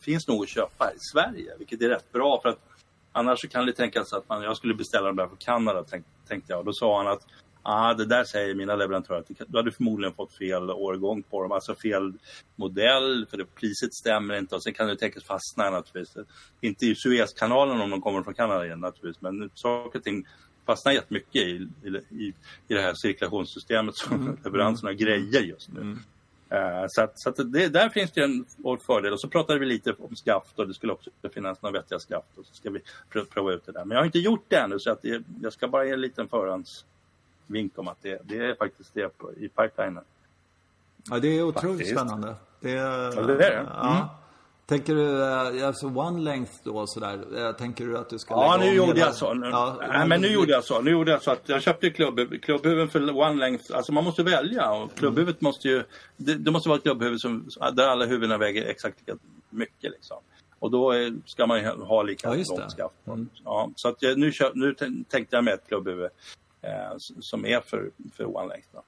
finns 0.00 0.28
nog 0.28 0.42
att 0.42 0.48
köpa 0.48 0.92
i 0.92 0.98
Sverige. 1.12 1.54
Vilket 1.58 1.82
är 1.82 1.88
rätt 1.88 2.12
bra 2.12 2.40
för 2.42 2.48
att 2.48 2.58
annars 3.12 3.48
kan 3.50 3.66
det 3.66 3.72
tänkas 3.72 4.12
att 4.12 4.28
man, 4.28 4.42
jag 4.42 4.56
skulle 4.56 4.74
beställa 4.74 5.06
dem 5.06 5.16
där 5.16 5.26
från 5.26 5.36
Kanada 5.36 5.84
tänkte 6.28 6.52
jag. 6.52 6.64
Då 6.64 6.72
sa 6.72 6.96
han 6.96 7.08
att 7.08 7.26
ah, 7.62 7.94
det 7.94 8.06
där 8.06 8.24
säger 8.24 8.54
mina 8.54 8.76
leverantörer 8.76 9.18
att 9.18 9.30
du 9.48 9.58
hade 9.58 9.72
förmodligen 9.72 10.14
fått 10.14 10.36
fel 10.36 10.70
årgång 10.70 11.22
på 11.22 11.42
dem, 11.42 11.52
alltså 11.52 11.74
fel 11.74 12.12
modell, 12.56 13.26
för 13.30 13.36
det, 13.36 13.44
priset 13.44 13.94
stämmer 13.94 14.38
inte 14.38 14.54
och 14.54 14.62
sen 14.62 14.74
kan 14.74 14.88
det 14.88 14.96
tänkas 14.96 15.24
fastna 15.24 15.70
naturligtvis. 15.70 16.26
Inte 16.60 16.86
i 16.86 16.94
Suezkanalen 16.94 17.80
om 17.80 17.90
de 17.90 18.00
kommer 18.00 18.22
från 18.22 18.34
Kanada 18.34 18.66
igen 18.66 18.80
naturligtvis, 18.80 19.22
men 19.22 19.50
saker 19.54 19.98
och 19.98 20.04
ting 20.04 20.26
fastnar 20.66 20.92
jättemycket 20.92 21.42
i, 21.42 21.68
i, 21.84 21.88
i, 22.24 22.34
i 22.68 22.74
det 22.74 22.80
här 22.80 22.94
cirkulationssystemet 22.94 23.96
som 23.96 24.22
mm. 24.22 24.36
leveranserna 24.44 24.92
grejer 24.92 25.40
just 25.40 25.68
nu. 25.72 25.80
Mm. 25.80 25.98
Uh, 26.52 26.84
så 26.88 27.02
att, 27.02 27.12
så 27.14 27.28
att 27.28 27.52
det, 27.52 27.68
där 27.68 27.88
finns 27.88 28.12
det 28.12 28.24
en 28.24 28.44
fördel. 28.86 29.12
Och 29.12 29.20
så 29.20 29.28
pratade 29.28 29.58
vi 29.58 29.66
lite 29.66 29.94
om 29.98 30.16
skaft 30.16 30.58
och 30.58 30.68
det 30.68 30.74
skulle 30.74 30.92
också 30.92 31.10
finnas 31.34 31.62
några 31.62 31.80
vettiga 31.80 31.98
skaft. 31.98 32.38
Och 32.38 32.46
så 32.46 32.54
ska 32.54 32.70
vi 32.70 32.80
prova 33.30 33.52
ut 33.52 33.66
det 33.66 33.72
där. 33.72 33.84
Men 33.84 33.94
jag 33.94 34.00
har 34.00 34.06
inte 34.06 34.18
gjort 34.18 34.44
det 34.48 34.56
ännu 34.56 34.78
så 34.78 34.90
att 34.90 35.02
det, 35.02 35.22
jag 35.42 35.52
ska 35.52 35.68
bara 35.68 35.84
ge 35.84 35.92
en 35.92 36.00
liten 36.00 36.28
förhands 36.28 36.84
vink 37.50 37.78
om 37.78 37.88
att 37.88 38.02
det, 38.02 38.20
det 38.24 38.36
är 38.36 38.54
faktiskt 38.54 38.94
det 38.94 39.18
på, 39.18 39.32
i 39.32 39.48
pipelinen. 39.48 40.04
Ja, 41.10 41.18
det 41.18 41.28
är 41.28 41.42
otroligt 41.42 41.78
faktiskt. 41.78 42.00
spännande. 42.00 42.34
Det, 42.60 42.70
ja, 42.70 43.22
det 43.22 43.32
är 43.32 43.38
det. 43.38 43.52
Mm. 43.52 43.66
Ja. 43.66 44.16
Tänker 44.70 44.94
du, 44.94 45.22
eh, 45.22 45.66
alltså 45.66 45.86
one 45.86 46.20
length 46.20 46.52
då 46.64 46.86
sådär, 46.86 47.46
eh, 47.48 47.52
tänker 47.52 47.86
du 47.86 47.98
att 47.98 48.10
du 48.10 48.18
ska 48.18 48.34
Ja, 48.34 48.56
nu 48.60 48.74
gjorde 48.74 48.92
hela... 48.92 49.06
jag 49.06 49.14
så. 49.14 49.34
Nu, 49.34 49.46
ja, 49.46 49.80
nej, 49.88 50.08
men 50.08 50.20
nu 50.20 50.28
gjorde 50.28 50.52
jag 50.52 50.64
så. 50.64 50.80
Nu 50.80 50.90
gjorde 50.90 51.10
jag 51.10 51.22
så 51.22 51.30
att 51.30 51.48
jag 51.48 51.62
köpte 51.62 51.90
klubbhuvud, 51.90 52.44
klubbhuvud 52.44 52.92
för 52.92 53.16
one 53.16 53.34
length. 53.34 53.64
Alltså 53.76 53.92
man 53.92 54.04
måste 54.04 54.22
välja 54.22 54.72
och 54.72 54.94
klubbhuvudet 54.94 55.40
mm. 55.40 55.48
måste 55.48 55.68
ju, 55.68 55.82
det, 56.16 56.34
det, 56.34 56.50
måste 56.50 56.68
vara 56.68 56.76
ett 56.76 56.82
klubbhuvud 56.82 57.20
som, 57.20 57.48
där 57.72 57.88
alla 57.88 58.06
huvudena 58.06 58.38
väger 58.38 58.64
exakt 58.66 58.98
lika 59.00 59.18
mycket 59.50 59.90
liksom. 59.90 60.16
Och 60.58 60.70
då 60.70 60.90
är, 60.90 61.14
ska 61.26 61.46
man 61.46 61.64
ha 61.64 62.02
lika 62.02 62.28
ja, 62.28 62.44
långt 62.48 62.72
skaft. 62.72 62.94
Mm. 63.06 63.28
Ja, 63.44 63.70
så 63.76 63.88
att 63.88 64.02
jag, 64.02 64.18
nu, 64.18 64.32
nu 64.54 64.74
tänkte 65.08 65.36
jag 65.36 65.44
med 65.44 65.54
ett 65.54 65.68
klubbhuvud 65.68 66.10
eh, 66.62 66.96
som 67.20 67.46
är 67.46 67.60
för, 67.60 67.90
för 68.12 68.24
oanlägsna. 68.24 68.82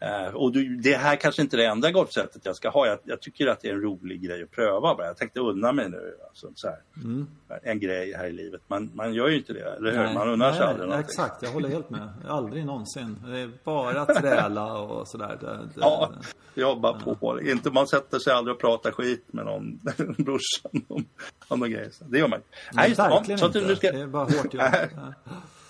Eh, 0.00 0.34
och 0.34 0.52
du, 0.52 0.76
det 0.76 0.96
här 0.96 1.16
kanske 1.16 1.42
inte 1.42 1.56
är 1.56 1.58
det 1.58 1.66
enda 1.66 1.90
golfsättet 1.90 2.42
jag 2.44 2.56
ska 2.56 2.68
ha. 2.68 2.86
Jag, 2.86 2.98
jag, 3.04 3.20
tycker 3.20 3.46
att 3.46 3.60
det 3.60 3.68
är 3.68 3.72
en 3.72 3.80
rolig 3.80 4.22
grej 4.22 4.42
att 4.42 4.50
pröva. 4.50 4.94
Bara. 4.94 5.06
Jag 5.06 5.16
tänkte 5.16 5.40
unna 5.40 5.72
mig 5.72 5.88
nu. 5.88 6.16
Alltså, 6.28 6.50
så 6.54 6.68
här, 6.68 6.78
mm. 7.04 7.26
En 7.62 7.80
grej 7.80 8.14
här 8.16 8.26
i 8.26 8.32
livet. 8.32 8.60
Man, 8.66 8.90
man 8.94 9.14
gör 9.14 9.28
ju 9.28 9.36
inte 9.36 9.52
det, 9.52 9.76
eller 9.76 9.92
hur? 9.92 10.14
man 10.14 10.28
unnar 10.28 10.52
sig 10.52 10.62
aldrig 10.62 10.88
någonting. 10.88 11.10
Exakt, 11.10 11.42
jag 11.42 11.50
håller 11.50 11.68
helt 11.68 11.90
med. 11.90 12.08
Aldrig 12.28 12.66
någonsin. 12.66 13.16
Det 13.26 13.38
är 13.38 13.50
bara 13.64 14.06
träla 14.06 14.78
och 14.78 15.08
sådär. 15.08 15.38
Det, 15.40 15.46
det, 15.46 15.80
ja, 15.80 16.12
jobba 16.54 17.00
ja. 17.06 17.14
på. 17.14 17.40
Inte, 17.40 17.70
man 17.70 17.86
sätter 17.86 18.18
sig 18.18 18.32
aldrig 18.32 18.54
och 18.54 18.60
pratar 18.60 18.90
skit 18.90 19.24
med 19.26 19.44
någon 19.44 19.76
brorsan 20.18 20.84
om, 20.88 21.04
om 21.48 21.60
någon 21.60 21.70
grej. 21.70 21.90
Det 22.00 22.18
gör 22.18 22.28
man 22.28 22.40
Nej, 22.72 22.88
Nej 22.88 23.08
verkligen 23.08 23.40
ja, 23.40 23.52
så 23.52 23.58
inte. 23.58 23.76
Ska... 23.76 23.92
Det 23.92 24.00
är 24.00 24.06
bara 24.06 24.24
hårt 24.24 24.54
jobb. 24.54 24.62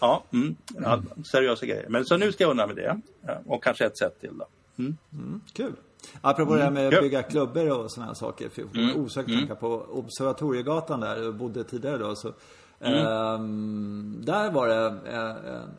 Ja, 0.01 0.25
mm, 0.33 0.57
ja, 0.83 1.03
seriösa 1.33 1.67
grejer. 1.67 1.87
Men 1.89 2.05
så 2.05 2.17
nu 2.17 2.33
ska 2.33 2.45
jag 2.45 2.51
unna 2.51 2.67
med 2.67 2.77
det. 2.77 3.01
Och 3.47 3.65
kanske 3.65 3.87
ett 3.87 3.99
sätt 3.99 4.21
till 4.21 4.39
då. 4.39 4.47
Mm. 4.79 4.97
Mm, 5.13 5.41
kul. 5.53 5.73
Apropå 6.21 6.53
mm. 6.53 6.59
det 6.59 6.65
här 6.65 6.71
med 6.71 6.95
att 6.95 7.03
bygga 7.03 7.23
klubbor 7.23 7.71
och 7.71 7.93
sådana 7.93 8.07
här 8.07 8.15
saker. 8.15 8.49
För 8.49 8.63
jag 8.63 8.77
mm. 8.77 9.05
osökt 9.05 9.29
mm. 9.29 9.41
tänka 9.41 9.55
på 9.55 9.87
Observatoriegatan 9.91 11.01
där 11.01 11.23
jag 11.23 11.35
bodde 11.35 11.65
tidigare 11.65 11.99
då. 11.99 12.17
Så, 12.17 12.33
mm. 12.81 13.07
um, 13.07 14.23
där 14.25 14.51
var 14.51 14.69
det 14.69 14.75
en, 14.75 15.07
en, 15.07 15.37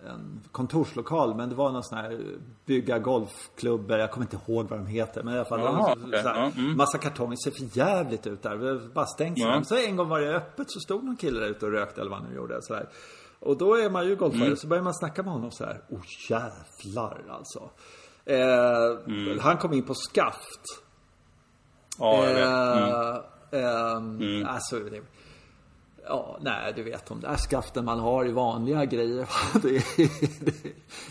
en, 0.07 0.41
kontorslokal 0.51 1.35
men 1.35 1.49
det 1.49 1.55
var 1.55 1.71
någon 1.71 1.83
sån 1.83 1.97
här 1.97 2.19
bygga 2.65 2.99
golfklubbor. 2.99 3.97
Jag 3.97 4.11
kommer 4.11 4.25
inte 4.25 4.37
ihåg 4.47 4.69
vad 4.69 4.79
de 4.79 4.87
heter. 4.87 5.23
Men 5.23 5.33
i 5.33 5.37
alla 5.37 5.45
fall. 5.45 5.59
Aha, 5.59 5.95
det 5.95 6.07
okay. 6.07 6.21
här, 6.21 6.51
mm. 6.57 6.77
Massa 6.77 6.97
kartonger. 6.97 7.35
ser 7.43 7.51
för 7.51 7.77
jävligt 7.77 8.27
ut 8.27 8.43
där. 8.43 8.93
Bara 8.93 9.05
stängt. 9.05 9.37
Ja. 9.37 9.63
Så 9.63 9.75
en 9.75 9.95
gång 9.95 10.09
var 10.09 10.19
det 10.19 10.35
öppet 10.35 10.71
så 10.71 10.79
stod 10.79 11.03
någon 11.03 11.17
kille 11.17 11.39
där 11.39 11.47
ute 11.47 11.65
och 11.65 11.71
rökte 11.71 12.01
eller 12.01 12.11
vad 12.11 12.19
han 12.19 12.29
nu 12.29 12.35
gjorde. 12.35 12.61
Så 12.61 12.73
där. 12.73 12.89
Och 13.39 13.57
då 13.57 13.75
är 13.75 13.89
man 13.89 14.07
ju 14.07 14.15
golfare. 14.15 14.45
Mm. 14.45 14.55
Så 14.57 14.67
börjar 14.67 14.83
man 14.83 14.93
snacka 14.93 15.23
med 15.23 15.33
honom 15.33 15.51
så 15.51 15.65
här. 15.65 15.81
Oh 15.89 16.03
jävlar 16.29 17.25
alltså. 17.29 17.69
Eh, 18.25 18.97
mm. 19.07 19.39
Han 19.39 19.57
kom 19.57 19.73
in 19.73 19.83
på 19.83 19.93
skaft. 19.93 20.83
Ja, 21.99 22.25
jag 22.25 22.33
vet. 22.33 22.47
Mm. 23.51 23.65
Eh, 23.65 23.91
mm. 23.91 24.47
Alltså, 24.47 24.79
Ja, 26.09 26.37
nej, 26.41 26.73
du 26.75 26.83
vet 26.83 27.05
de 27.05 27.19
där 27.19 27.37
skaften 27.37 27.85
man 27.85 27.99
har 27.99 28.25
i 28.25 28.31
vanliga 28.31 28.85
grejer. 28.85 29.29
Det 29.61 29.75
är, 29.77 29.83
det, 30.45 30.53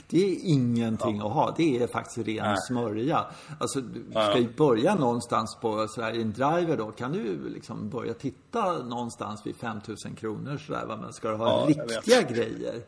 det 0.09 0.25
är 0.25 0.39
ingenting 0.43 1.17
ja. 1.17 1.27
att 1.27 1.33
ha. 1.33 1.55
Det 1.57 1.83
är 1.83 1.87
faktiskt 1.87 2.29
ren 2.29 2.45
nej. 2.45 2.57
smörja. 2.69 3.27
Alltså, 3.61 3.81
du 3.81 4.11
ska 4.11 4.39
ju 4.39 4.53
börja 4.57 4.95
någonstans 4.95 5.57
på 5.61 5.89
sådär, 5.89 6.21
en 6.21 6.33
driver 6.33 6.77
då. 6.77 6.91
Kan 6.91 7.13
du 7.13 7.49
liksom 7.49 7.91
börja 7.91 8.15
titta 8.15 8.73
någonstans 8.73 9.47
vid 9.47 9.57
5000 9.57 10.15
kronor 10.15 10.59
sådär. 10.67 10.97
Men 11.01 11.13
ska 11.13 11.31
du 11.31 11.37
ha 11.37 11.61
ja, 11.61 11.67
riktiga 11.67 12.23
grejer? 12.23 12.83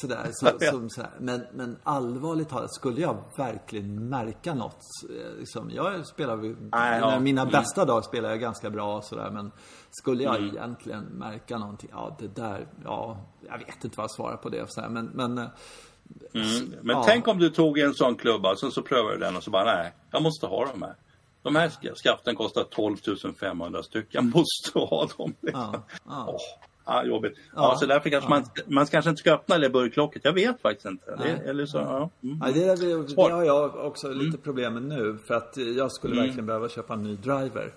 Sådär, 0.00 0.28
så, 0.32 0.58
som, 0.70 0.90
sådär. 0.90 1.10
Men, 1.20 1.46
men 1.52 1.78
allvarligt 1.82 2.48
talat, 2.48 2.74
skulle 2.74 3.00
jag 3.00 3.24
verkligen 3.36 4.08
märka 4.08 4.54
något. 4.54 4.80
Eh, 5.10 5.38
liksom, 5.38 5.70
jag 5.70 6.06
spelar, 6.06 6.36
Nej, 6.70 7.00
ja. 7.00 7.20
mina 7.20 7.42
mm. 7.42 7.52
bästa 7.52 7.84
dagar 7.84 8.02
spelar 8.02 8.30
jag 8.30 8.40
ganska 8.40 8.70
bra 8.70 9.02
sådär. 9.02 9.30
Men 9.30 9.52
skulle 9.90 10.22
jag 10.22 10.36
mm. 10.36 10.56
egentligen 10.56 11.04
märka 11.04 11.58
någonting? 11.58 11.90
Ja, 11.92 12.16
det 12.18 12.28
där, 12.28 12.66
ja, 12.84 13.18
jag 13.48 13.58
vet 13.58 13.84
inte 13.84 13.96
vad 13.96 14.04
jag 14.04 14.10
svarar 14.10 14.36
på 14.36 14.48
det. 14.48 14.72
Sådär. 14.72 14.88
Men, 14.88 15.06
men 15.06 15.38
eh, 15.38 15.46
Mm. 16.34 16.74
Men 16.82 16.96
ja. 16.96 17.02
tänk 17.06 17.28
om 17.28 17.38
du 17.38 17.50
tog 17.50 17.78
en 17.78 17.94
sån 17.94 18.16
klubba, 18.16 18.56
sen 18.56 18.70
så 18.70 18.82
prövar 18.82 19.10
du 19.10 19.18
den 19.18 19.36
och 19.36 19.42
så 19.42 19.50
bara 19.50 19.64
nej, 19.64 19.92
jag 20.10 20.22
måste 20.22 20.46
ha 20.46 20.66
de 20.66 20.82
här. 20.82 20.94
De 21.42 21.56
här 21.56 21.94
skaften 21.94 22.36
kostar 22.36 22.64
12 22.64 22.96
500 23.40 23.82
stycken, 23.82 24.08
jag 24.10 24.24
måste 24.24 24.78
ha 24.78 25.08
dem. 25.16 25.34
Liksom. 25.40 25.70
Ja, 25.72 25.82
ja. 26.04 26.26
Oh, 26.26 26.40
Ja, 26.86 27.04
jobbigt. 27.04 27.32
Ja, 27.36 27.70
ja 27.72 27.76
så 27.78 27.86
därför 27.86 28.10
kanske 28.10 28.30
ja. 28.30 28.36
man, 28.36 28.44
man 28.66 28.86
kanske 28.86 29.10
inte 29.10 29.20
ska 29.20 29.32
öppna 29.32 29.58
det 29.58 29.70
burklocket. 29.70 30.24
Jag 30.24 30.32
vet 30.32 30.60
faktiskt 30.60 30.86
inte. 30.86 31.16
Det, 31.16 31.50
eller 31.50 31.66
så, 31.66 31.78
ja. 31.78 32.10
Mm. 32.22 32.38
ja 32.44 32.52
det, 32.52 32.80
det, 32.80 33.14
det, 33.16 33.32
har 33.32 33.44
jag 33.44 33.74
också 33.76 34.08
lite 34.08 34.28
mm. 34.28 34.40
problem 34.40 34.74
med 34.74 34.82
nu. 34.82 35.18
För 35.26 35.34
att 35.34 35.56
jag 35.76 35.92
skulle 35.92 36.14
mm. 36.14 36.24
verkligen 36.24 36.46
behöva 36.46 36.68
köpa 36.68 36.94
en 36.94 37.02
ny 37.02 37.16
driver. 37.16 37.72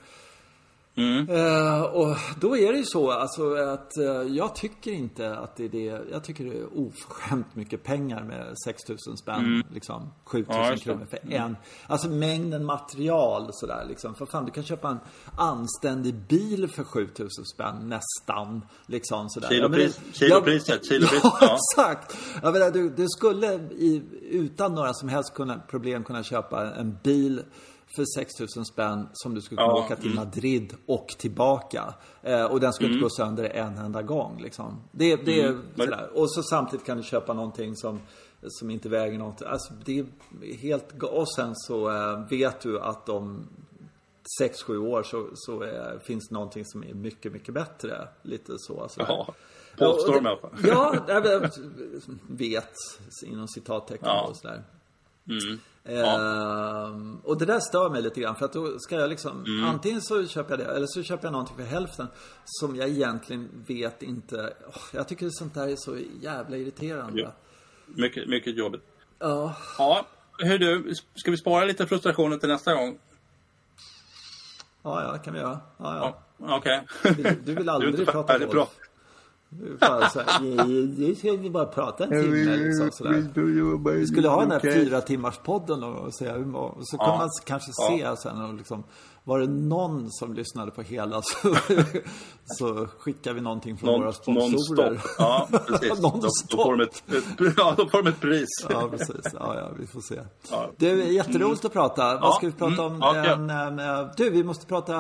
Mm. 1.00 1.30
Uh, 1.30 1.82
och 1.82 2.18
då 2.40 2.58
är 2.58 2.72
det 2.72 2.78
ju 2.78 2.86
så 2.86 3.12
alltså 3.12 3.56
att 3.56 3.92
uh, 3.98 4.36
jag 4.36 4.56
tycker 4.56 4.92
inte 4.92 5.38
att 5.38 5.56
det 5.56 5.66
är 5.66 5.70
det. 5.70 6.02
Jag 6.12 6.24
tycker 6.24 6.46
det 6.46 6.58
är 6.58 6.78
oförskämt 6.78 7.56
mycket 7.56 7.84
pengar 7.84 8.24
med 8.24 8.54
6000 8.66 9.18
spänn. 9.18 9.46
Mm. 9.46 9.68
Liksom 9.74 10.14
7000 10.26 10.56
ja, 10.56 10.76
kronor 10.76 11.08
för 11.10 11.20
mm. 11.24 11.44
en. 11.44 11.58
Alltså 11.88 12.10
mängden 12.10 12.66
material 12.66 13.50
sådär 13.54 13.86
liksom. 13.88 14.16
För 14.16 14.26
fan 14.26 14.46
du 14.46 14.52
kan 14.52 14.64
köpa 14.64 14.90
en 14.90 15.00
anständig 15.38 16.16
bil 16.16 16.68
för 16.68 16.84
7000 16.84 17.46
spänn 17.46 17.76
nästan. 17.90 18.66
Liksom 18.86 19.30
sådär. 19.30 19.50
Kilopris, 19.50 20.00
kilopriset, 20.14 20.88
kilopriset. 20.88 21.24
Ja, 21.24 21.38
ja, 21.42 21.58
exakt. 21.58 22.18
Jag 22.44 22.54
menar, 22.54 22.72
du, 22.72 22.90
du 22.90 23.08
skulle 23.10 23.54
i, 23.56 24.04
utan 24.32 24.76
några 24.76 24.94
som 24.94 25.10
helst 25.10 25.34
kunna, 25.34 25.60
problem 25.60 26.04
kunna 26.04 26.24
köpa 26.24 26.74
en 26.76 26.98
bil 27.04 27.42
för 27.96 28.06
6000 28.16 28.66
spänn 28.66 29.10
som 29.14 29.36
du 29.36 29.42
skulle 29.42 29.62
kunna 29.62 29.74
ja, 29.74 29.86
åka 29.86 29.96
till 29.96 30.12
mm. 30.12 30.16
Madrid 30.16 30.74
och 30.86 31.08
tillbaka. 31.08 31.94
Eh, 32.22 32.46
och 32.46 32.60
den 32.60 32.74
skulle 32.74 32.88
mm. 32.88 32.98
inte 32.98 33.04
gå 33.04 33.10
sönder 33.10 33.44
en 33.44 33.78
enda 33.78 34.02
gång. 34.02 34.42
Liksom. 34.42 34.82
Det, 34.92 35.16
det 35.16 35.42
mm. 35.42 35.62
är 35.76 35.84
sådär. 35.84 36.10
Och 36.14 36.32
så 36.32 36.44
samtidigt 36.44 36.86
kan 36.86 36.98
du 36.98 37.04
köpa 37.04 37.34
någonting 37.34 37.76
som, 37.76 38.00
som 38.48 38.70
inte 38.70 38.90
väger 38.90 39.18
något. 39.18 39.42
Alltså, 39.42 39.74
det 39.86 40.00
är 40.00 40.06
helt... 40.58 41.04
Och 41.04 41.34
sen 41.34 41.56
så 41.56 41.90
eh, 41.90 42.28
vet 42.30 42.62
du 42.62 42.80
att 42.80 43.10
om 43.10 43.48
6-7 44.42 44.78
år 44.78 45.04
så, 45.04 45.30
så 45.34 45.64
eh, 45.64 46.00
finns 46.00 46.32
någonting 46.32 46.66
som 46.66 46.84
är 46.84 46.94
mycket, 46.94 47.32
mycket 47.32 47.54
bättre. 47.54 48.08
Lite 48.22 48.54
så. 48.58 48.88
Sådär. 48.90 49.08
Ja. 49.10 49.34
Påstår 49.78 50.14
de 50.14 50.26
i 50.26 50.30
alla 50.30 50.38
fall. 50.38 50.52
Ja, 50.64 50.96
vet 52.28 52.74
inom 53.26 53.48
citattecken 53.48 54.08
ja. 54.08 54.28
och 54.30 54.38
sådär. 54.38 54.64
Mm. 55.30 55.60
Ja. 55.92 56.92
och 57.24 57.38
det 57.38 57.46
där 57.46 57.60
stör 57.60 57.90
mig 57.90 58.02
lite 58.02 58.22
grann 58.22 58.36
för 58.36 58.46
att 58.46 58.54
då 58.54 58.80
ska 58.80 58.96
jag 58.96 59.10
liksom 59.10 59.46
mm. 59.46 59.66
Antingen 59.66 60.02
så 60.02 60.28
köper 60.28 60.58
jag 60.58 60.60
det 60.60 60.76
eller 60.76 60.88
så 60.88 61.04
köper 61.04 61.26
jag 61.26 61.32
någonting 61.32 61.56
för 61.56 61.64
hälften 61.64 62.08
Som 62.46 62.76
jag 62.76 62.90
egentligen 62.90 63.50
vet 63.68 64.04
inte 64.04 64.54
oh, 64.68 64.82
Jag 64.94 65.08
tycker 65.08 65.30
sånt 65.30 65.54
där 65.54 65.68
är 65.68 65.76
så 65.76 65.98
jävla 66.22 66.58
irriterande 66.58 67.22
ja. 67.22 67.34
Mycket, 67.86 68.30
mycket 68.30 68.58
jobbigt 68.58 68.82
Ja 69.20 69.56
Ja, 69.78 70.06
hur 70.38 70.60
du, 70.60 70.94
ska 71.16 71.32
vi 71.32 71.38
spara 71.38 71.66
lite 71.66 71.88
frustrationen 71.88 72.40
till 72.40 72.50
nästa 72.50 72.74
gång? 72.74 73.00
Ja, 74.84 75.04
ja, 75.04 75.12
det 75.12 75.20
kan 75.20 75.34
vi 75.34 75.40
göra 75.40 75.60
ja, 75.78 75.96
ja. 75.96 76.24
ja 76.38 76.58
Okej 76.58 76.82
okay. 77.00 77.14
du, 77.24 77.42
du, 77.46 77.56
vill 77.56 77.70
aldrig 77.76 77.98
du 77.98 78.06
prata 78.06 78.38
golf 78.38 78.70
Fan, 79.80 80.10
så 80.10 80.20
här, 80.20 81.16
ska 81.16 81.32
vi 81.32 81.50
bara 81.50 81.66
prata 81.66 82.04
en 82.04 82.10
timme 82.10 82.58
liksom 82.58 82.92
sådär. 82.92 83.92
Vi 83.92 84.08
skulle 84.08 84.28
ha 84.28 84.42
den 84.42 84.52
här 84.52 84.60
fyra 84.60 85.02
timmars 85.02 85.38
podden 85.38 85.84
och, 85.84 86.14
så, 86.14 86.26
och 86.54 86.88
så 86.88 86.98
kan 86.98 87.18
man 87.18 87.30
kanske 87.46 87.72
se 87.74 88.16
sen 88.18 88.42
och 88.42 88.54
liksom 88.54 88.84
var 89.24 89.40
det 89.40 89.48
någon 89.48 90.12
som 90.12 90.34
lyssnade 90.34 90.72
på 90.72 90.82
hela 90.82 91.22
så, 91.22 91.56
så 92.46 92.88
skickar 93.00 93.34
vi 93.34 93.42
någonting 93.42 93.78
från 93.78 93.90
non, 93.90 94.00
våra 94.00 94.14
sponsorer. 94.14 94.90
Non 94.90 95.00
ja, 95.18 95.48
precis. 95.68 95.90
då, 96.02 96.20
då, 96.50 96.64
får 96.64 96.78
de 96.78 96.84
ett, 96.84 97.04
ett, 97.08 97.54
ja, 97.58 97.74
då 97.78 97.90
får 97.90 98.04
de 98.04 98.10
ett 98.10 98.20
pris. 98.20 98.48
ja, 98.70 98.88
precis. 98.92 99.34
Ja, 99.34 99.56
ja, 99.56 99.70
vi 99.80 99.88
får 99.88 100.02
se. 100.02 100.20
Ja. 100.52 100.70
Det 100.78 100.90
är 100.90 100.96
jätteroligt 100.96 101.66
att 101.66 101.74
prata. 101.74 102.18
Vad 102.18 102.36
ska 102.36 102.46
vi 102.46 102.54
prata 102.54 102.86
om? 102.86 103.04
Mm. 103.04 103.16
En, 103.16 103.50
en, 103.50 103.80
en, 103.80 104.10
du, 104.18 104.30
vi 104.30 104.44
måste 104.44 104.66
prata 104.66 104.96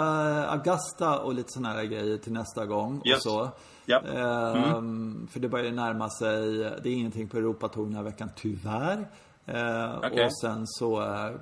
Augusta 0.48 1.20
och 1.20 1.34
lite 1.34 1.50
sådana 1.52 1.74
här 1.74 1.84
grejer 1.84 2.18
till 2.18 2.34
nästa 2.34 2.66
gång. 2.66 3.02
Yes. 3.06 3.16
Och 3.16 3.22
så. 3.22 3.50
Yep. 3.90 4.06
Mm. 4.06 4.74
Um, 4.76 5.28
för 5.32 5.40
det 5.40 5.50
börjar 5.50 5.72
närma 5.72 6.10
sig. 6.10 6.58
Det 6.58 6.90
är 6.90 6.94
ingenting 6.94 7.28
på 7.28 7.38
Europatåg 7.38 7.88
den 7.88 7.96
här 7.96 8.04
veckan, 8.04 8.30
tyvärr. 8.36 8.98
Uh, 8.98 9.98
okay. 9.98 10.26
Och 10.26 10.40
sen 10.42 10.68
så 10.68 11.02
uh, 11.02 11.36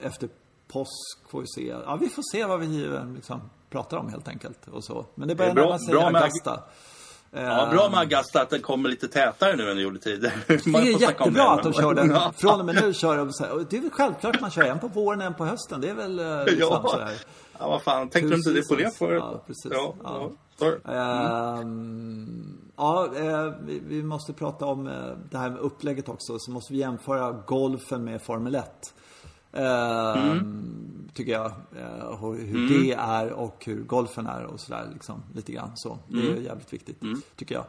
efter 0.00 0.28
påsk 0.68 1.30
får 1.30 1.40
vi 1.40 1.46
se. 1.46 1.74
Ja, 1.86 1.96
vi 1.96 2.08
får 2.08 2.22
se 2.32 2.44
vad 2.44 2.60
vi 2.60 2.66
liksom, 3.14 3.40
pratar 3.70 3.96
om 3.96 4.08
helt 4.08 4.28
enkelt. 4.28 4.68
Och 4.68 4.84
så. 4.84 5.06
Men 5.14 5.28
det 5.28 5.34
börjar 5.34 5.54
det 5.54 5.60
närma 5.60 5.78
sig 5.78 5.94
bra 5.94 6.02
Augusta. 6.02 6.62
Ja, 7.30 7.68
bra 7.72 7.88
med 7.90 8.00
Augusta 8.00 8.42
att 8.42 8.50
den 8.50 8.62
kommer 8.62 8.88
lite 8.88 9.08
tätare 9.08 9.56
nu 9.56 9.62
än 9.62 9.76
den 9.76 9.84
gjorde 9.84 9.98
tidigare. 9.98 10.34
Det 10.46 10.54
är 10.54 11.00
jättebra 11.00 11.50
att 11.50 11.62
de 11.62 11.72
kör 11.72 11.94
den. 11.94 12.32
Från 12.32 12.60
och 12.60 12.66
med 12.66 12.74
nu 12.74 12.94
kör 12.94 13.16
de 13.16 13.32
så 13.32 13.44
här. 13.44 13.66
Det 13.70 13.76
är 13.76 13.80
väl 13.80 13.90
självklart 13.90 14.34
att 14.34 14.40
man 14.40 14.50
kör 14.50 14.62
en 14.62 14.78
på 14.78 14.88
våren 14.88 15.20
och 15.20 15.26
en 15.26 15.34
på 15.34 15.44
hösten. 15.44 15.80
Det 15.80 15.88
är 15.88 15.94
väl 15.94 16.16
liksom 16.46 16.68
ja. 16.70 16.88
sådär. 16.88 17.14
Ja, 17.58 17.68
vad 17.68 17.82
fan. 17.82 18.08
Tänkte 18.08 18.30
du 18.30 18.36
inte 18.36 18.50
det 18.50 18.68
på 18.68 18.74
det 18.74 18.96
förut? 18.98 19.22
Ja, 19.26 19.42
precis. 19.46 19.72
Ja, 19.72 19.94
ja. 20.04 20.30
ja. 20.84 21.58
Mm. 21.58 22.58
ja 22.76 23.08
uh, 23.20 23.54
vi, 23.66 23.82
vi, 23.86 24.02
måste 24.02 24.32
prata 24.32 24.66
om 24.66 24.86
uh, 24.86 25.16
det 25.30 25.38
här 25.38 25.50
med 25.50 25.60
upplägget 25.60 26.08
också. 26.08 26.38
Så 26.38 26.50
måste 26.50 26.72
vi 26.72 26.78
jämföra 26.78 27.42
golfen 27.46 28.04
med 28.04 28.22
Formel 28.22 28.54
1. 28.54 28.94
Eh, 29.56 30.36
Tycker 31.14 31.32
jag. 31.32 31.46
Eh, 31.46 32.20
hur 32.34 32.68
det 32.68 32.92
är 32.92 33.32
och 33.32 33.62
hur 33.66 33.82
golfen 33.84 34.26
är 34.26 34.44
och 34.44 34.60
sådär 34.60 34.88
liksom. 34.92 35.22
Lite 35.34 35.52
grann 35.52 35.70
så. 35.74 35.98
Det 36.08 36.18
är 36.18 36.36
jävligt 36.40 36.72
viktigt. 36.72 37.00
Tycker 37.36 37.54
jag. 37.54 37.64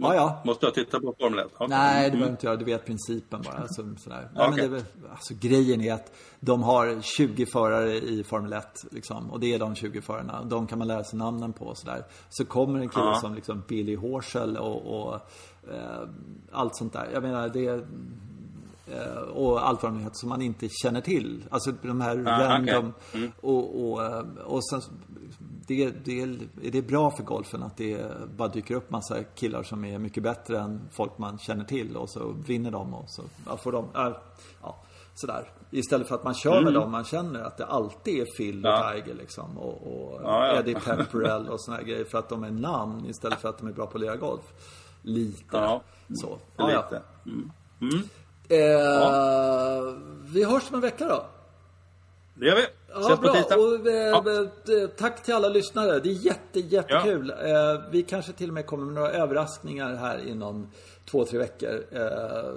Ja, 0.00 0.14
ja. 0.14 0.42
Måste 0.44 0.66
jag 0.66 0.74
titta 0.74 1.00
på 1.00 1.14
Formel 1.20 1.38
1? 1.38 1.46
Okej. 1.54 1.68
Nej, 1.68 2.04
det 2.04 2.16
behöver 2.16 2.32
inte 2.32 2.46
göra. 2.46 2.56
Du 2.56 2.64
vet 2.64 2.86
principen 2.86 3.42
bara. 3.42 3.54
Alltså, 3.58 3.82
sådär. 3.98 4.30
Nej, 4.34 4.50
men 4.50 4.52
Okej. 4.52 4.68
det 4.68 4.84
alltså, 5.10 5.34
grejen 5.40 5.80
är 5.80 5.92
att 5.94 6.12
de 6.40 6.62
har 6.62 7.00
20 7.02 7.46
förare 7.46 7.92
i 7.96 8.24
Formel 8.24 8.52
1. 8.52 8.66
Liksom, 8.90 9.30
och 9.30 9.40
det 9.40 9.54
är 9.54 9.58
de 9.58 9.74
20 9.74 10.00
förarna. 10.00 10.44
De 10.44 10.66
kan 10.66 10.78
man 10.78 10.88
lära 10.88 11.04
sig 11.04 11.18
namnen 11.18 11.52
på 11.52 11.64
och 11.64 11.78
sådär. 11.78 12.04
Så 12.28 12.44
kommer 12.44 12.80
en 12.80 12.88
kille 12.88 13.04
Ja. 13.04 13.14
som 13.20 13.34
liksom 13.34 13.62
Billy 13.68 13.96
Horschel 13.96 14.56
och, 14.56 15.00
och 15.00 15.14
eh, 15.74 16.08
allt 16.52 16.76
sånt 16.76 16.92
där. 16.92 17.08
Jag 17.12 17.22
menar, 17.22 17.48
det 17.48 17.84
Och 19.34 19.68
allt 19.68 19.82
vad 19.82 19.92
de 19.92 19.98
heter 19.98 20.14
som 20.16 20.28
man 20.28 20.42
inte 20.42 20.68
känner 20.68 21.00
till. 21.00 21.44
Alltså 21.50 21.72
de 21.82 22.00
här 22.00 22.24
Ah, 22.26 22.48
random. 22.48 22.92
okej. 23.08 23.30
Och, 23.40 23.90
och, 23.92 24.04
eh, 24.04 24.24
och 24.46 24.64
sen, 24.68 24.80
det, 25.66 25.90
det, 26.04 26.20
är 26.62 26.70
det 26.70 26.82
bra 26.82 27.10
för 27.10 27.22
golfen 27.22 27.62
att 27.62 27.76
det 27.76 28.02
bara 28.36 28.48
dyker 28.48 28.74
upp 28.74 28.90
massa 28.90 29.24
killar 29.24 29.62
som 29.62 29.84
är 29.84 29.98
mycket 29.98 30.22
bättre 30.22 30.58
än 30.58 30.80
folk 30.92 31.18
man 31.18 31.38
känner 31.38 31.64
till 31.64 31.96
och 31.96 32.10
så 32.10 32.34
vinner 32.46 32.70
de 32.70 32.94
och 32.94 33.10
så 33.10 33.22
får 33.56 33.72
de, 33.72 33.84
ja, 33.94 34.20
ja, 34.62 34.76
sådär. 35.14 35.44
Istället 35.70 36.08
för 36.08 36.14
att 36.14 36.24
man 36.24 36.34
kör 36.34 36.62
med 36.62 36.74
dem 36.74 36.90
man 36.90 37.04
känner 37.04 37.40
att 37.42 37.56
det 37.56 37.66
alltid 37.66 38.20
är 38.20 38.26
Phil 38.36 38.66
och 38.66 38.72
Mm. 38.72 38.86
Ja. 38.86 38.92
Tiger 39.04 39.14
liksom 39.14 39.58
och, 39.58 39.74
och 39.86 40.20
Ja, 40.24 40.46
ja. 40.46 40.58
Eddie 40.58 40.74
Pepperell 40.74 41.48
och 41.48 41.60
såna 41.60 41.76
här 41.76 41.84
grejer 41.84 42.04
för 42.04 42.18
att 42.18 42.28
de 42.28 42.44
är 42.44 42.50
namn 42.50 43.06
istället 43.06 43.40
för 43.40 43.48
att 43.48 43.58
de 43.58 43.66
är 43.68 43.72
bra 43.72 43.86
på 43.86 43.98
att 43.98 44.00
lira 44.00 44.16
golf. 44.16 44.42
Lite 45.02 45.80
så. 46.14 46.38
Ja. 46.56 46.66
Lite. 46.66 47.02
Mm. 47.80 48.02
Eh, 48.50 49.94
Vi 50.32 50.44
hörs 50.44 50.62
om 50.68 50.74
en 50.74 50.80
vecka 50.80 51.08
då. 51.08 51.26
Det 52.34 52.46
gör 52.46 52.56
vi. 52.56 52.66
Ja, 52.92 53.00
Ses 53.00 53.16
på 53.16 53.22
bra. 53.22 53.32
tisdag. 53.34 53.56
Och, 53.56 53.86
eh, 53.86 53.94
Ja. 53.94 54.24
eh, 54.82 54.88
tack 54.98 55.22
till 55.22 55.34
alla 55.34 55.48
lyssnare. 55.48 56.00
Det 56.00 56.08
är 56.08 56.12
jätte, 56.26 56.60
jättekul. 56.60 57.30
Eh, 57.30 57.36
vi 57.90 58.02
kanske 58.02 58.32
till 58.32 58.48
och 58.48 58.54
med 58.54 58.66
kommer 58.66 58.84
med 58.84 58.94
några 58.94 59.10
överraskningar 59.10 59.94
här 59.94 60.28
inom 60.28 60.70
två, 61.10 61.24
tre 61.24 61.38
veckor. 61.38 61.84
Eh, 61.92 62.00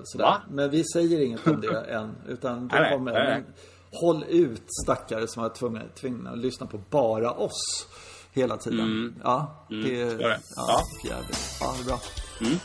sådär. 0.04 0.26
Va? 0.26 0.42
Men 0.52 0.70
vi 0.70 0.84
säger 0.94 1.22
inget 1.22 1.48
om 1.48 1.62
det 1.62 1.80
än. 1.90 2.16
Utan 2.28 2.68
det 2.68 2.80
Nej, 2.80 2.92
kommer. 2.94 3.12
nej, 3.14 3.24
nej. 3.26 3.44
Håll 3.92 4.26
ut 4.30 4.62
stackare 4.86 5.28
som 5.28 5.44
var 5.44 5.50
tvungna, 5.50 5.82
tvungna 6.00 6.30
att 6.30 6.38
lyssna 6.38 6.68
på 6.68 6.78
bara 6.90 7.32
oss. 7.32 7.88
Hela 8.32 8.58
tiden. 8.58 9.16
Ja, 9.24 9.66
det 9.70 10.02
är 10.02 10.06
Mm. 10.06 10.20
Ja, 10.20 10.36
Ja. 10.56 10.82
jävligt. 11.10 11.58
Ja, 11.60 11.74
det 11.78 11.84
är 11.84 11.86
bra. 11.86 12.00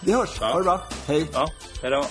Vi 0.04 0.12
hörs. 0.12 0.38
Ja. 0.40 0.46
Ha 0.46 0.58
det 0.58 0.64
bra. 0.64 0.80
Hej. 1.06 1.28
Ja, 1.32 1.48
hej 1.82 1.90
då. 1.90 2.04